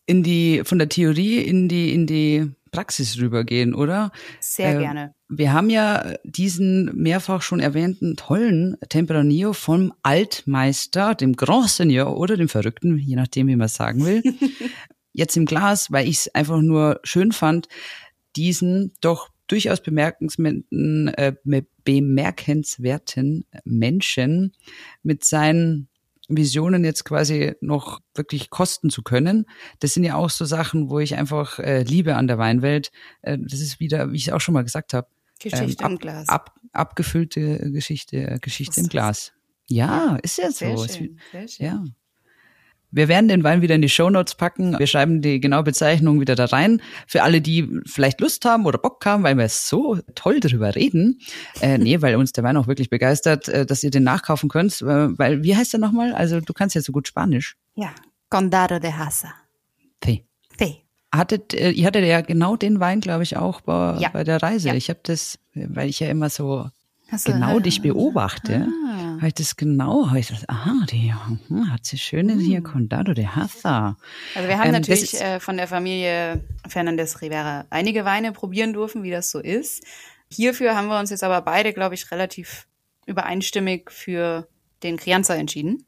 in 0.07 0.23
die, 0.23 0.63
von 0.65 0.79
der 0.79 0.89
Theorie 0.89 1.39
in 1.39 1.69
die, 1.69 1.93
in 1.93 2.07
die 2.07 2.51
Praxis 2.71 3.19
rübergehen, 3.19 3.75
oder? 3.75 4.13
Sehr 4.41 4.77
äh, 4.77 4.79
gerne. 4.79 5.15
Wir 5.29 5.53
haben 5.53 5.71
ja 5.71 6.15
diesen 6.25 6.95
mehrfach 6.95 7.43
schon 7.43 7.59
erwähnten 7.59 8.17
tollen 8.17 8.77
Tempranillo 8.89 9.53
vom 9.53 9.93
Altmeister, 10.03 11.15
dem 11.15 11.35
Grand 11.35 11.69
Seigneur 11.69 12.17
oder 12.17 12.37
dem 12.37 12.49
Verrückten, 12.49 12.99
je 12.99 13.17
nachdem, 13.17 13.49
wie 13.49 13.57
man 13.57 13.69
sagen 13.69 14.05
will. 14.05 14.23
Jetzt 15.13 15.37
im 15.37 15.47
Glas, 15.47 15.91
weil 15.91 16.07
ich 16.07 16.19
es 16.19 16.35
einfach 16.35 16.61
nur 16.61 17.01
schön 17.03 17.33
fand, 17.33 17.69
diesen 18.37 18.93
doch 19.01 19.31
durchaus 19.47 19.81
bemerkenswerten, 19.83 21.09
äh, 21.09 21.35
bemerkenswerten 21.85 23.45
Menschen 23.65 24.53
mit 25.03 25.25
seinen 25.25 25.89
Visionen 26.29 26.85
jetzt 26.85 27.05
quasi 27.05 27.55
noch 27.61 28.01
wirklich 28.15 28.51
kosten 28.51 28.91
zu 28.91 29.03
können. 29.03 29.47
Das 29.79 29.95
sind 29.95 30.05
ja 30.05 30.17
auch 30.17 30.31
so 30.31 30.45
Sachen, 30.45 30.91
wo 30.91 30.99
ich 30.99 31.15
einfach 31.15 31.59
äh, 31.59 31.83
liebe 31.83 32.17
an 32.17 32.27
der 32.27 32.39
Weinwelt. 32.39 32.91
Äh, 33.23 33.39
das 33.41 33.61
ist 33.61 33.79
wieder, 33.79 34.13
wie 34.13 34.17
ich 34.17 34.29
es 34.29 34.33
auch 34.33 34.41
schon 34.41 34.55
mal 34.55 34.65
gesagt 34.65 34.93
habe, 34.93 35.09
Geschichte 35.39 35.65
ähm, 35.81 35.85
ab, 35.85 35.91
im 35.91 35.99
Glas. 35.99 36.29
Ab, 36.29 36.55
abgefüllte 36.73 37.71
Geschichte, 37.71 38.39
Geschichte 38.41 38.81
im 38.81 38.89
Glas. 38.89 39.33
Ja, 39.69 40.19
ist 40.23 40.39
ja 40.39 40.51
so. 40.51 40.77
Sehr 40.77 40.89
schön, 40.89 41.21
sehr 41.33 41.49
schön. 41.49 41.67
Ja. 41.67 41.85
Wir 42.97 43.09
werden 43.09 43.29
den 43.29 43.45
Wein 43.45 43.61
wieder 43.61 43.75
in 43.75 43.83
die 43.83 43.91
Show 43.91 44.09
Notes 44.09 44.37
packen. 44.37 44.79
Wir 44.79 44.87
schreiben 44.87 45.21
die 45.21 45.39
genaue 45.39 45.65
Bezeichnung 45.65 46.19
wieder 46.19 46.35
da 46.35 46.47
rein. 46.47 46.81
Für 47.07 47.25
alle, 47.25 47.43
die 47.43 47.69
vielleicht 47.85 48.23
Lust 48.23 48.47
haben 48.47 48.65
oder 48.65 48.79
Bock 48.79 49.05
haben, 49.05 49.23
weil 49.23 49.37
wir 49.37 49.51
so 49.51 49.99
toll 50.15 50.41
darüber 50.41 50.75
reden. 50.75 51.21
Äh, 51.61 51.77
nee, 51.77 52.01
weil 52.01 52.17
uns 52.17 52.33
der 52.33 52.43
Wein 52.43 52.57
auch 52.57 52.69
wirklich 52.69 52.89
begeistert, 52.89 53.49
äh, 53.49 53.67
dass 53.67 53.83
ihr 53.85 53.91
den 53.91 54.03
nachkaufen 54.03 54.49
könnt. 54.49 54.81
Äh, 54.81 55.19
weil, 55.19 55.43
wie 55.43 55.55
heißt 55.55 55.75
der 55.75 55.81
nochmal? 55.81 56.15
Also 56.15 56.41
du 56.41 56.55
kannst 56.55 56.75
ja 56.75 56.81
so 56.81 56.91
gut 56.91 57.07
Spanisch. 57.07 57.57
Ja, 57.75 57.91
Condado 58.31 58.79
de 58.79 58.93
Hasa. 58.93 59.29
Fe. 60.03 60.23
Fe. 60.57 60.77
Hattet, 61.15 61.53
äh, 61.53 61.73
ihr 61.73 61.87
hattet 61.87 62.07
ja 62.07 62.23
genau 62.23 62.57
den 62.57 62.81
Wein, 62.81 63.01
glaube 63.01 63.25
ich, 63.25 63.37
auch 63.37 63.61
bei, 63.61 63.99
ja. 63.99 64.09
bei 64.09 64.25
der 64.25 64.43
Reise. 64.43 64.69
Ja. 64.69 64.75
Ich 64.75 64.89
habe 64.89 65.01
das, 65.03 65.39
weil 65.53 65.91
ich 65.91 66.01
ja 66.01 66.09
immer 66.09 66.31
so 66.31 66.71
Hast 67.09 67.29
du- 67.29 67.33
genau 67.33 67.59
ah, 67.59 67.61
dich 67.61 67.83
beobachte, 67.83 68.67
ah. 68.69 68.86
Habe 69.17 69.29
ich 69.29 69.35
das 69.35 69.57
genau, 69.57 70.09
habe 70.09 70.19
ich 70.19 70.33
aha, 70.49 70.87
die 70.91 71.13
hm, 71.49 71.71
hat 71.73 71.85
sie 71.85 71.99
schön 71.99 72.29
in 72.29 72.41
hier 72.41 72.63
Condado 72.63 73.13
de 73.15 73.27
Haza. 73.27 73.97
Also 74.35 74.49
wir 74.49 74.59
haben 74.59 74.67
Ähm, 74.69 74.73
natürlich 74.73 75.15
ist- 75.15 75.21
äh, 75.23 75.41
von 75.41 75.57
der 75.57 75.69
Familie 75.69 76.45
Fernandez 76.69 77.21
Rivera 77.21 77.65
einige 77.71 78.05
Weine 78.05 78.33
probieren 78.33 78.73
dürfen, 78.73 79.03
wie 79.03 79.11
das 79.11 79.31
so 79.31 79.39
ist. 79.39 79.85
Hierfür 80.31 80.75
haben 80.77 80.89
wir 80.89 80.99
uns 80.99 81.11
jetzt 81.11 81.23
aber 81.25 81.41
beide, 81.43 81.73
glaube 81.73 81.95
ich, 81.95 82.11
relativ 82.11 82.67
übereinstimmig 83.07 83.91
für 83.91 84.49
den 84.83 84.97
Crianza 84.97 85.35
entschieden. 85.35 85.85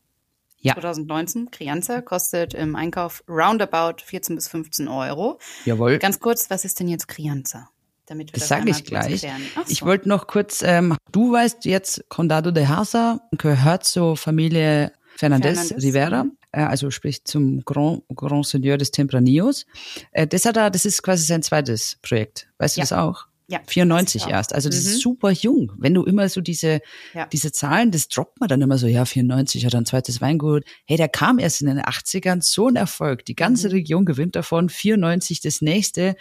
Ja. 0.61 0.75
2019. 0.75 1.51
Crianza 1.51 2.01
kostet 2.01 2.55
im 2.55 2.75
Einkauf 2.75 3.23
roundabout 3.29 4.03
14 4.05 4.35
bis 4.35 4.49
15 4.49 4.89
Euro. 4.89 5.39
Jawohl. 5.65 5.99
Ganz 5.99 6.19
kurz, 6.21 6.51
was 6.51 6.65
ist 6.65 6.81
denn 6.81 6.89
jetzt 6.89 7.07
Crianza? 7.09 7.69
Damit 8.09 8.29
wir 8.29 8.33
Das 8.41 8.41
das 8.41 8.49
sage 8.49 8.71
ich 8.71 8.85
gleich. 8.85 9.27
Ach 9.57 9.65
Ich 9.69 9.81
so. 9.81 9.87
wollte 9.87 10.09
noch 10.09 10.27
kurz, 10.27 10.63
ähm, 10.63 10.97
du 11.13 11.33
weißt 11.33 11.65
jetzt, 11.67 12.05
Condado 12.09 12.51
de 12.51 12.67
Haza 12.67 13.21
gehört 13.37 13.85
zur 13.85 14.17
Familie 14.17 14.93
Fernandez, 15.17 15.59
Fernandez, 15.59 15.85
Rivera, 15.85 16.25
mhm. 16.25 16.33
äh, 16.53 16.61
also 16.63 16.91
sprich 16.91 17.25
zum 17.25 17.65
Grand, 17.65 18.03
Grand 18.15 18.47
Seigneur 18.47 18.79
des 18.79 18.91
Tempranillos. 18.93 19.67
Äh, 20.13 20.27
das 20.27 20.45
hat 20.45 20.57
er, 20.57 20.71
das 20.71 20.85
ist 20.85 21.03
quasi 21.03 21.25
sein 21.25 21.43
zweites 21.43 21.97
Projekt. 22.03 22.49
Weißt 22.59 22.77
du 22.77 22.81
Ja. 22.81 22.83
das 22.85 22.93
auch? 22.93 23.27
Ja, 23.51 23.61
94 23.67 24.21
weiß 24.23 24.27
ich 24.29 24.33
auch. 24.35 24.37
erst. 24.37 24.55
Also 24.55 24.69
das 24.69 24.85
Mhm. 24.85 24.91
ist 24.91 25.01
super 25.01 25.31
jung. 25.31 25.73
Wenn 25.79 25.95
du 25.95 26.05
immer 26.05 26.29
so 26.29 26.43
diese, 26.43 26.81
Ja. 27.15 27.27
diese 27.27 27.51
Zahlen, 27.51 27.91
das 27.91 28.09
droppt 28.09 28.41
man 28.41 28.49
dann 28.51 28.61
immer 28.61 28.77
so, 28.77 28.87
ja, 28.87 29.07
94 29.07 29.65
hat 29.65 29.75
ein 29.75 29.87
zweites 29.87 30.21
Weingut. 30.21 30.65
Hey, 30.85 30.99
der 30.99 31.09
kam 31.09 31.39
erst 31.39 31.63
in 31.63 31.69
den 31.69 31.81
80ern, 31.81 32.43
so 32.43 32.69
ein 32.69 32.77
Erfolg. 32.77 33.25
Die 33.25 33.35
ganze 33.35 33.69
Mhm. 33.69 33.73
Region 33.73 34.05
gewinnt 34.05 34.37
davon. 34.37 34.69
94 34.69 35.41
das 35.41 35.63
nächste 35.63 36.15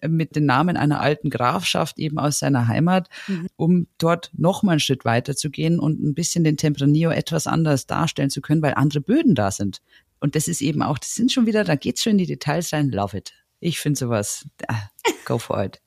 äh, 0.00 0.08
mit 0.08 0.34
den 0.34 0.44
Namen 0.44 0.76
einer 0.76 1.00
alten 1.00 1.30
Grafschaft 1.30 2.00
eben 2.00 2.18
aus 2.18 2.40
seiner 2.40 2.66
Heimat, 2.66 3.08
Mhm. 3.28 3.46
um 3.54 3.86
dort 3.98 4.32
noch 4.36 4.64
mal 4.64 4.72
einen 4.72 4.80
Schritt 4.80 5.04
weiter 5.04 5.36
zu 5.36 5.50
gehen 5.50 5.78
und 5.78 6.02
ein 6.02 6.14
bisschen 6.14 6.42
den 6.42 6.56
Tempranillo 6.56 7.10
etwas 7.12 7.46
anders 7.46 7.86
darstellen 7.86 8.30
zu 8.30 8.40
können, 8.40 8.60
weil 8.60 8.74
andere 8.74 9.00
Böden 9.00 9.36
da 9.36 9.52
sind. 9.52 9.82
Und 10.18 10.34
das 10.34 10.48
ist 10.48 10.60
eben 10.60 10.82
auch, 10.82 10.98
das 10.98 11.14
sind 11.14 11.30
schon 11.30 11.46
wieder, 11.46 11.62
da 11.62 11.76
geht's 11.76 12.02
schon 12.02 12.12
in 12.12 12.18
die 12.18 12.26
Details 12.26 12.72
rein, 12.72 12.90
love 12.90 13.16
it. 13.16 13.32
Ich 13.60 13.78
finde 13.78 13.98
sowas, 14.00 14.46
ah, 14.66 14.88
go 15.24 15.38
for 15.38 15.62
it. 15.64 15.80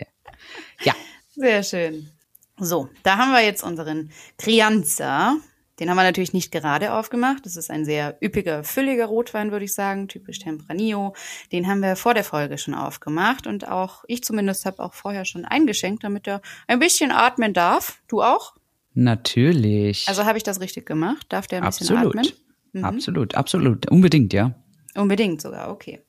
Ja. 0.84 0.93
Sehr 1.36 1.64
schön. 1.64 2.10
So, 2.58 2.89
da 3.04 3.18
haben 3.18 3.32
wir 3.32 3.43
jetzt 3.43 3.64
unseren 3.64 4.12
Crianza. 4.38 5.36
Den 5.80 5.89
haben 5.89 5.98
wir 5.98 6.04
natürlich 6.04 6.32
nicht 6.32 6.54
gerade 6.54 6.93
aufgemacht. 6.93 7.46
Das 7.46 7.58
ist 7.58 7.70
ein 7.70 7.84
sehr 7.84 8.18
üppiger, 8.24 8.64
fülliger 8.64 9.08
Rotwein, 9.08 9.52
würde 9.52 9.66
ich 9.66 9.74
sagen, 9.74 10.08
typisch 10.08 10.39
Tempranillo. 10.39 11.14
Den 11.52 11.68
haben 11.68 11.82
wir 11.82 11.98
vor 11.98 12.14
der 12.14 12.24
Folge 12.24 12.58
schon 12.58 12.74
aufgemacht 12.74 13.46
und 13.46 13.68
auch 13.68 14.06
ich 14.08 14.24
zumindest 14.24 14.66
habe 14.66 14.80
auch 14.82 14.93
vorher 14.93 15.26
schon 15.26 15.43
eingeschenkt, 15.43 16.06
damit 16.06 16.28
er 16.28 16.41
ein 16.68 16.80
bisschen 16.80 17.12
atmen 17.12 17.54
darf. 17.54 18.02
Du 18.08 18.22
auch? 18.22 18.56
Natürlich. 18.93 20.08
Also 20.08 20.24
habe 20.24 20.38
ich 20.38 20.43
das 20.43 20.62
richtig 20.62 20.86
gemacht? 20.86 21.26
Darf 21.28 21.48
der 21.48 21.60
ein 21.60 21.66
absolut. 21.66 22.14
bisschen 22.14 22.30
atmen? 22.30 22.46
Mhm. 22.72 22.86
Absolut, 22.86 23.36
absolut. 23.36 23.91
Unbedingt, 23.91 24.32
ja. 24.32 24.56
Unbedingt 24.96 25.41
sogar, 25.41 25.72
okay. 25.72 26.02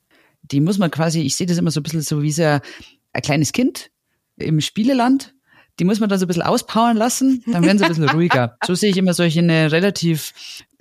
Die 0.43 0.61
muss 0.61 0.79
man 0.79 0.93
quasi, 0.93 1.23
ich 1.23 1.35
sehe 1.35 1.49
das 1.49 1.59
immer 1.59 1.73
so 1.73 1.81
ein 1.81 1.83
bisschen 1.83 2.03
so 2.03 2.23
wie 2.23 2.31
so 2.31 2.45
ein 2.45 3.23
kleines 3.23 3.51
Kind 3.51 3.91
im 4.37 4.61
Spieleland 4.61 5.35
die 5.79 5.85
muss 5.85 6.01
man 6.01 6.09
dann 6.09 6.19
so 6.19 6.25
ein 6.25 6.29
bisschen 6.29 6.43
auspowern 6.43 6.97
lassen, 6.97 7.43
dann 7.47 7.65
werden 7.65 7.79
sie 7.79 7.85
ein 7.85 7.91
bisschen 7.91 8.09
ruhiger. 8.15 8.57
So 8.67 8.75
sehe 8.75 8.91
ich 8.91 8.97
immer 8.97 9.15
solche 9.15 9.41
eine 9.41 9.71
relativ 9.73 10.33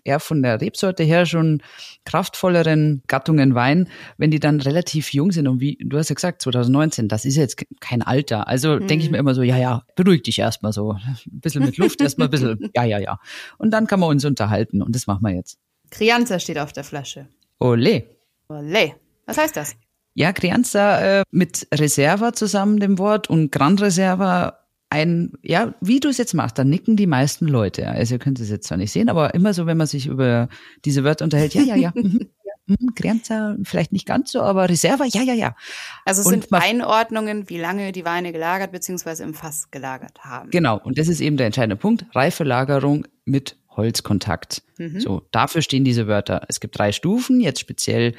eher 0.06 0.20
von 0.20 0.44
der 0.44 0.62
Rebsorte 0.62 1.04
her 1.04 1.26
schon 1.26 1.62
kraftvolleren 2.06 3.02
Gattungen 3.08 3.56
Wein, 3.56 3.90
wenn 4.18 4.30
die 4.30 4.40
dann 4.40 4.62
relativ 4.62 5.14
jung 5.14 5.32
sind 5.32 5.48
und 5.48 5.60
wie 5.60 5.78
du 5.82 5.98
hast 5.98 6.10
ja 6.10 6.16
gesagt 6.16 6.44
2019, 6.44 7.08
das 7.08 7.26
ist 7.26 7.36
jetzt 7.36 7.62
kein 7.80 8.04
Alter. 8.04 8.48
Also 8.48 8.76
mhm. 8.76 8.88
denke 8.88 9.04
ich 9.04 9.12
mir 9.12 9.18
immer 9.18 9.34
so, 9.34 9.42
ja, 9.42 9.58
ja, 9.58 9.84
beruhig 9.96 10.22
dich 10.22 10.40
erstmal 10.40 10.72
so, 10.72 10.92
ein 10.92 11.18
bisschen 11.26 11.66
mit 11.66 11.78
Luft, 11.78 12.02
erstmal 12.02 12.28
ein 12.28 12.32
bisschen, 12.32 12.70
ja, 12.76 12.84
ja, 12.84 13.00
ja. 13.00 13.20
Und 13.58 13.72
dann 13.72 13.88
kann 13.88 14.00
man 14.00 14.10
uns 14.10 14.24
unterhalten 14.24 14.82
und 14.84 14.96
das 14.96 15.08
machen 15.08 15.24
wir 15.24 15.34
jetzt. 15.34 15.58
Crianza 15.90 16.40
steht 16.40 16.60
auf 16.60 16.72
der 16.72 16.84
Flasche. 16.84 17.28
Ole. 17.60 18.06
Ole. 18.48 18.94
Was 19.26 19.40
heißt 19.40 19.58
das? 19.58 19.76
Ja, 20.16 20.32
Crianza 20.32 21.20
äh, 21.20 21.24
mit 21.32 21.68
Reserva 21.74 22.34
zusammen 22.34 22.80
dem 22.80 22.98
Wort 22.98 23.30
und 23.30 23.52
Gran 23.52 23.78
Reserva 23.78 24.60
ein, 24.90 25.34
ja, 25.42 25.74
wie 25.82 26.00
du 26.00 26.08
es 26.08 26.18
jetzt 26.18 26.34
machst, 26.34 26.58
dann 26.58 26.70
nicken 26.70 26.96
die 26.96 27.08
meisten 27.08 27.48
Leute. 27.48 27.88
Also 27.90 28.16
ihr 28.16 28.20
könnt 28.20 28.40
es 28.40 28.50
jetzt 28.50 28.68
zwar 28.68 28.78
nicht 28.78 28.92
sehen, 28.92 29.10
aber 29.10 29.34
immer 29.34 29.54
so, 29.54 29.66
wenn 29.66 29.78
man 29.78 29.88
sich 29.88 30.08
über 30.08 30.48
diese 30.86 31.04
Wörter 31.04 31.26
unterhält, 31.26 31.54
ja, 31.54 31.64
ja, 31.64 31.76
ja, 31.76 31.92
mhm, 31.96 32.30
mhm, 32.68 32.94
Grenzer, 32.96 33.58
vielleicht 33.64 33.92
nicht 33.92 34.06
ganz 34.06 34.32
so, 34.32 34.42
aber 34.42 34.70
Reserva, 34.70 35.04
ja, 35.06 35.22
ja, 35.22 35.34
ja. 35.34 35.56
Also 36.06 36.22
es 36.22 36.28
sind 36.28 36.48
Einordnungen, 36.54 37.50
wie 37.50 37.58
lange 37.58 37.92
die 37.92 38.06
Weine 38.06 38.32
gelagert 38.32 38.72
bzw. 38.72 39.24
im 39.24 39.34
Fass 39.34 39.70
gelagert 39.70 40.24
haben. 40.24 40.50
Genau, 40.50 40.80
und 40.82 40.98
das 40.98 41.10
ist 41.10 41.20
eben 41.20 41.36
der 41.36 41.48
entscheidende 41.48 41.76
Punkt. 41.76 42.06
Reife 42.14 42.46
Lagerung 42.46 43.06
mit 43.26 43.58
Holzkontakt. 43.76 44.64
Mhm. 44.78 45.00
So, 45.00 45.28
dafür 45.32 45.62
stehen 45.62 45.84
diese 45.84 46.08
Wörter. 46.08 46.44
Es 46.48 46.60
gibt 46.60 46.78
drei 46.78 46.92
Stufen, 46.92 47.40
jetzt 47.40 47.60
speziell 47.60 48.14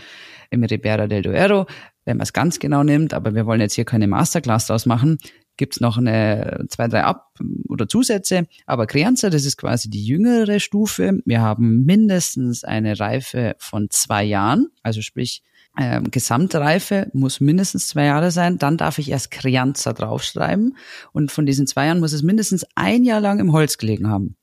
im 0.50 0.62
Ribera 0.64 1.06
del 1.06 1.22
Duero, 1.22 1.66
wenn 2.04 2.18
man 2.18 2.24
es 2.24 2.32
ganz 2.32 2.58
genau 2.58 2.82
nimmt, 2.82 3.14
aber 3.14 3.34
wir 3.34 3.46
wollen 3.46 3.60
jetzt 3.60 3.74
hier 3.74 3.84
keine 3.84 4.06
Masterclass 4.06 4.66
draus 4.66 4.86
machen, 4.86 5.18
gibt's 5.56 5.80
noch 5.80 5.96
eine 5.98 6.66
zwei, 6.68 6.88
drei 6.88 7.02
Ab- 7.04 7.38
oder 7.68 7.88
Zusätze. 7.88 8.46
Aber 8.66 8.86
Crianza, 8.86 9.30
das 9.30 9.44
ist 9.44 9.56
quasi 9.56 9.90
die 9.90 10.04
jüngere 10.04 10.60
Stufe. 10.60 11.20
Wir 11.24 11.40
haben 11.40 11.84
mindestens 11.84 12.62
eine 12.62 12.98
Reife 13.00 13.56
von 13.58 13.88
zwei 13.90 14.24
Jahren, 14.24 14.68
also 14.82 15.02
sprich 15.02 15.42
ähm, 15.78 16.10
Gesamtreife 16.10 17.10
muss 17.12 17.40
mindestens 17.40 17.88
zwei 17.88 18.06
Jahre 18.06 18.30
sein, 18.30 18.56
dann 18.56 18.78
darf 18.78 18.98
ich 18.98 19.10
erst 19.10 19.30
Crianza 19.30 19.92
draufschreiben 19.92 20.76
und 21.12 21.30
von 21.30 21.44
diesen 21.44 21.66
zwei 21.66 21.86
Jahren 21.86 22.00
muss 22.00 22.14
es 22.14 22.22
mindestens 22.22 22.64
ein 22.74 23.04
Jahr 23.04 23.20
lang 23.20 23.40
im 23.40 23.52
Holz 23.52 23.76
gelegen 23.76 24.08
haben. 24.08 24.36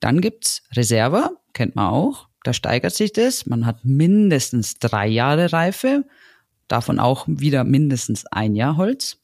Dann 0.00 0.20
gibt's 0.20 0.62
Reserva, 0.72 1.30
kennt 1.52 1.76
man 1.76 1.90
auch, 1.90 2.28
da 2.44 2.52
steigert 2.52 2.94
sich 2.94 3.12
das, 3.12 3.46
man 3.46 3.66
hat 3.66 3.84
mindestens 3.84 4.78
drei 4.78 5.06
Jahre 5.06 5.52
Reife, 5.52 6.04
davon 6.68 7.00
auch 7.00 7.26
wieder 7.26 7.64
mindestens 7.64 8.26
ein 8.26 8.54
Jahr 8.54 8.76
Holz. 8.76 9.18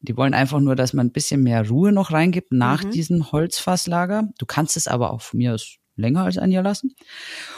Die 0.00 0.16
wollen 0.16 0.34
einfach 0.34 0.60
nur, 0.60 0.74
dass 0.74 0.92
man 0.92 1.06
ein 1.06 1.12
bisschen 1.12 1.42
mehr 1.42 1.68
Ruhe 1.68 1.92
noch 1.92 2.12
reingibt 2.12 2.52
nach 2.52 2.82
mhm. 2.82 2.90
diesem 2.90 3.32
Holzfasslager. 3.32 4.28
Du 4.38 4.46
kannst 4.46 4.76
es 4.76 4.88
aber 4.88 5.12
auch 5.12 5.22
von 5.22 5.38
mir 5.38 5.54
aus 5.54 5.76
länger 5.96 6.24
als 6.24 6.38
ein 6.38 6.50
Jahr 6.50 6.64
lassen. 6.64 6.94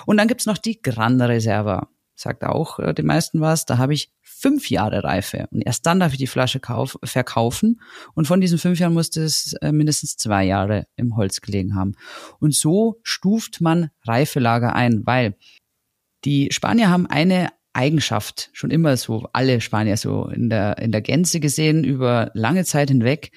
Und 0.06 0.18
dann 0.18 0.28
gibt's 0.28 0.46
noch 0.46 0.58
die 0.58 0.80
Grande 0.80 1.28
Reserva. 1.28 1.88
Sagt 2.14 2.44
auch 2.44 2.78
äh, 2.78 2.92
den 2.92 3.06
meisten 3.06 3.40
was. 3.40 3.64
Da 3.64 3.78
habe 3.78 3.94
ich 3.94 4.12
fünf 4.44 4.68
Jahre 4.68 5.02
Reife. 5.02 5.48
Und 5.52 5.62
erst 5.62 5.86
dann 5.86 6.00
darf 6.00 6.12
ich 6.12 6.18
die 6.18 6.26
Flasche 6.26 6.60
kauf, 6.60 6.98
verkaufen. 7.02 7.80
Und 8.12 8.26
von 8.26 8.42
diesen 8.42 8.58
fünf 8.58 8.78
Jahren 8.78 8.92
musste 8.92 9.22
es 9.22 9.54
äh, 9.62 9.72
mindestens 9.72 10.18
zwei 10.18 10.44
Jahre 10.44 10.86
im 10.96 11.16
Holz 11.16 11.40
gelegen 11.40 11.74
haben. 11.74 11.92
Und 12.40 12.54
so 12.54 13.00
stuft 13.04 13.62
man 13.62 13.88
Reifelager 14.02 14.74
ein, 14.74 15.06
weil 15.06 15.38
die 16.26 16.48
Spanier 16.52 16.90
haben 16.90 17.06
eine 17.06 17.48
Eigenschaft, 17.72 18.50
schon 18.52 18.70
immer 18.70 18.98
so, 18.98 19.26
alle 19.32 19.62
Spanier 19.62 19.96
so 19.96 20.28
in 20.28 20.50
der, 20.50 20.76
in 20.76 20.92
der 20.92 21.00
Gänze 21.00 21.40
gesehen, 21.40 21.82
über 21.82 22.30
lange 22.34 22.66
Zeit 22.66 22.90
hinweg, 22.90 23.32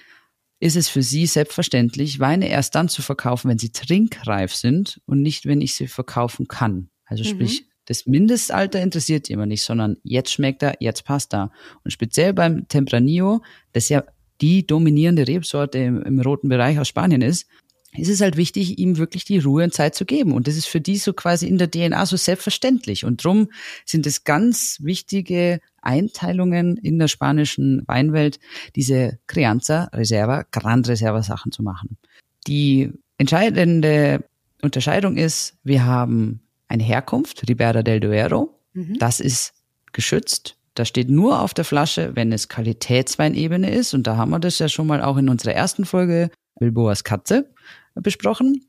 ist 0.60 0.76
es 0.76 0.90
für 0.90 1.04
sie 1.04 1.26
selbstverständlich, 1.26 2.20
Weine 2.20 2.50
erst 2.50 2.76
dann 2.76 2.90
zu 2.90 3.02
verkaufen, 3.02 3.50
wenn 3.50 3.60
sie 3.60 3.72
trinkreif 3.72 4.54
sind 4.54 5.00
und 5.06 5.22
nicht, 5.22 5.46
wenn 5.46 5.62
ich 5.62 5.74
sie 5.74 5.88
verkaufen 5.88 6.50
kann. 6.50 6.90
Also 7.06 7.24
mhm. 7.24 7.30
Das 7.88 8.06
Mindestalter 8.06 8.82
interessiert 8.82 9.30
immer 9.30 9.46
nicht, 9.46 9.64
sondern 9.64 9.98
jetzt 10.04 10.32
schmeckt 10.32 10.62
er, 10.62 10.76
jetzt 10.80 11.06
passt 11.06 11.34
er. 11.34 11.52
Und 11.84 11.92
speziell 11.92 12.34
beim 12.34 12.68
Tempranillo, 12.68 13.42
das 13.74 13.90
ja 13.90 14.04
die 14.42 14.68
dominierende 14.68 15.28
Rebsorte 15.28 15.80
im, 15.80 16.04
im 16.04 16.20
roten 16.20 16.50
Bereich 16.50 16.80
aus 16.80 16.90
Spanien 16.90 17.22
ist, 17.22 17.48
ist 17.96 18.10
es 18.10 18.22
halt 18.22 18.36
wichtig, 18.36 18.78
ihm 18.78 18.98
wirklich 18.98 19.24
die 19.24 19.40
Ruhe 19.40 19.64
und 19.64 19.74
Zeit 19.74 19.96
zu 19.96 20.06
geben. 20.06 20.34
Und 20.34 20.48
das 20.48 20.58
ist 20.58 20.68
für 20.68 20.82
die 20.82 20.98
so 20.98 21.14
quasi 21.14 21.48
in 21.48 21.58
der 21.58 21.72
DNA 21.72 22.06
so 22.06 22.18
selbstverständlich. 22.18 23.06
Und 23.06 23.24
drum 23.24 23.50
sind 23.86 24.06
es 24.06 24.26
ganz 24.26 24.80
wichtige 24.82 25.62
Einteilungen 25.82 26.76
in 26.78 27.00
der 27.00 27.08
spanischen 27.08 27.84
Weinwelt, 27.88 28.40
diese 28.76 29.18
Crianza, 29.28 29.86
Reserva, 29.94 30.44
Grand 30.52 30.88
Reserva 30.90 31.24
Sachen 31.24 31.52
zu 31.54 31.64
machen. 31.64 31.98
Die 32.46 32.92
entscheidende 33.18 34.26
Unterscheidung 34.62 35.18
ist, 35.18 35.56
wir 35.64 35.86
haben 35.86 36.42
eine 36.68 36.84
Herkunft, 36.84 37.48
Ribera 37.48 37.84
del 37.84 38.00
Duero. 38.00 38.60
Mhm. 38.74 38.98
Das 39.00 39.20
ist 39.20 39.54
geschützt. 39.94 40.58
Das 40.76 40.88
steht 40.88 41.10
nur 41.10 41.42
auf 41.42 41.54
der 41.54 41.66
Flasche, 41.66 42.16
wenn 42.16 42.32
es 42.32 42.50
Qualitätsweinebene 42.50 43.72
ist. 43.72 43.94
Und 43.94 44.06
da 44.06 44.18
haben 44.18 44.30
wir 44.30 44.40
das 44.40 44.60
ja 44.60 44.70
schon 44.70 44.88
mal 44.88 45.02
auch 45.02 45.18
in 45.18 45.30
unserer 45.30 45.54
ersten 45.54 45.86
Folge 45.86 46.30
Bilboas 46.60 47.04
Katze 47.04 47.50
besprochen. 47.96 48.68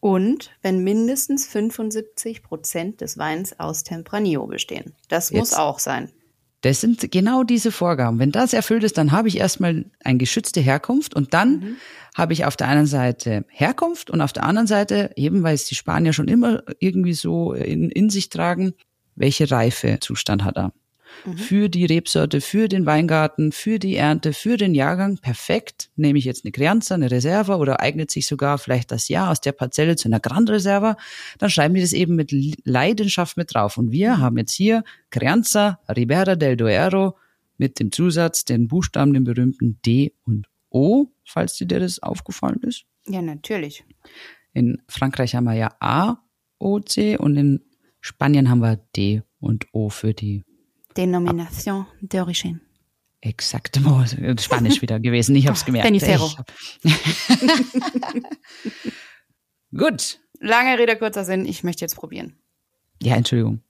Und 0.00 0.50
wenn 0.62 0.82
mindestens 0.82 1.46
75 1.46 2.42
Prozent 2.42 3.02
des 3.02 3.18
Weins 3.18 3.60
aus 3.60 3.84
Tempranillo 3.84 4.46
bestehen. 4.46 4.94
Das 5.08 5.28
Jetzt. 5.28 5.38
muss 5.38 5.52
auch 5.54 5.78
sein. 5.78 6.10
Das 6.62 6.80
sind 6.80 7.10
genau 7.10 7.42
diese 7.42 7.72
Vorgaben. 7.72 8.18
Wenn 8.18 8.32
das 8.32 8.52
erfüllt 8.52 8.84
ist, 8.84 8.98
dann 8.98 9.12
habe 9.12 9.28
ich 9.28 9.38
erstmal 9.38 9.86
eine 10.04 10.18
geschützte 10.18 10.60
Herkunft 10.60 11.14
und 11.14 11.32
dann 11.32 11.50
mhm. 11.50 11.76
habe 12.14 12.32
ich 12.32 12.44
auf 12.44 12.56
der 12.56 12.68
einen 12.68 12.86
Seite 12.86 13.44
Herkunft 13.48 14.10
und 14.10 14.20
auf 14.20 14.32
der 14.32 14.44
anderen 14.44 14.66
Seite, 14.66 15.10
eben 15.16 15.42
weil 15.42 15.54
es 15.54 15.64
die 15.66 15.74
Spanier 15.74 16.12
schon 16.12 16.28
immer 16.28 16.62
irgendwie 16.78 17.14
so 17.14 17.54
in, 17.54 17.90
in 17.90 18.10
sich 18.10 18.28
tragen, 18.28 18.74
welche 19.16 19.50
Reifezustand 19.50 20.44
hat 20.44 20.56
er 20.56 20.72
mhm. 21.24 21.36
für 21.36 21.68
die 21.68 21.84
Rebsorte, 21.84 22.40
für 22.40 22.68
den 22.68 22.86
Weingarten, 22.86 23.52
für 23.52 23.78
die 23.78 23.96
Ernte, 23.96 24.32
für 24.32 24.56
den 24.56 24.74
Jahrgang 24.74 25.18
perfekt. 25.18 25.90
Nehme 25.96 26.18
ich 26.18 26.24
jetzt 26.24 26.44
eine 26.44 26.52
Crianza, 26.52 26.94
eine 26.94 27.10
Reserva 27.10 27.56
oder 27.56 27.80
eignet 27.80 28.10
sich 28.10 28.26
sogar 28.26 28.58
vielleicht 28.58 28.90
das 28.90 29.08
Jahr 29.08 29.30
aus 29.30 29.40
der 29.40 29.52
Parzelle 29.52 29.96
zu 29.96 30.08
einer 30.08 30.20
Grand 30.20 30.50
Reserva, 30.50 30.96
dann 31.38 31.50
schreiben 31.50 31.74
wir 31.74 31.82
das 31.82 31.92
eben 31.92 32.16
mit 32.16 32.32
Leidenschaft 32.64 33.36
mit 33.36 33.54
drauf. 33.54 33.76
Und 33.76 33.92
wir 33.92 34.18
haben 34.18 34.38
jetzt 34.38 34.52
hier 34.52 34.84
Crianza 35.10 35.80
Ribera 35.88 36.36
del 36.36 36.56
Duero 36.56 37.16
mit 37.56 37.78
dem 37.78 37.92
Zusatz, 37.92 38.44
den 38.44 38.68
Buchstaben, 38.68 39.12
den 39.12 39.24
berühmten 39.24 39.80
D 39.84 40.14
und 40.24 40.46
O, 40.70 41.08
falls 41.24 41.56
dir 41.56 41.66
das 41.66 42.02
aufgefallen 42.02 42.60
ist. 42.62 42.84
Ja, 43.06 43.20
natürlich. 43.22 43.84
In 44.52 44.82
Frankreich 44.88 45.34
haben 45.34 45.44
wir 45.44 45.54
ja 45.54 45.76
A, 45.80 46.18
O, 46.58 46.80
C 46.80 47.16
und 47.16 47.36
in 47.36 47.60
Spanien 48.00 48.48
haben 48.48 48.60
wir 48.60 48.76
D 48.96 49.22
und 49.40 49.66
O 49.72 49.90
für 49.90 50.14
die 50.14 50.44
Denomination 50.96 51.86
d'origine. 52.02 52.60
Exactement. 53.22 54.40
Spanisch 54.40 54.80
wieder 54.80 54.98
gewesen. 54.98 55.36
Ich 55.36 55.46
habe 55.46 55.56
es 55.56 55.64
gemerkt. 55.66 55.86
Benicero. 55.86 56.30
Gut. 59.76 60.20
Lange 60.40 60.78
Rede, 60.78 60.96
kurzer 60.96 61.24
Sinn. 61.24 61.44
Ich 61.44 61.62
möchte 61.62 61.84
jetzt 61.84 61.96
probieren. 61.96 62.38
Ja, 63.02 63.16
Entschuldigung. 63.16 63.60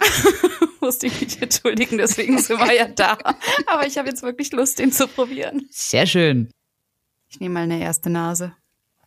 Musste 0.80 1.06
ich 1.06 1.20
mich 1.20 1.40
entschuldigen, 1.40 1.98
deswegen 1.98 2.38
sind 2.38 2.58
wir 2.58 2.74
ja 2.74 2.88
da. 2.88 3.18
Aber 3.66 3.86
ich 3.86 3.98
habe 3.98 4.08
jetzt 4.08 4.22
wirklich 4.22 4.50
Lust, 4.52 4.78
den 4.78 4.90
zu 4.90 5.06
probieren. 5.06 5.68
Sehr 5.70 6.06
schön. 6.06 6.50
Ich 7.28 7.38
nehme 7.38 7.54
mal 7.54 7.62
eine 7.62 7.80
erste 7.80 8.10
Nase. 8.10 8.52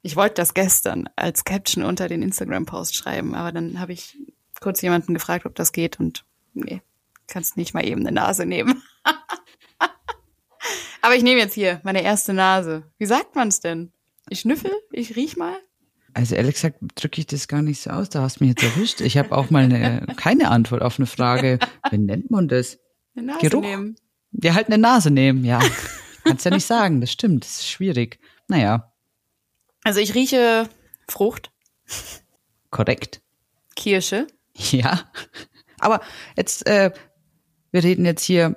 Ich 0.02 0.16
wollte 0.16 0.36
das 0.36 0.54
gestern 0.54 1.10
als 1.16 1.44
Caption 1.44 1.84
unter 1.84 2.08
den 2.08 2.22
Instagram-Post 2.22 2.96
schreiben, 2.96 3.34
aber 3.36 3.52
dann 3.52 3.80
habe 3.80 3.92
ich 3.94 4.18
kurz 4.62 4.82
jemanden 4.82 5.14
gefragt, 5.16 5.46
ob 5.46 5.56
das 5.56 5.72
geht 5.72 6.00
und 6.00 6.26
nee, 6.56 6.82
kannst 7.28 7.58
nicht 7.58 7.74
mal 7.74 7.86
eben 7.86 8.02
eine 8.02 8.12
Nase 8.12 8.46
nehmen. 8.46 8.82
Aber 11.02 11.16
ich 11.16 11.24
nehme 11.24 11.40
jetzt 11.40 11.54
hier 11.54 11.80
meine 11.84 12.02
erste 12.02 12.34
Nase. 12.34 12.84
Wie 12.98 13.06
sagt 13.06 13.36
man 13.36 13.50
es 13.50 13.60
denn? 13.60 13.92
Ich 14.30 14.40
schnüffel, 14.40 14.72
ich 14.92 15.16
riech 15.16 15.38
mal. 15.38 15.56
Also 16.16 16.34
ehrlich 16.36 16.56
gesagt 16.56 16.78
drücke 16.96 17.20
ich 17.20 17.28
das 17.28 17.48
gar 17.48 17.62
nicht 17.62 17.82
so 17.82 17.92
aus. 17.92 18.10
Da 18.10 18.22
hast 18.22 18.40
du 18.40 18.46
mich 18.46 18.56
jetzt 18.56 18.64
erwischt. 18.64 19.02
Ich 19.02 19.18
habe 19.18 19.32
auch 19.38 19.50
mal 19.52 19.66
eine, 19.66 20.08
keine 20.16 20.50
Antwort 20.50 20.82
auf 20.82 20.98
eine 20.98 21.06
Frage. 21.06 21.60
Wie 21.92 21.98
nennt 21.98 22.32
man 22.32 22.48
das? 22.48 22.80
Eine 23.16 23.28
Nase 23.28 23.40
Geruch? 23.50 23.62
nehmen. 23.62 23.96
Ja, 24.32 24.54
halt 24.56 24.68
eine 24.68 24.78
Nase 24.78 25.12
nehmen, 25.12 25.46
ja. 25.46 25.60
Kannst 26.24 26.46
ja 26.46 26.52
nicht 26.52 26.66
sagen, 26.66 27.02
das 27.02 27.12
stimmt, 27.12 27.44
das 27.44 27.58
ist 27.58 27.68
schwierig. 27.70 28.20
Naja, 28.48 28.92
Also 29.84 30.00
ich 30.00 30.16
rieche 30.16 30.68
Frucht, 31.08 31.52
korrekt. 32.72 33.22
Kirsche. 33.76 34.26
Ja. 34.56 35.02
Aber 35.80 36.02
jetzt, 36.38 36.68
äh, 36.68 36.92
wir 37.72 37.84
reden 37.84 38.06
jetzt 38.06 38.24
hier, 38.24 38.56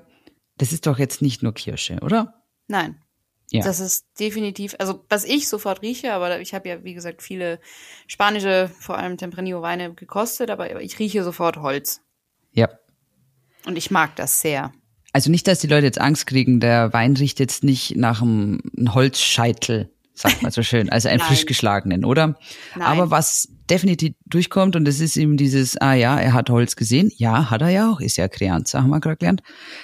das 0.56 0.72
ist 0.72 0.86
doch 0.86 0.98
jetzt 0.98 1.22
nicht 1.22 1.42
nur 1.42 1.54
Kirsche, 1.54 1.98
oder? 2.02 2.42
Nein. 2.66 3.00
Ja. 3.50 3.64
Das 3.64 3.80
ist 3.80 4.06
definitiv, 4.20 4.76
also 4.78 5.04
was 5.08 5.24
ich 5.24 5.48
sofort 5.48 5.80
rieche, 5.80 6.12
aber 6.12 6.40
ich 6.40 6.52
habe 6.52 6.68
ja, 6.68 6.84
wie 6.84 6.92
gesagt, 6.92 7.22
viele 7.22 7.60
spanische, 8.06 8.70
vor 8.78 8.98
allem 8.98 9.16
Tempranillo-Weine 9.16 9.94
gekostet, 9.94 10.50
aber 10.50 10.82
ich 10.82 10.98
rieche 10.98 11.24
sofort 11.24 11.56
Holz. 11.56 12.02
Ja. 12.52 12.68
Und 13.64 13.76
ich 13.76 13.90
mag 13.90 14.16
das 14.16 14.42
sehr. 14.42 14.72
Also 15.12 15.30
nicht, 15.30 15.46
dass 15.46 15.60
die 15.60 15.66
Leute 15.66 15.86
jetzt 15.86 16.00
Angst 16.00 16.26
kriegen, 16.26 16.60
der 16.60 16.92
Wein 16.92 17.16
riecht 17.16 17.40
jetzt 17.40 17.64
nicht 17.64 17.96
nach 17.96 18.20
einem, 18.20 18.60
einem 18.76 18.94
Holzscheitel, 18.94 19.90
sagt 20.18 20.42
man 20.42 20.50
so 20.50 20.62
schön, 20.62 20.88
also 20.90 21.08
einen 21.08 21.20
frisch 21.20 21.46
geschlagenen, 21.46 22.04
oder? 22.04 22.38
Nein. 22.74 22.82
Aber 22.86 23.10
was 23.10 23.48
definitiv 23.70 24.14
durchkommt, 24.26 24.76
und 24.76 24.84
das 24.84 25.00
ist 25.00 25.16
eben 25.16 25.36
dieses, 25.36 25.76
ah 25.76 25.94
ja, 25.94 26.18
er 26.18 26.32
hat 26.32 26.50
Holz 26.50 26.74
gesehen, 26.76 27.10
ja, 27.16 27.50
hat 27.50 27.62
er 27.62 27.68
ja 27.68 27.90
auch, 27.92 28.00
ist 28.00 28.16
ja 28.16 28.28
Krianza, 28.28 28.82
haben 28.82 28.90
wir 28.90 29.00
gerade 29.00 29.16
gelernt. 29.16 29.42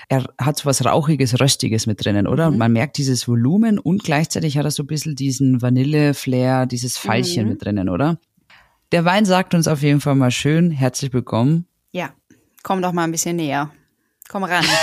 Er 0.09 0.25
hat 0.39 0.59
so 0.59 0.67
was 0.67 0.85
Rauchiges, 0.85 1.41
Röstiges 1.41 1.87
mit 1.87 2.05
drinnen, 2.05 2.27
oder? 2.27 2.47
Mhm. 2.49 2.53
Und 2.55 2.59
man 2.59 2.73
merkt 2.73 2.99
dieses 2.99 3.29
Volumen 3.29 3.79
und 3.79 4.03
gleichzeitig 4.05 4.59
hat 4.59 4.65
er 4.65 4.71
so 4.71 4.83
ein 4.83 4.87
bisschen 4.87 5.15
diesen 5.17 5.63
Vanille-Flair, 5.63 6.67
dieses 6.67 6.97
Veilchen 6.99 7.45
Mhm. 7.45 7.51
mit 7.51 7.65
drinnen, 7.65 7.89
oder? 7.89 8.19
Der 8.93 9.05
Wein 9.05 9.25
sagt 9.25 9.55
uns 9.55 9.67
auf 9.69 9.83
jeden 9.83 10.01
Fall 10.01 10.15
mal 10.15 10.31
schön, 10.31 10.71
herzlich 10.71 11.13
willkommen. 11.13 11.67
Ja, 11.93 12.11
komm 12.63 12.83
doch 12.83 12.93
mal 12.93 13.05
ein 13.05 13.13
bisschen 13.13 13.37
näher. 13.37 13.71
Komm 14.29 14.45
ran. 14.45 14.65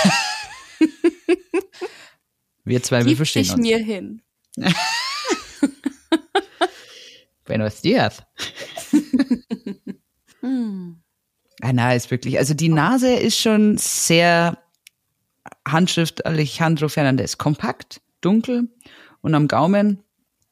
Wir 2.64 2.82
zwei, 2.82 3.00
wir 3.00 3.06
Gib 3.06 3.16
verstehen 3.16 3.42
dich 3.42 3.52
uns. 3.54 3.60
mir 3.60 3.78
hin. 3.78 4.22
Buenos 7.52 7.82
dias. 7.82 8.22
Hm. 10.40 10.96
Ah, 11.60 11.72
na, 11.72 11.94
ist 11.94 12.10
wirklich, 12.10 12.36
also 12.38 12.52
die 12.54 12.68
Nase 12.70 13.12
ist 13.14 13.38
schon 13.38 13.76
sehr 13.78 14.58
Handschrift 15.68 16.26
Alejandro 16.26 16.88
Fernandez. 16.88 17.38
Kompakt, 17.38 18.00
dunkel 18.22 18.68
und 19.20 19.34
am 19.36 19.46
Gaumen, 19.46 20.02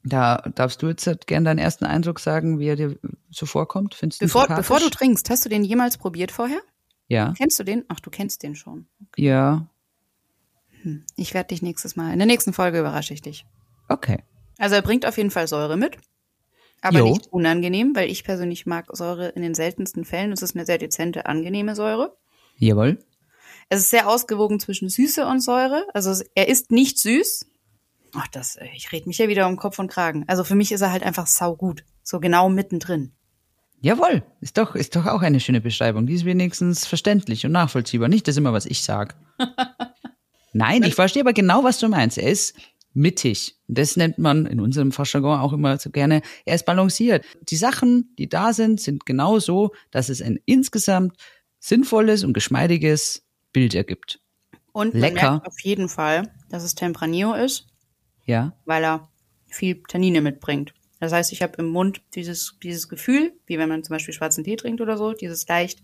da 0.05 0.37
darfst 0.55 0.83
du 0.83 0.89
jetzt 0.89 1.07
halt 1.09 1.27
gern 1.27 1.45
deinen 1.45 1.59
ersten 1.59 1.87
Eindruck 1.87 2.21
sagen, 2.21 2.61
wie 2.61 2.69
er 2.69 2.77
dir 2.77 2.99
so 3.31 3.47
vorkommt. 3.47 3.95
Findest 3.97 4.21
du 4.21 4.27
Bevor, 4.27 4.47
bevor 4.47 4.79
du 4.79 4.89
trinkst, 4.91 5.29
hast 5.31 5.45
du 5.45 5.49
den 5.49 5.65
jemals 5.65 5.99
probiert 5.99 6.31
vorher? 6.31 6.61
Ja, 7.09 7.35
Kennst 7.37 7.59
du 7.59 7.65
den? 7.65 7.85
Ach, 7.89 7.99
du 7.99 8.11
kennst 8.11 8.45
den 8.45 8.55
schon. 8.55 8.87
ja, 9.17 9.67
Ich 11.17 11.35
werde 11.35 11.49
dich 11.49 11.63
nächstes 11.63 11.97
Mal, 11.97 12.13
in 12.13 12.19
der 12.21 12.27
nächsten 12.27 12.53
Folge 12.53 12.79
überrasche 12.79 13.15
ich 13.15 13.23
dich. 13.23 13.45
okay. 13.89 14.23
Also 14.59 14.75
er 14.77 14.83
bringt 14.83 15.07
auf 15.07 15.17
jeden 15.17 15.31
Fall 15.31 15.49
Säure 15.49 15.79
mit, 15.79 15.97
aber 16.83 16.99
Jo. 16.99 17.11
nicht 17.11 17.27
unangenehm, 17.33 17.95
weil 17.95 18.11
ich 18.11 18.25
persönlich 18.25 18.67
mag 18.67 18.87
Säure 18.93 19.29
in 19.29 19.43
den 19.43 19.55
seltensten 19.55 20.05
Fällen. 20.05 20.33
Es 20.33 20.43
ist 20.43 20.57
eine 20.57 20.67
sehr 20.67 20.79
dezente, 20.79 21.27
angenehme 21.27 21.75
Säure. 21.75 22.17
Jawohl. 22.57 22.99
Es 23.69 23.81
ist 23.81 23.91
sehr 23.91 24.09
ausgewogen 24.09 24.59
zwischen 24.61 24.89
Süße 24.89 25.27
und 25.27 25.41
Säure. 25.41 25.87
Also 25.95 26.23
er 26.35 26.49
ist 26.49 26.71
nicht 26.71 26.99
süß. 26.99 27.47
Ach, 28.15 28.27
das, 28.29 28.57
äh, 28.57 28.67
ich 28.75 28.91
red 28.93 29.07
mich 29.07 29.19
ja 29.19 29.29
wieder 29.29 29.47
um 29.47 29.57
Kopf 29.57 29.79
und 29.79 29.89
Kragen. 29.89 30.25
Also 30.27 30.43
für 30.43 30.57
mich 30.57 30.73
ist 30.73 30.81
er 30.81 30.91
halt 30.91 31.03
einfach 31.03 31.27
saugut. 31.27 31.85
So 32.03 32.19
genau 32.19 32.49
mittendrin. 32.49 33.13
Jawohl. 33.81 34.23
Ist 34.41 34.59
doch, 34.59 34.75
ist 34.75 34.97
doch 34.97 35.07
auch 35.07 35.23
eine 35.23 35.41
schöne 35.41 35.61
Beschreibung. 35.61 36.07
Die 36.07 36.15
ist 36.15 36.25
wenigstens 36.25 36.87
verständlich 36.87 37.47
und 37.47 37.53
nachvollziehbar. 37.53 38.09
Nicht 38.09 38.29
das 38.29 38.37
immer, 38.37 38.53
was 38.53 38.67
ich 38.67 38.83
sag. 38.83 39.17
Nein, 40.53 40.83
ich 40.83 40.95
verstehe 40.95 41.23
aber 41.23 41.33
genau, 41.33 41.63
was 41.63 41.79
du 41.79 41.89
meinst. 41.89 42.19
Er 42.19 42.29
ist 42.29 42.55
mittig. 42.93 43.57
Das 43.69 43.97
nennt 43.97 44.19
man 44.19 44.47
in 44.47 44.61
unserem 44.61 44.93
Fachjargon 44.93 45.39
auch 45.39 45.53
immer 45.53 45.79
so 45.79 45.91
gerne. 45.91 46.23
Er 46.45 46.55
ist 46.55 46.67
balanciert. 46.67 47.25
Die 47.49 47.57
Sachen, 47.57 48.15
die 48.19 48.29
da 48.29 48.53
sind, 48.53 48.81
sind 48.81 49.07
genau 49.07 49.39
so, 49.39 49.73
dass 49.91 50.09
es 50.09 50.21
ein 50.21 50.39
insgesamt 50.45 51.17
sinnvolles 51.59 52.25
und 52.25 52.33
geschmeidiges 52.33 53.23
Bild 53.53 53.75
ergibt. 53.75 54.21
Und 54.73 54.95
man 54.95 55.01
Lecker. 55.03 55.33
merkt 55.33 55.47
auf 55.47 55.61
jeden 55.61 55.89
Fall, 55.89 56.33
dass 56.49 56.63
es 56.63 56.75
Tempranillo 56.75 57.35
ist, 57.35 57.67
Ja, 58.25 58.55
weil 58.65 58.85
er 58.85 59.09
viel 59.49 59.83
Tannine 59.89 60.21
mitbringt. 60.21 60.73
Das 61.01 61.13
heißt, 61.13 61.33
ich 61.33 61.43
habe 61.43 61.55
im 61.59 61.69
Mund 61.69 62.03
dieses, 62.15 62.57
dieses 62.63 62.89
Gefühl, 62.89 63.33
wie 63.47 63.59
wenn 63.59 63.69
man 63.69 63.83
zum 63.83 63.95
Beispiel 63.95 64.15
schwarzen 64.15 64.45
Tee 64.45 64.57
trinkt 64.57 64.81
oder 64.81 64.97
so, 64.97 65.13
dieses 65.13 65.49
leicht, 65.49 65.83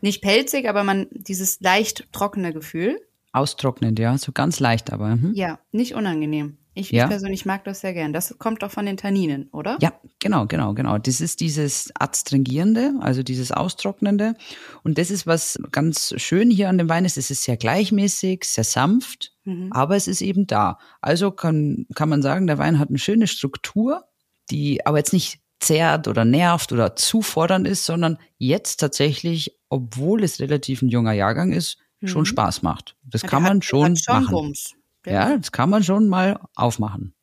nicht 0.00 0.22
pelzig, 0.22 0.68
aber 0.68 0.84
man, 0.84 1.08
dieses 1.10 1.60
leicht 1.60 2.06
trockene 2.12 2.52
Gefühl. 2.52 3.00
Austrocknend, 3.36 3.98
ja, 3.98 4.16
so 4.18 4.32
ganz 4.32 4.60
leicht, 4.60 4.92
aber. 4.92 5.12
Hm. 5.12 5.32
Ja, 5.34 5.58
nicht 5.72 5.94
unangenehm. 5.94 6.58
Ich, 6.78 6.90
Ja. 6.90 7.04
ich 7.04 7.10
persönlich 7.10 7.46
mag 7.46 7.64
das 7.64 7.80
sehr 7.80 7.94
gern. 7.94 8.12
Das 8.12 8.36
kommt 8.38 8.62
doch 8.62 8.70
von 8.70 8.84
den 8.84 8.98
Tanninen, 8.98 9.48
oder? 9.52 9.78
Ja, 9.80 9.94
genau, 10.20 10.46
genau, 10.46 10.74
genau. 10.74 10.98
Das 10.98 11.22
ist 11.22 11.40
dieses 11.40 11.90
Adstringierende, 11.98 12.92
also 13.00 13.22
dieses 13.22 13.50
Austrocknende. 13.50 14.34
Und 14.82 14.98
das 14.98 15.10
ist, 15.10 15.26
was 15.26 15.58
ganz 15.72 16.12
schön 16.18 16.50
hier 16.50 16.68
an 16.68 16.76
dem 16.76 16.88
Wein 16.90 17.06
ist. 17.06 17.16
Es 17.16 17.30
ist 17.30 17.44
sehr 17.44 17.56
gleichmäßig, 17.56 18.44
sehr 18.44 18.64
sanft, 18.64 19.32
Mhm. 19.44 19.72
aber 19.72 19.96
es 19.96 20.06
ist 20.06 20.20
eben 20.20 20.46
da. 20.46 20.78
Also 21.00 21.30
kann, 21.30 21.86
kann 21.94 22.10
man 22.10 22.20
sagen, 22.20 22.46
der 22.46 22.58
Wein 22.58 22.78
hat 22.78 22.90
eine 22.90 22.98
schöne 22.98 23.26
Struktur, 23.26 24.04
die 24.50 24.84
aber 24.84 24.98
jetzt 24.98 25.14
nicht 25.14 25.40
zerrt 25.60 26.08
oder 26.08 26.26
nervt 26.26 26.72
oder 26.72 26.94
zu 26.94 27.22
fordernd 27.22 27.66
ist, 27.66 27.86
sondern 27.86 28.18
jetzt 28.36 28.76
tatsächlich, 28.80 29.56
obwohl 29.70 30.22
es 30.22 30.40
relativ 30.40 30.82
ein 30.82 30.90
junger 30.90 31.12
Jahrgang 31.12 31.52
ist, 31.52 31.78
schon 32.04 32.22
Mhm. 32.22 32.26
Spaß 32.26 32.62
macht. 32.62 32.96
Das 33.04 33.22
kann 33.22 33.42
man 33.42 33.56
hat, 33.58 33.64
schon 33.64 33.96
schon 33.96 34.22
machen. 34.22 34.32
Bums. 34.32 34.74
Ja, 35.06 35.36
das 35.36 35.52
kann 35.52 35.70
man 35.70 35.82
schon 35.84 36.08
mal 36.08 36.40
aufmachen. 36.54 37.14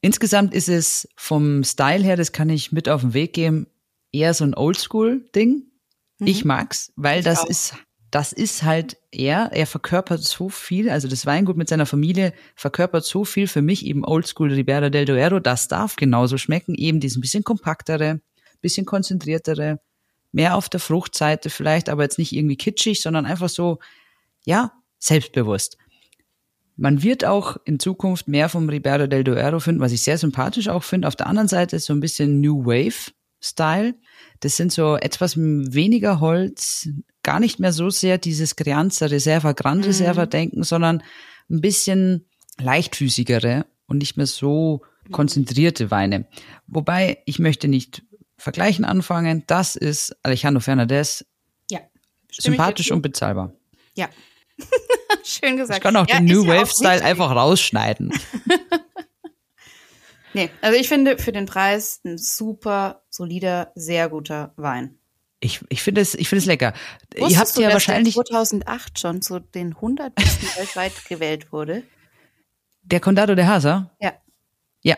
Insgesamt 0.00 0.54
ist 0.54 0.68
es 0.68 1.08
vom 1.16 1.62
Style 1.64 2.02
her, 2.02 2.16
das 2.16 2.32
kann 2.32 2.48
ich 2.48 2.72
mit 2.72 2.88
auf 2.88 3.02
den 3.02 3.12
Weg 3.14 3.34
geben, 3.34 3.66
eher 4.12 4.32
so 4.32 4.44
ein 4.44 4.54
Oldschool-Ding. 4.54 5.64
Ich 6.20 6.44
mag's, 6.44 6.92
weil 6.96 7.16
Mhm. 7.16 7.20
Ich 7.20 7.24
das 7.24 7.38
auch. 7.40 7.46
ist, 7.48 7.74
das 8.10 8.32
ist 8.32 8.62
halt 8.62 8.96
er, 9.12 9.50
er 9.52 9.66
verkörpert 9.66 10.22
so 10.22 10.48
viel, 10.48 10.90
also 10.90 11.08
das 11.08 11.26
Weingut 11.26 11.56
mit 11.56 11.68
seiner 11.68 11.86
Familie 11.86 12.32
verkörpert 12.54 13.04
so 13.04 13.24
viel 13.24 13.46
für 13.46 13.62
mich 13.62 13.84
eben 13.86 14.04
Oldschool 14.04 14.52
Ribera 14.52 14.90
del 14.90 15.04
Duero, 15.04 15.40
das 15.40 15.68
darf 15.68 15.96
genauso 15.96 16.38
schmecken, 16.38 16.74
eben 16.74 17.00
diesen 17.00 17.20
bisschen 17.20 17.44
kompaktere, 17.44 18.20
bisschen 18.60 18.84
konzentriertere, 18.86 19.80
mehr 20.32 20.56
auf 20.56 20.68
der 20.68 20.80
Fruchtseite 20.80 21.50
vielleicht, 21.50 21.88
aber 21.88 22.02
jetzt 22.02 22.18
nicht 22.18 22.32
irgendwie 22.32 22.56
kitschig, 22.56 23.00
sondern 23.00 23.26
einfach 23.26 23.48
so, 23.48 23.78
ja, 24.44 24.72
selbstbewusst. 24.98 25.76
Man 26.76 27.02
wird 27.02 27.24
auch 27.24 27.56
in 27.64 27.78
Zukunft 27.78 28.28
mehr 28.28 28.48
vom 28.48 28.68
Ribera 28.68 29.06
del 29.06 29.24
Duero 29.24 29.60
finden, 29.60 29.80
was 29.80 29.92
ich 29.92 30.02
sehr 30.02 30.18
sympathisch 30.18 30.68
auch 30.68 30.82
finde. 30.82 31.08
Auf 31.08 31.16
der 31.16 31.26
anderen 31.26 31.48
Seite 31.48 31.76
ist 31.76 31.84
so 31.84 31.92
ein 31.92 32.00
bisschen 32.00 32.40
New 32.40 32.64
Wave 32.64 33.12
Style. 33.40 33.94
Das 34.40 34.56
sind 34.56 34.72
so 34.72 34.96
etwas 34.96 35.36
weniger 35.36 36.20
Holz, 36.20 36.88
gar 37.22 37.40
nicht 37.40 37.60
mehr 37.60 37.72
so 37.72 37.90
sehr 37.90 38.18
dieses 38.18 38.56
Crianza 38.56 39.06
Reserva, 39.06 39.52
Gran 39.52 39.82
Reserva 39.82 40.26
denken, 40.26 40.62
sondern 40.62 41.02
ein 41.50 41.60
bisschen 41.60 42.26
leichtfüßigere 42.58 43.66
und 43.86 43.98
nicht 43.98 44.16
mehr 44.16 44.26
so 44.26 44.82
konzentrierte 45.10 45.90
Weine. 45.90 46.26
Wobei 46.66 47.18
ich 47.26 47.38
möchte 47.38 47.68
nicht 47.68 48.02
vergleichen 48.40 48.84
anfangen. 48.84 49.44
Das 49.46 49.76
ist 49.76 50.16
Alejandro 50.22 50.60
Fernandez, 50.60 51.24
ja. 51.70 51.80
Sympathisch 52.30 52.90
und 52.90 53.02
bezahlbar. 53.02 53.52
Ja. 53.96 54.08
Schön 55.24 55.56
gesagt. 55.56 55.78
Ich 55.78 55.82
kann 55.82 55.96
auch 55.96 56.08
ja, 56.08 56.18
den 56.18 56.26
New 56.26 56.44
ja 56.44 56.60
Wave 56.60 56.70
Style 56.70 57.04
einfach 57.04 57.30
rausschneiden. 57.30 58.12
Nee, 60.32 60.48
also 60.60 60.78
ich 60.78 60.88
finde 60.88 61.18
für 61.18 61.32
den 61.32 61.46
Preis 61.46 62.00
ein 62.04 62.16
super 62.16 63.02
solider, 63.10 63.72
sehr 63.74 64.08
guter 64.08 64.52
Wein. 64.56 64.96
Ich, 65.40 65.60
ich 65.70 65.82
finde 65.82 66.02
es, 66.02 66.14
ich 66.14 66.28
finde 66.28 66.40
es 66.40 66.46
lecker. 66.46 66.72
Ihr 67.14 67.22
Wusstest 67.22 67.40
habt 67.40 67.56
du, 67.56 67.62
ja 67.62 67.68
dass 67.68 67.74
wahrscheinlich 67.74 68.14
der 68.14 68.24
2008 68.26 68.98
schon 69.00 69.22
zu 69.22 69.40
den 69.40 69.74
100 69.74 70.14
besten 70.14 70.46
weltweit 70.56 70.92
gewählt 71.08 71.52
wurde? 71.52 71.82
der 72.82 73.00
Condado 73.00 73.34
de 73.34 73.44
Hasa. 73.44 73.90
Ja, 74.00 74.12
Ja. 74.82 74.96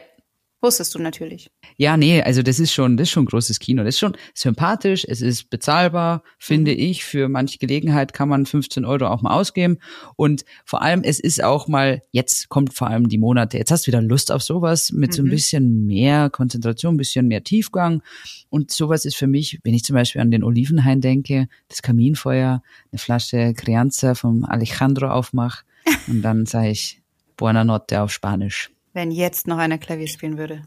Wusstest 0.62 0.94
du 0.94 0.98
natürlich. 0.98 1.50
Ja, 1.76 1.96
nee, 1.96 2.22
also 2.22 2.42
das 2.42 2.58
ist 2.60 2.72
schon, 2.72 2.96
das 2.96 3.08
ist 3.08 3.12
schon 3.12 3.24
ein 3.24 3.26
großes 3.26 3.58
Kino. 3.58 3.82
Das 3.82 3.96
ist 3.96 3.98
schon 3.98 4.16
sympathisch, 4.34 5.04
es 5.08 5.20
ist 5.20 5.50
bezahlbar, 5.50 6.22
finde 6.38 6.72
ich. 6.72 7.04
Für 7.04 7.28
manche 7.28 7.58
Gelegenheit 7.58 8.12
kann 8.12 8.28
man 8.28 8.46
15 8.46 8.84
Euro 8.84 9.08
auch 9.08 9.22
mal 9.22 9.34
ausgeben. 9.34 9.78
Und 10.16 10.44
vor 10.64 10.82
allem, 10.82 11.02
es 11.02 11.18
ist 11.18 11.42
auch 11.42 11.68
mal, 11.68 12.02
jetzt 12.12 12.48
kommt 12.48 12.74
vor 12.74 12.88
allem 12.88 13.08
die 13.08 13.18
Monate, 13.18 13.58
jetzt 13.58 13.70
hast 13.70 13.86
du 13.86 13.88
wieder 13.88 14.02
Lust 14.02 14.30
auf 14.30 14.42
sowas 14.42 14.92
mit 14.92 15.12
so 15.12 15.22
ein 15.22 15.30
bisschen 15.30 15.86
mehr 15.86 16.30
Konzentration, 16.30 16.94
ein 16.94 16.98
bisschen 16.98 17.28
mehr 17.28 17.42
Tiefgang. 17.42 18.02
Und 18.48 18.70
sowas 18.70 19.04
ist 19.04 19.16
für 19.16 19.26
mich, 19.26 19.58
wenn 19.64 19.74
ich 19.74 19.84
zum 19.84 19.94
Beispiel 19.94 20.20
an 20.20 20.30
den 20.30 20.44
Olivenhain 20.44 21.00
denke, 21.00 21.48
das 21.68 21.82
Kaminfeuer, 21.82 22.62
eine 22.90 22.98
Flasche 22.98 23.54
Crianza 23.54 24.14
vom 24.14 24.44
Alejandro 24.44 25.08
aufmach 25.08 25.64
und 26.06 26.22
dann 26.22 26.46
sage 26.46 26.70
ich 26.70 27.00
Buena 27.36 27.64
Notte 27.64 28.02
auf 28.02 28.12
Spanisch. 28.12 28.70
Wenn 28.92 29.10
jetzt 29.10 29.46
noch 29.46 29.58
einer 29.58 29.78
Klavier 29.78 30.08
spielen 30.08 30.38
würde. 30.38 30.62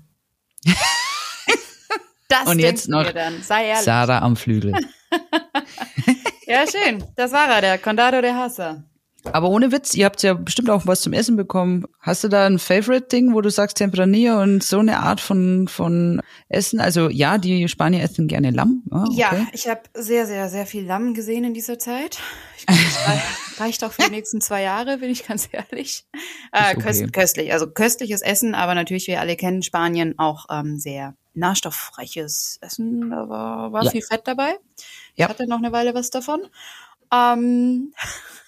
das 2.28 2.48
Und 2.48 2.60
jetzt 2.60 2.88
noch 2.90 3.12
dann. 3.12 3.42
Sei 3.44 3.68
ehrlich. 3.68 3.86
Sarah 3.86 4.20
am 4.20 4.36
Flügel. 4.36 4.74
Ja, 6.48 6.64
schön. 6.68 7.04
Das 7.16 7.32
war 7.32 7.50
er, 7.50 7.62
der 7.62 7.78
Condado 7.80 8.22
de 8.22 8.32
Hassa. 8.32 8.84
Aber 9.34 9.50
ohne 9.50 9.72
Witz, 9.72 9.94
ihr 9.94 10.06
habt 10.06 10.24
ja 10.24 10.34
bestimmt 10.34 10.70
auch 10.70 10.88
was 10.88 11.02
zum 11.02 11.14
Essen 11.14 11.36
bekommen. 11.36 11.86
Hast 12.00 12.24
du 12.24 12.28
da 12.28 12.46
ein 12.46 12.60
Favorite-Ding, 12.60 13.34
wo 13.34 13.42
du 13.42 13.50
sagst 13.50 13.78
Tempranillo 13.78 14.42
und 14.42 14.64
so 14.64 14.80
eine 14.80 15.00
Art 15.00 15.20
von, 15.20 15.68
von 15.68 16.22
Essen? 16.48 16.80
Also 16.80 17.10
ja, 17.10 17.38
die 17.38 17.68
Spanier 17.68 18.04
essen 18.04 18.28
gerne 18.28 18.52
Lamm. 18.52 18.84
Ah, 18.92 19.04
okay. 19.04 19.16
Ja, 19.16 19.48
ich 19.52 19.68
habe 19.68 19.82
sehr, 19.94 20.26
sehr, 20.26 20.50
sehr 20.50 20.66
viel 20.66 20.86
Lamm 20.86 21.14
gesehen 21.14 21.44
in 21.44 21.54
dieser 21.54 21.80
Zeit. 21.80 22.20
Ich 22.58 22.66
glaube, 22.66 22.82
das 22.84 23.60
reicht 23.60 23.84
auch 23.84 23.92
für 23.92 24.04
die 24.04 24.12
nächsten 24.12 24.42
zwei 24.42 24.62
Jahre, 24.62 25.00
bin 25.00 25.10
ich 25.10 25.28
ganz 25.28 25.50
ehrlich. 25.52 26.06
Äh, 26.52 26.76
okay. 26.76 27.08
köstlich, 27.12 27.52
also 27.52 27.68
köstliches 27.68 28.22
Essen, 28.22 28.56
aber 28.56 28.76
natürlich, 28.76 29.08
wir 29.08 29.20
alle 29.20 29.36
kennen 29.36 29.64
Spanien 29.64 30.18
auch 30.18 30.46
ähm, 30.50 30.78
sehr 30.78 31.16
nährstoffreiches 31.34 32.60
Essen. 32.62 33.10
Da 33.10 33.30
war, 33.30 33.72
war 33.72 33.84
ja. 33.84 33.92
viel 33.92 34.02
Fett 34.02 34.22
dabei. 34.26 34.58
Ja. 35.16 35.26
Ich 35.26 35.28
hatte 35.28 35.48
noch 35.48 35.58
eine 35.58 35.72
Weile 35.72 35.94
was 35.94 36.10
davon. 36.10 36.42
Ähm, 37.14 37.94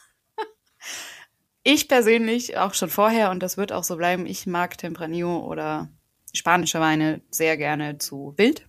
ich 1.68 1.90
persönlich 1.90 2.58
auch 2.58 2.74
schon 2.74 2.90
vorher 2.90 3.30
und 3.30 3.44
das 3.44 3.58
wird 3.58 3.74
auch 3.74 3.84
so 3.84 3.98
bleiben. 3.98 4.26
Ich 4.26 4.48
mag 4.48 4.78
Tempranillo 4.78 5.46
oder 5.46 5.90
spanische 6.34 6.80
Weine 6.80 7.22
sehr 7.30 7.58
gerne 7.58 7.98
zu 7.98 8.34
wild. 8.38 8.66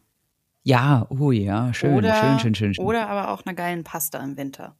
Ja, 0.64 1.06
oh 1.08 1.30
ja, 1.30 1.72
schön, 1.72 1.94
oder, 1.94 2.14
schön, 2.14 2.38
schön, 2.40 2.54
schön, 2.56 2.74
schön. 2.74 2.84
Oder 2.84 3.08
aber 3.08 3.30
auch 3.30 3.46
einer 3.46 3.54
geilen 3.54 3.84
Pasta 3.84 4.18
im 4.18 4.36
Winter. 4.36 4.74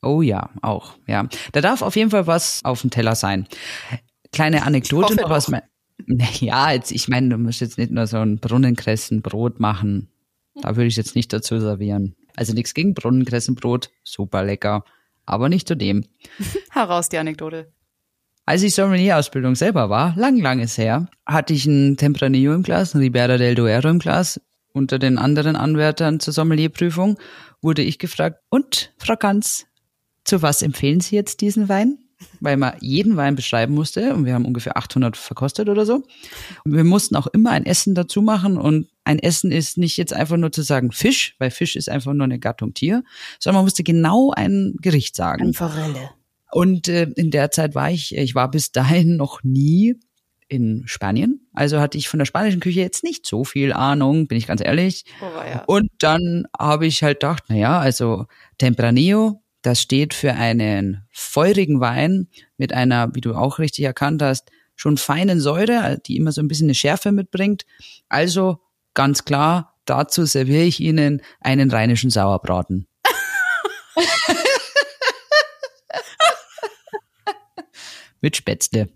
Oh 0.00 0.22
ja, 0.22 0.48
auch, 0.62 0.94
ja. 1.06 1.28
Da 1.52 1.60
darf 1.60 1.82
auf 1.82 1.94
jeden 1.94 2.10
Fall 2.10 2.26
was 2.26 2.64
auf 2.64 2.80
dem 2.80 2.90
Teller 2.90 3.14
sein. 3.14 3.46
Kleine 4.32 4.64
Anekdote 4.64 5.16
noch 5.16 5.30
aus 5.30 5.48
meinem. 5.48 5.62
Ja, 6.40 6.70
jetzt, 6.70 6.92
ich 6.92 7.08
meine, 7.08 7.28
du 7.28 7.38
musst 7.38 7.60
jetzt 7.60 7.76
nicht 7.76 7.90
nur 7.90 8.06
so 8.06 8.18
ein 8.18 8.38
Brunnenkressenbrot 8.38 9.60
machen. 9.60 10.08
Da 10.62 10.76
würde 10.76 10.86
ich 10.86 10.96
jetzt 10.96 11.16
nicht 11.16 11.32
dazu 11.32 11.58
servieren. 11.60 12.14
Also 12.34 12.54
nichts 12.54 12.72
gegen 12.72 12.94
Brunnenkressenbrot, 12.94 13.90
super 14.04 14.44
lecker 14.44 14.84
aber 15.28 15.48
nicht 15.48 15.68
zu 15.68 15.76
dem. 15.76 16.04
Heraus 16.70 17.08
die 17.08 17.18
Anekdote. 17.18 17.72
Als 18.46 18.62
ich 18.62 18.74
Sommelier-Ausbildung 18.74 19.54
selber 19.54 19.90
war, 19.90 20.16
lang, 20.16 20.38
lang 20.38 20.60
ist 20.60 20.78
her, 20.78 21.08
hatte 21.26 21.52
ich 21.52 21.66
ein 21.66 21.96
Tempranillo 21.96 22.54
im 22.54 22.62
Glas, 22.62 22.94
ein 22.94 23.00
Ribera 23.00 23.36
del 23.36 23.54
Duero 23.54 23.88
im 23.88 23.98
Glas. 23.98 24.40
Unter 24.72 24.98
den 24.98 25.18
anderen 25.18 25.56
Anwärtern 25.56 26.20
zur 26.20 26.32
Sommelierprüfung 26.32 27.18
wurde 27.60 27.82
ich 27.82 27.98
gefragt, 27.98 28.40
und 28.48 28.94
Frau 28.98 29.16
Kanz, 29.16 29.66
zu 30.24 30.40
was 30.40 30.62
empfehlen 30.62 31.00
Sie 31.00 31.16
jetzt 31.16 31.40
diesen 31.40 31.68
Wein? 31.68 31.98
weil 32.40 32.56
man 32.56 32.74
jeden 32.80 33.16
Wein 33.16 33.36
beschreiben 33.36 33.74
musste 33.74 34.14
und 34.14 34.24
wir 34.24 34.34
haben 34.34 34.44
ungefähr 34.44 34.76
800 34.76 35.16
verkostet 35.16 35.68
oder 35.68 35.86
so. 35.86 36.02
Und 36.64 36.74
wir 36.74 36.84
mussten 36.84 37.16
auch 37.16 37.26
immer 37.28 37.50
ein 37.50 37.66
Essen 37.66 37.94
dazu 37.94 38.22
machen 38.22 38.56
und 38.56 38.88
ein 39.08 39.18
Essen 39.18 39.50
ist 39.50 39.78
nicht 39.78 39.96
jetzt 39.96 40.12
einfach 40.12 40.36
nur 40.36 40.52
zu 40.52 40.60
sagen 40.60 40.92
Fisch, 40.92 41.34
weil 41.38 41.50
Fisch 41.50 41.76
ist 41.76 41.88
einfach 41.88 42.12
nur 42.12 42.24
eine 42.24 42.38
Gattung 42.38 42.74
Tier, 42.74 43.02
sondern 43.40 43.60
man 43.60 43.64
musste 43.64 43.82
genau 43.82 44.32
ein 44.36 44.74
Gericht 44.82 45.16
sagen. 45.16 45.46
Ein 45.46 45.54
Forelle. 45.54 46.10
Und 46.50 46.88
äh, 46.88 47.08
in 47.16 47.30
der 47.30 47.50
Zeit 47.50 47.74
war 47.74 47.90
ich, 47.90 48.14
ich 48.14 48.34
war 48.34 48.50
bis 48.50 48.70
dahin 48.70 49.16
noch 49.16 49.42
nie 49.42 49.98
in 50.46 50.82
Spanien. 50.86 51.40
Also 51.54 51.80
hatte 51.80 51.96
ich 51.96 52.08
von 52.08 52.18
der 52.18 52.26
spanischen 52.26 52.60
Küche 52.60 52.80
jetzt 52.80 53.02
nicht 53.02 53.26
so 53.26 53.44
viel 53.44 53.72
Ahnung, 53.72 54.28
bin 54.28 54.36
ich 54.36 54.46
ganz 54.46 54.62
ehrlich. 54.62 55.06
Oh, 55.22 55.42
ja. 55.42 55.64
Und 55.66 55.90
dann 55.98 56.44
habe 56.58 56.86
ich 56.86 57.02
halt 57.02 57.20
gedacht, 57.20 57.44
na 57.48 57.56
ja, 57.56 57.78
also 57.78 58.26
Tempranillo, 58.58 59.42
das 59.62 59.80
steht 59.80 60.12
für 60.12 60.34
einen 60.34 61.06
feurigen 61.12 61.80
Wein 61.80 62.28
mit 62.58 62.74
einer, 62.74 63.14
wie 63.14 63.22
du 63.22 63.34
auch 63.34 63.58
richtig 63.58 63.84
erkannt 63.84 64.20
hast, 64.20 64.50
schon 64.76 64.98
feinen 64.98 65.40
Säure, 65.40 65.98
die 66.06 66.16
immer 66.16 66.32
so 66.32 66.42
ein 66.42 66.48
bisschen 66.48 66.66
eine 66.66 66.74
Schärfe 66.74 67.10
mitbringt. 67.10 67.64
Also 68.08 68.60
ganz 68.98 69.24
klar, 69.24 69.78
dazu 69.84 70.24
serviere 70.24 70.64
ich 70.64 70.80
Ihnen 70.80 71.22
einen 71.40 71.70
rheinischen 71.70 72.10
Sauerbraten. 72.10 72.88
mit 78.20 78.36
Spätzle. 78.36 78.88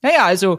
naja, 0.00 0.26
also 0.26 0.58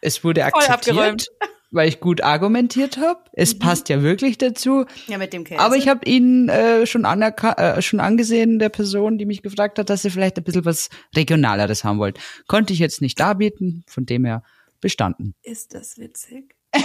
es 0.00 0.24
wurde 0.24 0.44
akzeptiert. 0.44 1.28
Weil 1.70 1.88
ich 1.88 2.00
gut 2.00 2.22
argumentiert 2.22 2.96
habe. 2.96 3.20
Es 3.32 3.54
mhm. 3.54 3.58
passt 3.60 3.88
ja 3.88 4.02
wirklich 4.02 4.38
dazu. 4.38 4.86
Ja, 5.06 5.18
mit 5.18 5.32
dem 5.32 5.44
Käse. 5.44 5.60
Aber 5.60 5.76
ich 5.76 5.86
habe 5.86 6.04
ihn 6.04 6.48
äh, 6.48 6.84
schon, 6.86 7.04
äh, 7.04 7.82
schon 7.82 8.00
angesehen, 8.00 8.58
der 8.58 8.70
Person, 8.70 9.18
die 9.18 9.26
mich 9.26 9.42
gefragt 9.42 9.78
hat, 9.78 9.88
dass 9.88 10.02
sie 10.02 10.10
vielleicht 10.10 10.36
ein 10.38 10.42
bisschen 10.42 10.64
was 10.64 10.88
Regionaleres 11.14 11.84
haben 11.84 12.00
wollt. 12.00 12.18
Konnte 12.48 12.72
ich 12.72 12.80
jetzt 12.80 13.00
nicht 13.02 13.20
darbieten, 13.20 13.84
von 13.86 14.04
dem 14.04 14.24
her 14.24 14.42
bestanden. 14.86 15.34
Ist 15.42 15.74
das 15.74 15.98
witzig? 15.98 16.54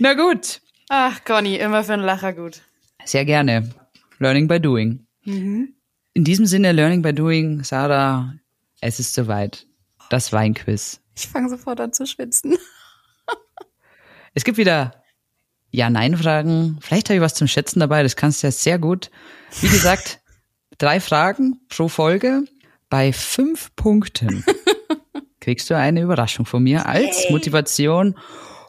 Na 0.00 0.14
gut. 0.14 0.60
Ach, 0.88 1.24
Conny, 1.24 1.54
immer 1.58 1.84
für 1.84 1.92
einen 1.92 2.02
Lacher 2.02 2.32
gut. 2.32 2.62
Sehr 3.04 3.24
gerne. 3.24 3.72
Learning 4.18 4.48
by 4.48 4.60
doing. 4.60 5.06
Mhm. 5.22 5.76
In 6.14 6.24
diesem 6.24 6.46
Sinne, 6.46 6.72
Learning 6.72 7.02
by 7.02 7.14
doing, 7.14 7.62
Sarah, 7.62 8.34
es 8.80 8.98
ist 8.98 9.14
soweit. 9.14 9.68
Das 10.10 10.32
Weinquiz. 10.32 11.00
Ich 11.14 11.28
fange 11.28 11.50
sofort 11.50 11.78
an 11.78 11.92
zu 11.92 12.04
schwitzen. 12.04 12.56
es 14.34 14.42
gibt 14.42 14.58
wieder 14.58 15.04
Ja-Nein-Fragen. 15.70 16.78
Vielleicht 16.80 17.10
habe 17.10 17.14
ich 17.14 17.20
was 17.20 17.34
zum 17.34 17.46
Schätzen 17.46 17.78
dabei, 17.78 18.02
das 18.02 18.16
kannst 18.16 18.42
du 18.42 18.48
ja 18.48 18.50
sehr 18.50 18.80
gut. 18.80 19.12
Wie 19.60 19.68
gesagt, 19.68 20.20
drei 20.78 20.98
Fragen 20.98 21.60
pro 21.68 21.86
Folge. 21.86 22.42
Bei 22.88 23.12
fünf 23.12 23.74
Punkten 23.76 24.44
kriegst 25.46 25.70
du 25.70 25.76
eine 25.76 26.00
Überraschung 26.02 26.44
von 26.44 26.64
mir 26.64 26.86
als. 26.86 27.30
Motivation. 27.30 28.18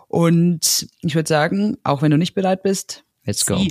Und 0.07 0.87
ich 1.01 1.15
würde 1.15 1.27
sagen, 1.27 1.75
auch 1.83 2.03
wenn 2.03 2.11
du 2.11 2.19
nicht 2.19 2.35
bereit 2.35 2.61
bist, 2.61 3.03
let's 3.25 3.47
go. 3.47 3.57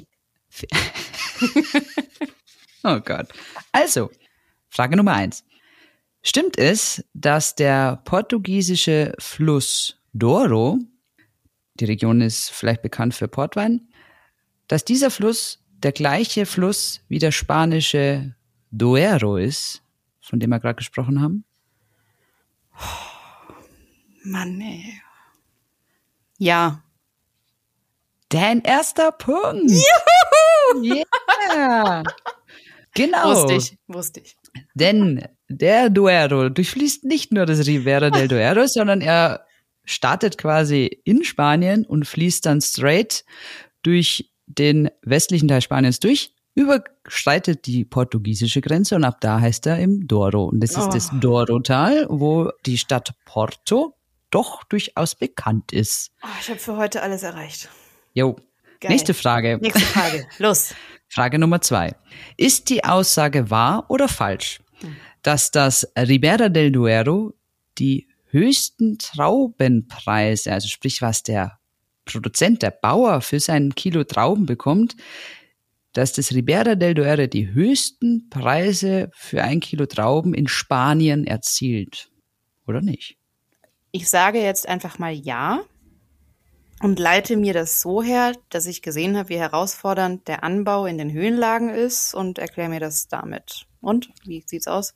oh 2.83 2.99
Gott. 2.99 3.29
Also, 3.71 4.11
Frage 4.71 4.97
Nummer 4.97 5.13
eins. 5.13 5.45
Stimmt 6.25 6.59
es, 6.59 7.05
dass 7.15 7.55
der 7.55 8.03
portugiesische 8.05 9.15
Fluss 9.21 10.01
Douro, 10.13 10.81
die 11.75 11.85
Region 11.85 12.21
ist 12.21 12.51
vielleicht 12.51 12.83
bekannt 12.83 13.15
für 13.15 13.29
Portwein, 13.29 13.89
dass 14.67 14.85
dieser 14.85 15.13
Fluss 15.13 15.63
der 15.71 15.93
gleiche 15.93 16.45
Fluss 16.45 17.03
wie 17.07 17.21
der 17.21 17.31
spanische 17.31 18.35
Duero 18.73 19.37
ist, 19.37 19.85
von 20.21 20.41
dem 20.41 20.51
wir 20.51 20.59
gerade 20.59 20.75
gesprochen 20.75 21.23
haben? 21.23 21.45
Mann, 24.25 24.61
ey. 24.61 25.01
Ja. 26.39 26.83
Dein 28.29 28.63
erster 28.63 29.13
Punkt. 29.13 29.71
Juhu! 29.71 30.83
Yeah. 30.83 32.03
Genau. 32.95 33.31
Wusste 33.31 33.55
ich, 33.55 33.79
wusste 33.87 34.21
ich. 34.21 34.37
Denn 34.75 35.23
der 35.49 35.91
Duero 35.91 36.49
durchfließt 36.49 37.05
nicht 37.05 37.33
nur 37.33 37.47
das 37.47 37.67
Ribera 37.67 38.11
del 38.11 38.27
Duero, 38.27 38.67
sondern 38.67 39.01
er 39.01 39.47
startet 39.85 40.39
quasi 40.39 41.01
in 41.05 41.23
Spanien 41.23 41.85
und 41.85 42.07
fließt 42.07 42.47
dann 42.47 42.61
straight 42.61 43.25
durch 43.83 44.33
den 44.47 44.91
westlichen 45.03 45.47
Teil 45.49 45.61
Spaniens 45.61 46.01
durch, 46.01 46.35
überschreitet 46.57 47.67
die 47.67 47.85
portugiesische 47.85 48.61
Grenze 48.61 48.97
und 48.97 49.05
ab 49.05 49.21
da 49.21 49.41
heißt 49.41 49.67
er 49.67 49.79
im 49.79 50.09
Douro. 50.09 50.47
Und 50.47 50.61
das 50.61 50.71
ist 50.71 50.89
oh. 50.89 50.91
das 50.91 51.11
Douro-Tal, 51.21 52.07
wo 52.09 52.51
die 52.67 52.79
Stadt 52.79 53.15
Porto 53.25 53.95
doch 54.31 54.65
durchaus 54.65 55.15
bekannt 55.15 55.73
ist. 55.73 56.11
Oh, 56.25 56.29
ich 56.41 56.49
habe 56.49 56.59
für 56.59 56.77
heute 56.77 57.03
alles 57.03 57.23
erreicht. 57.23 57.69
Jo. 58.15 58.35
Geil. 58.81 58.91
Nächste 58.91 59.15
Frage. 59.15 59.59
Nächste 59.63 59.81
Frage. 59.81 60.27
Los. 60.39 60.75
Frage 61.09 61.39
Nummer 61.39 61.61
zwei. 61.61 61.95
Ist 62.37 62.69
die 62.69 62.85
Aussage 62.85 63.49
wahr 63.51 63.85
oder 63.89 64.09
falsch? 64.09 64.61
dass 65.27 65.51
das 65.51 65.91
Ribera 65.99 66.49
del 66.49 66.71
Duero 66.71 67.35
die 67.79 68.07
höchsten 68.27 68.97
Traubenpreise, 68.99 70.53
also 70.53 70.69
sprich 70.69 71.03
was 71.03 71.25
der 71.25 71.59
Produzent, 72.05 72.63
der 72.63 72.71
Bauer 72.71 73.21
für 73.21 73.41
sein 73.41 73.75
Kilo 73.75 74.05
Trauben 74.05 74.47
bekommt, 74.47 74.95
dass 75.97 76.13
das 76.13 76.33
Ribera 76.33 76.75
del 76.75 76.93
Duero 76.93 77.27
die 77.27 77.55
höchsten 77.55 78.29
Preise 78.29 79.11
für 79.15 79.43
ein 79.43 79.61
Kilo 79.61 79.87
Trauben 79.87 80.35
in 80.35 80.47
Spanien 80.47 81.27
erzielt. 81.27 82.11
Oder 82.67 82.83
nicht? 82.83 83.17
Ich 83.93 84.11
sage 84.11 84.43
jetzt 84.43 84.69
einfach 84.69 84.99
mal 84.99 85.15
ja 85.15 85.63
und 86.83 86.99
leite 86.99 87.39
mir 87.39 87.55
das 87.55 87.81
so 87.81 88.03
her, 88.03 88.35
dass 88.51 88.67
ich 88.67 88.83
gesehen 88.83 89.17
habe, 89.17 89.31
wie 89.31 89.39
herausfordernd 89.39 90.29
der 90.29 90.45
Anbau 90.45 90.85
in 90.85 90.99
den 90.99 91.11
Höhenlagen 91.11 91.71
ist 91.71 92.15
und 92.15 92.39
erkläre 92.39 92.69
mir 92.69 92.81
das 92.81 93.09
damit. 93.09 93.67
Und 93.81 94.11
wie 94.27 94.45
sieht's 94.47 94.67
aus? 94.67 94.93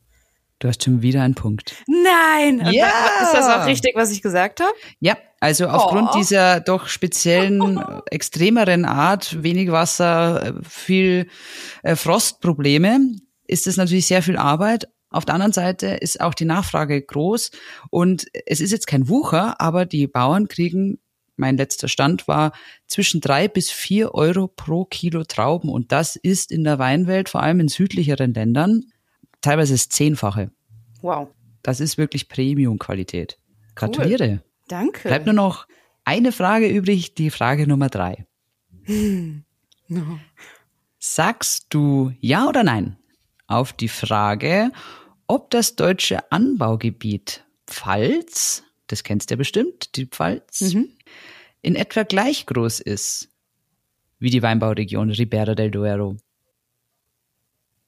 Du 0.58 0.68
hast 0.68 0.84
schon 0.84 1.00
wieder 1.00 1.22
einen 1.22 1.34
Punkt. 1.34 1.82
Nein! 1.86 2.60
Ja! 2.72 2.90
Ist 3.22 3.32
das 3.32 3.48
auch 3.48 3.64
richtig, 3.64 3.96
was 3.96 4.10
ich 4.10 4.20
gesagt 4.20 4.60
habe? 4.60 4.74
Ja, 4.98 5.16
also 5.40 5.68
aufgrund 5.68 6.10
oh. 6.12 6.18
dieser 6.18 6.60
doch 6.60 6.86
speziellen, 6.86 7.82
extremeren 8.10 8.84
Art, 8.84 9.42
wenig 9.42 9.72
Wasser, 9.72 10.54
viel 10.68 11.28
äh, 11.82 11.96
Frostprobleme, 11.96 13.16
ist 13.46 13.66
es 13.66 13.76
natürlich 13.76 14.06
sehr 14.06 14.22
viel 14.22 14.36
Arbeit. 14.36 14.88
Auf 15.08 15.24
der 15.24 15.34
anderen 15.34 15.52
Seite 15.52 15.88
ist 15.88 16.20
auch 16.20 16.34
die 16.34 16.44
Nachfrage 16.44 17.00
groß 17.02 17.50
und 17.90 18.26
es 18.46 18.60
ist 18.60 18.70
jetzt 18.70 18.86
kein 18.86 19.08
Wucher, 19.08 19.60
aber 19.60 19.86
die 19.86 20.06
Bauern 20.06 20.46
kriegen 20.46 20.98
mein 21.40 21.56
letzter 21.56 21.88
Stand 21.88 22.28
war 22.28 22.52
zwischen 22.86 23.20
drei 23.20 23.48
bis 23.48 23.70
vier 23.70 24.14
Euro 24.14 24.46
pro 24.46 24.84
Kilo 24.84 25.24
Trauben. 25.24 25.70
Und 25.70 25.90
das 25.90 26.14
ist 26.14 26.52
in 26.52 26.64
der 26.64 26.78
Weinwelt, 26.78 27.30
vor 27.30 27.42
allem 27.42 27.60
in 27.60 27.68
südlicheren 27.68 28.34
Ländern, 28.34 28.84
teilweise 29.40 29.72
das 29.72 29.88
Zehnfache. 29.88 30.50
Wow. 31.00 31.28
Das 31.62 31.80
ist 31.80 31.98
wirklich 31.98 32.28
Premium-Qualität. 32.28 33.38
Gratuliere. 33.74 34.28
Cool. 34.28 34.49
Danke. 34.70 35.08
Bleibt 35.08 35.26
nur 35.26 35.34
noch 35.34 35.66
eine 36.04 36.32
Frage 36.32 36.68
übrig, 36.68 37.14
die 37.14 37.30
Frage 37.30 37.66
Nummer 37.66 37.88
drei. 37.88 38.26
No. 39.92 40.20
Sagst 41.00 41.66
du 41.70 42.12
ja 42.20 42.46
oder 42.46 42.62
nein 42.62 42.96
auf 43.48 43.72
die 43.72 43.88
Frage, 43.88 44.70
ob 45.26 45.50
das 45.50 45.74
deutsche 45.74 46.30
Anbaugebiet 46.30 47.44
Pfalz, 47.66 48.62
das 48.86 49.02
kennst 49.02 49.30
du 49.30 49.34
ja 49.34 49.36
bestimmt, 49.36 49.96
die 49.96 50.06
Pfalz, 50.06 50.60
Mhm. 50.60 50.90
in 51.62 51.74
etwa 51.74 52.04
gleich 52.04 52.46
groß 52.46 52.78
ist 52.78 53.30
wie 54.20 54.30
die 54.30 54.42
Weinbauregion 54.42 55.10
Ribera 55.10 55.56
del 55.56 55.72
Duero? 55.72 56.16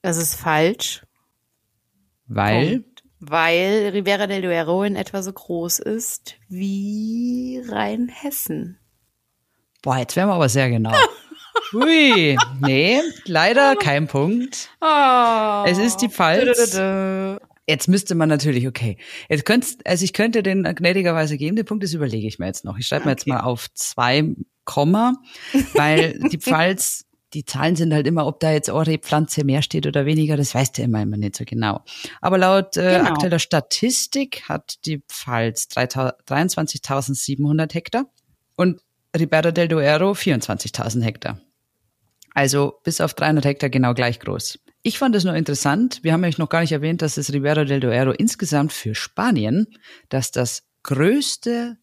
Das 0.00 0.16
ist 0.16 0.34
falsch. 0.34 1.06
Weil. 2.26 2.84
Weil 3.24 3.90
Ribera 3.92 4.26
del 4.26 4.42
Duero 4.42 4.82
in 4.82 4.96
etwa 4.96 5.22
so 5.22 5.32
groß 5.32 5.78
ist 5.78 6.34
wie 6.48 7.62
Rheinhessen. 7.68 8.78
boah, 9.82 9.96
jetzt 9.98 10.16
wären 10.16 10.28
wir 10.28 10.34
aber 10.34 10.48
sehr 10.48 10.68
genau. 10.70 10.92
Hui, 11.72 12.36
nee, 12.60 13.00
leider 13.26 13.76
kein 13.76 14.08
Punkt. 14.08 14.70
Oh. 14.80 15.64
Es 15.66 15.78
ist 15.78 15.98
die 15.98 16.08
Pfalz. 16.08 16.76
Jetzt 17.68 17.86
müsste 17.88 18.14
man 18.16 18.28
natürlich, 18.28 18.66
okay. 18.66 18.98
Jetzt 19.28 19.44
könntest, 19.46 19.86
also 19.86 20.04
ich 20.04 20.12
könnte 20.12 20.42
den 20.42 20.64
gnädigerweise 20.64 21.36
geben, 21.38 21.54
den 21.54 21.64
Punkt, 21.64 21.84
das 21.84 21.92
überlege 21.94 22.26
ich 22.26 22.40
mir 22.40 22.46
jetzt 22.46 22.64
noch. 22.64 22.76
Ich 22.76 22.88
schreibe 22.88 23.04
mir 23.04 23.12
jetzt 23.12 23.22
Okay. 23.22 23.30
mal 23.30 23.40
auf 23.40 23.72
zwei 23.74 24.34
Komma, 24.64 25.14
weil 25.74 26.18
die 26.30 26.38
Pfalz, 26.38 27.04
die 27.34 27.44
Zahlen 27.44 27.76
sind 27.76 27.92
halt 27.94 28.06
immer, 28.06 28.26
ob 28.26 28.40
da 28.40 28.52
jetzt 28.52 28.68
eure 28.70 28.98
Pflanze 28.98 29.44
mehr 29.44 29.62
steht 29.62 29.86
oder 29.86 30.06
weniger, 30.06 30.36
das 30.36 30.54
weißt 30.54 30.78
du 30.78 30.82
immer, 30.82 31.02
immer 31.02 31.16
nicht 31.16 31.36
so 31.36 31.44
genau. 31.44 31.80
Aber 32.20 32.38
laut 32.38 32.76
äh, 32.76 32.98
Genau. 32.98 33.10
aktueller 33.10 33.38
Statistik 33.38 34.42
hat 34.48 34.84
die 34.86 35.02
Pfalz 35.08 35.68
3000 35.68 36.14
23.700 36.26 37.72
Hektar 37.74 38.06
und 38.56 38.80
Ribera 39.16 39.50
del 39.50 39.68
Duero 39.68 40.12
24.000 40.12 41.02
Hektar. 41.02 41.40
Also 42.34 42.74
bis 42.84 43.00
auf 43.00 43.14
300 43.14 43.44
Hektar 43.44 43.70
genau 43.70 43.94
gleich 43.94 44.20
groß. 44.20 44.58
Ich 44.82 44.98
fand 44.98 45.14
es 45.14 45.24
nur 45.24 45.34
interessant, 45.34 46.00
wir 46.02 46.12
haben 46.12 46.24
euch 46.24 46.38
noch 46.38 46.48
gar 46.48 46.60
nicht 46.62 46.72
erwähnt, 46.72 47.02
dass 47.02 47.14
das 47.16 47.32
Ribera 47.32 47.64
del 47.64 47.80
Duero 47.80 48.10
insgesamt 48.12 48.72
für 48.72 48.94
Spanien, 48.94 49.66
dass 50.08 50.32
das 50.32 50.64
größte, 50.82 51.76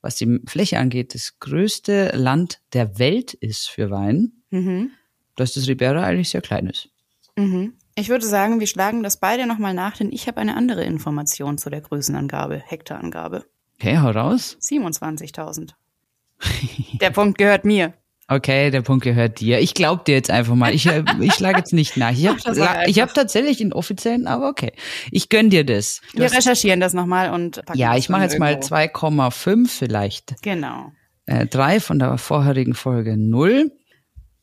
was 0.00 0.16
die 0.16 0.40
Fläche 0.46 0.78
angeht, 0.78 1.14
das 1.14 1.38
größte 1.40 2.12
Land 2.16 2.60
der 2.72 2.98
Welt 2.98 3.34
ist 3.34 3.68
für 3.68 3.90
Wein, 3.90 4.37
Mhm. 4.50 4.90
dass 5.36 5.54
das 5.54 5.68
Ribera 5.68 6.02
eigentlich 6.02 6.30
sehr 6.30 6.40
klein 6.40 6.66
ist. 6.66 6.88
Mhm. 7.36 7.74
Ich 7.94 8.08
würde 8.08 8.26
sagen, 8.26 8.60
wir 8.60 8.66
schlagen 8.66 9.02
das 9.02 9.18
beide 9.18 9.46
nochmal 9.46 9.74
nach, 9.74 9.96
denn 9.96 10.12
ich 10.12 10.26
habe 10.28 10.40
eine 10.40 10.56
andere 10.56 10.84
Information 10.84 11.58
zu 11.58 11.68
der 11.70 11.80
Größenangabe, 11.80 12.62
Hektarangabe. 12.64 13.44
Okay, 13.74 13.98
hau 13.98 14.10
raus. 14.10 14.56
27.000. 14.60 15.70
Der 17.00 17.10
Punkt 17.10 17.38
gehört 17.38 17.64
mir. 17.64 17.94
Okay, 18.30 18.70
der 18.70 18.82
Punkt 18.82 19.04
gehört 19.04 19.40
dir. 19.40 19.58
Ich 19.58 19.72
glaub 19.72 20.04
dir 20.04 20.14
jetzt 20.14 20.30
einfach 20.30 20.54
mal. 20.54 20.74
Ich, 20.74 20.84
äh, 20.84 21.02
ich 21.18 21.32
schlage 21.32 21.58
jetzt 21.58 21.72
nicht 21.72 21.96
nach. 21.96 22.12
Ich 22.12 22.26
habe 22.28 22.38
hab 22.46 23.14
tatsächlich 23.14 23.56
den 23.56 23.72
offiziellen, 23.72 24.26
aber 24.26 24.50
okay. 24.50 24.72
Ich 25.10 25.30
gönn 25.30 25.48
dir 25.48 25.64
das. 25.64 26.02
Du 26.12 26.18
Wir 26.18 26.30
recherchieren 26.30 26.78
das 26.78 26.92
nochmal 26.92 27.30
und 27.30 27.64
packen 27.64 27.78
ja, 27.78 27.96
ich 27.96 28.10
mache 28.10 28.24
jetzt 28.24 28.38
mal 28.38 28.52
irgendwo. 28.52 28.74
2,5 28.74 29.68
vielleicht. 29.68 30.42
Genau. 30.42 30.92
Äh, 31.24 31.46
drei 31.46 31.80
von 31.80 31.98
der 31.98 32.18
vorherigen 32.18 32.74
Folge 32.74 33.16
null. 33.16 33.72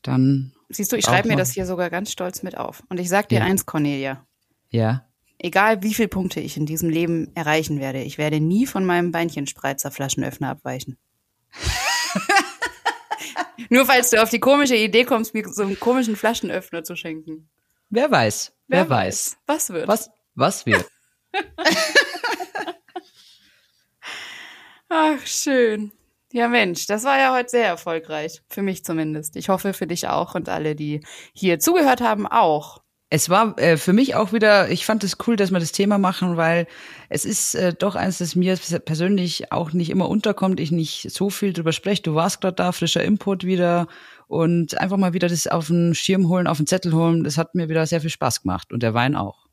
Dann, 0.08 0.52
Siehst 0.70 0.92
du, 0.92 0.96
ich 0.98 1.06
schreibe 1.06 1.28
mir 1.28 1.36
das 1.36 1.52
hier 1.52 1.66
sogar 1.66 1.90
ganz 1.90 2.12
stolz 2.12 2.44
mit 2.44 2.58
auf. 2.58 2.84
Und 2.90 3.00
ich 3.00 3.10
sag 3.10 3.30
dir 3.30 3.40
Ja. 3.40 3.46
eins, 3.46 3.66
Cornelia. 3.66 4.26
ja. 4.70 5.06
Egal 5.38 5.84
wie 5.84 5.94
viele 5.94 6.08
Punkte 6.08 6.40
ich 6.40 6.56
in 6.56 6.66
diesem 6.66 6.90
Leben 6.90 7.30
erreichen 7.36 7.82
werde, 7.82 8.02
ich 8.02 8.18
werde 8.18 8.40
nie 8.40 8.66
von 8.66 8.86
meinem 8.86 9.12
Beinchenspreizer 9.12 9.92
Flaschenöffner 9.92 10.48
abweichen. 10.50 10.98
Nur 13.70 13.86
falls 13.86 14.12
du 14.12 14.24
auf 14.24 14.30
die 14.30 14.40
komische 14.40 14.78
Idee 14.78 15.04
kommst, 15.04 15.34
mir 15.34 15.46
so 15.50 15.64
einen 15.64 15.78
komischen 15.78 16.16
Flaschenöffner 16.16 16.86
zu 16.86 16.96
schenken. 16.96 17.50
Wer 17.90 18.10
weiß? 18.10 18.54
Wer, 18.68 18.90
weiß? 18.90 19.36
Was 19.46 19.70
wird? 19.72 19.90
Was, 19.90 20.10
was 20.36 20.66
wird? 20.66 20.86
Ach, 24.90 25.26
schön. 25.26 25.92
Ja, 26.36 26.50
Mensch, 26.50 26.86
das 26.86 27.06
war 27.06 27.18
ja 27.18 27.34
heute 27.34 27.48
sehr 27.48 27.66
erfolgreich. 27.66 28.42
Für 28.50 28.62
mich 28.62 28.84
zumindest. 28.84 29.38
Ich 29.38 29.48
hoffe 29.48 29.72
für 29.72 29.88
dich 29.88 30.10
auch 30.10 30.36
und 30.36 30.50
alle, 30.50 30.76
die 30.76 31.00
hier 31.32 31.60
zugehört 31.60 32.02
haben, 32.02 32.28
auch. 32.28 32.82
Es 33.10 33.30
war 33.30 33.58
äh, 33.58 33.78
für 33.78 33.94
mich 33.94 34.16
auch 34.16 34.34
wieder, 34.34 34.70
ich 34.70 34.86
fand 34.86 35.06
es 35.06 35.16
cool, 35.26 35.38
dass 35.38 35.52
wir 35.52 35.62
das 35.62 35.72
Thema 35.72 35.98
machen, 35.98 36.36
weil 36.36 36.68
es 37.08 37.24
ist 37.24 37.56
äh, 37.56 37.74
doch 37.74 37.96
eins, 37.96 38.18
das 38.18 38.36
mir 38.36 38.58
persönlich 38.84 39.54
auch 39.54 39.72
nicht 39.72 39.90
immer 39.90 40.10
unterkommt, 40.10 40.60
ich 40.60 40.72
nicht 40.74 41.10
so 41.10 41.30
viel 41.30 41.54
drüber 41.54 41.72
spreche. 41.72 42.02
Du 42.02 42.16
warst 42.16 42.42
gerade 42.42 42.56
da, 42.56 42.74
frischer 42.74 43.06
Input 43.06 43.46
wieder 43.46 43.88
und 44.28 44.78
einfach 44.78 44.98
mal 44.98 45.14
wieder 45.14 45.30
das 45.30 45.48
auf 45.48 45.68
den 45.68 45.96
Schirm 45.96 46.28
holen, 46.28 46.48
auf 46.48 46.58
den 46.58 46.68
Zettel 46.68 46.92
holen, 46.92 47.24
das 47.24 47.38
hat 47.38 47.56
mir 47.56 47.70
wieder 47.70 47.88
sehr 47.88 48.02
viel 48.02 48.10
Spaß 48.10 48.42
gemacht 48.42 48.74
und 48.74 48.84
der 48.84 48.94
Wein 48.94 49.16
auch. 49.16 49.45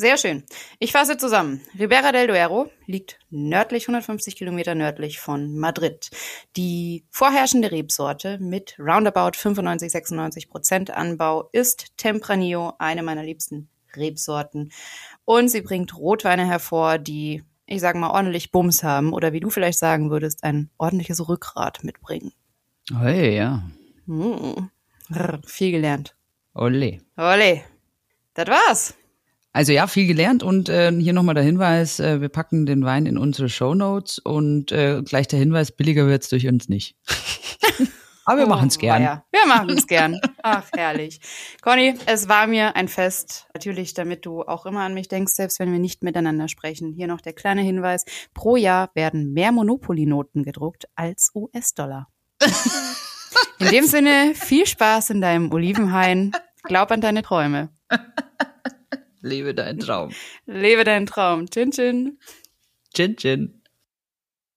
Sehr 0.00 0.16
schön. 0.16 0.44
Ich 0.78 0.92
fasse 0.92 1.16
zusammen. 1.16 1.60
Ribera 1.76 2.12
del 2.12 2.28
Duero 2.28 2.70
liegt 2.86 3.18
nördlich, 3.30 3.88
150 3.88 4.36
Kilometer 4.36 4.76
nördlich 4.76 5.18
von 5.18 5.56
Madrid. 5.58 6.10
Die 6.56 7.04
vorherrschende 7.10 7.72
Rebsorte 7.72 8.38
mit 8.38 8.78
roundabout 8.78 9.36
95, 9.36 9.90
96 9.90 10.50
Prozent 10.50 10.90
Anbau 10.92 11.48
ist 11.50 11.96
Tempranillo, 11.96 12.74
eine 12.78 13.02
meiner 13.02 13.24
liebsten 13.24 13.70
Rebsorten. 13.96 14.70
Und 15.24 15.48
sie 15.48 15.62
bringt 15.62 15.96
Rotweine 15.98 16.46
hervor, 16.46 16.98
die, 16.98 17.42
ich 17.66 17.80
sage 17.80 17.98
mal, 17.98 18.10
ordentlich 18.10 18.52
Bums 18.52 18.84
haben 18.84 19.12
oder 19.12 19.32
wie 19.32 19.40
du 19.40 19.50
vielleicht 19.50 19.80
sagen 19.80 20.12
würdest, 20.12 20.44
ein 20.44 20.70
ordentliches 20.78 21.28
Rückgrat 21.28 21.82
mitbringen. 21.82 22.32
Hey, 22.96 23.34
ja. 23.34 23.64
Hm. 24.06 24.70
Rr, 25.12 25.40
viel 25.44 25.72
gelernt. 25.72 26.14
Ole. 26.54 27.00
Ole. 27.16 27.64
Das 28.34 28.46
war's. 28.46 28.94
Also 29.52 29.72
ja, 29.72 29.86
viel 29.86 30.06
gelernt 30.06 30.42
und 30.42 30.68
äh, 30.68 30.92
hier 30.92 31.12
nochmal 31.12 31.34
der 31.34 31.44
Hinweis, 31.44 32.00
äh, 32.00 32.20
wir 32.20 32.28
packen 32.28 32.66
den 32.66 32.84
Wein 32.84 33.06
in 33.06 33.18
unsere 33.18 33.48
Show 33.48 33.74
Notes 33.74 34.18
und 34.18 34.70
äh, 34.72 35.02
gleich 35.02 35.26
der 35.26 35.38
Hinweis, 35.38 35.72
billiger 35.72 36.06
wird's 36.06 36.28
durch 36.28 36.46
uns 36.46 36.68
nicht. 36.68 36.96
Aber 38.26 38.40
wir 38.40 38.46
machen's 38.46 38.76
Oh, 38.76 38.80
gern. 38.80 39.02
weia. 39.02 39.24
Wir 39.32 39.46
machen 39.46 39.70
es 39.70 39.86
gern. 39.86 40.20
Ach, 40.42 40.64
herrlich. 40.76 41.18
Conny, 41.62 41.94
es 42.04 42.28
war 42.28 42.46
mir 42.46 42.76
ein 42.76 42.86
Fest. 42.88 43.46
Natürlich, 43.54 43.94
damit 43.94 44.26
du 44.26 44.42
auch 44.42 44.66
immer 44.66 44.82
an 44.82 44.92
mich 44.92 45.08
denkst, 45.08 45.32
selbst 45.32 45.58
wenn 45.60 45.72
wir 45.72 45.78
nicht 45.78 46.02
miteinander 46.04 46.46
sprechen. 46.46 46.92
Hier 46.92 47.06
noch 47.06 47.22
der 47.22 47.32
kleine 47.32 47.62
Hinweis. 47.62 48.04
Pro 48.34 48.56
Jahr 48.56 48.90
werden 48.92 49.32
mehr 49.32 49.50
Monopoly-Noten 49.50 50.42
gedruckt 50.42 50.88
als 50.94 51.30
US-Dollar. 51.34 52.08
In 53.60 53.68
dem 53.70 53.86
Sinne, 53.86 54.32
viel 54.34 54.66
Spaß 54.66 55.08
in 55.08 55.22
deinem 55.22 55.50
Olivenhain. 55.50 56.32
Glaub 56.64 56.90
an 56.90 57.00
deine 57.00 57.22
Träume. 57.22 57.70
Lebe 59.20 59.54
deinen 59.54 59.78
Traum. 59.78 60.12
Lebe 60.46 60.84
deinen 60.84 61.06
Traum. 61.06 61.48
Chin, 61.50 61.70
chin. 61.72 62.18
Chin, 62.94 63.16
chin. 63.16 63.62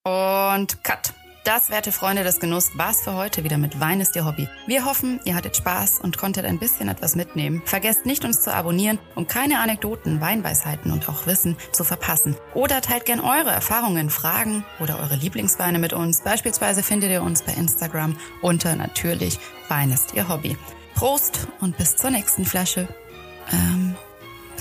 Und 0.04 0.82
cut. 0.84 1.14
Das, 1.44 1.70
werte 1.70 1.90
Freunde 1.90 2.22
des 2.22 2.38
Genuss, 2.38 2.70
war's 2.78 3.02
für 3.02 3.14
heute 3.14 3.42
wieder 3.42 3.58
mit 3.58 3.80
Wein 3.80 4.00
ist 4.00 4.14
Ihr 4.14 4.24
Hobby. 4.24 4.48
Wir 4.68 4.84
hoffen, 4.84 5.18
ihr 5.24 5.34
hattet 5.34 5.56
Spaß 5.56 5.98
und 6.00 6.16
konntet 6.16 6.44
ein 6.44 6.60
bisschen 6.60 6.88
etwas 6.88 7.16
mitnehmen. 7.16 7.62
Vergesst 7.64 8.06
nicht, 8.06 8.24
uns 8.24 8.42
zu 8.42 8.54
abonnieren, 8.54 9.00
um 9.16 9.26
keine 9.26 9.58
Anekdoten, 9.58 10.20
Weinweisheiten 10.20 10.92
und 10.92 11.08
auch 11.08 11.26
Wissen 11.26 11.56
zu 11.72 11.82
verpassen. 11.82 12.36
Oder 12.54 12.80
teilt 12.80 13.06
gern 13.06 13.18
eure 13.18 13.50
Erfahrungen, 13.50 14.08
Fragen 14.08 14.64
oder 14.78 15.00
eure 15.00 15.16
Lieblingsweine 15.16 15.80
mit 15.80 15.92
uns. 15.92 16.20
Beispielsweise 16.20 16.84
findet 16.84 17.10
ihr 17.10 17.22
uns 17.22 17.42
bei 17.42 17.54
Instagram 17.54 18.16
unter 18.40 18.76
natürlich 18.76 19.40
Wein 19.68 19.90
ist 19.90 20.14
Ihr 20.14 20.28
Hobby. 20.28 20.56
Prost 20.94 21.48
und 21.60 21.76
bis 21.76 21.96
zur 21.96 22.10
nächsten 22.10 22.44
Flasche. 22.44 22.86
Ähm, 23.52 23.96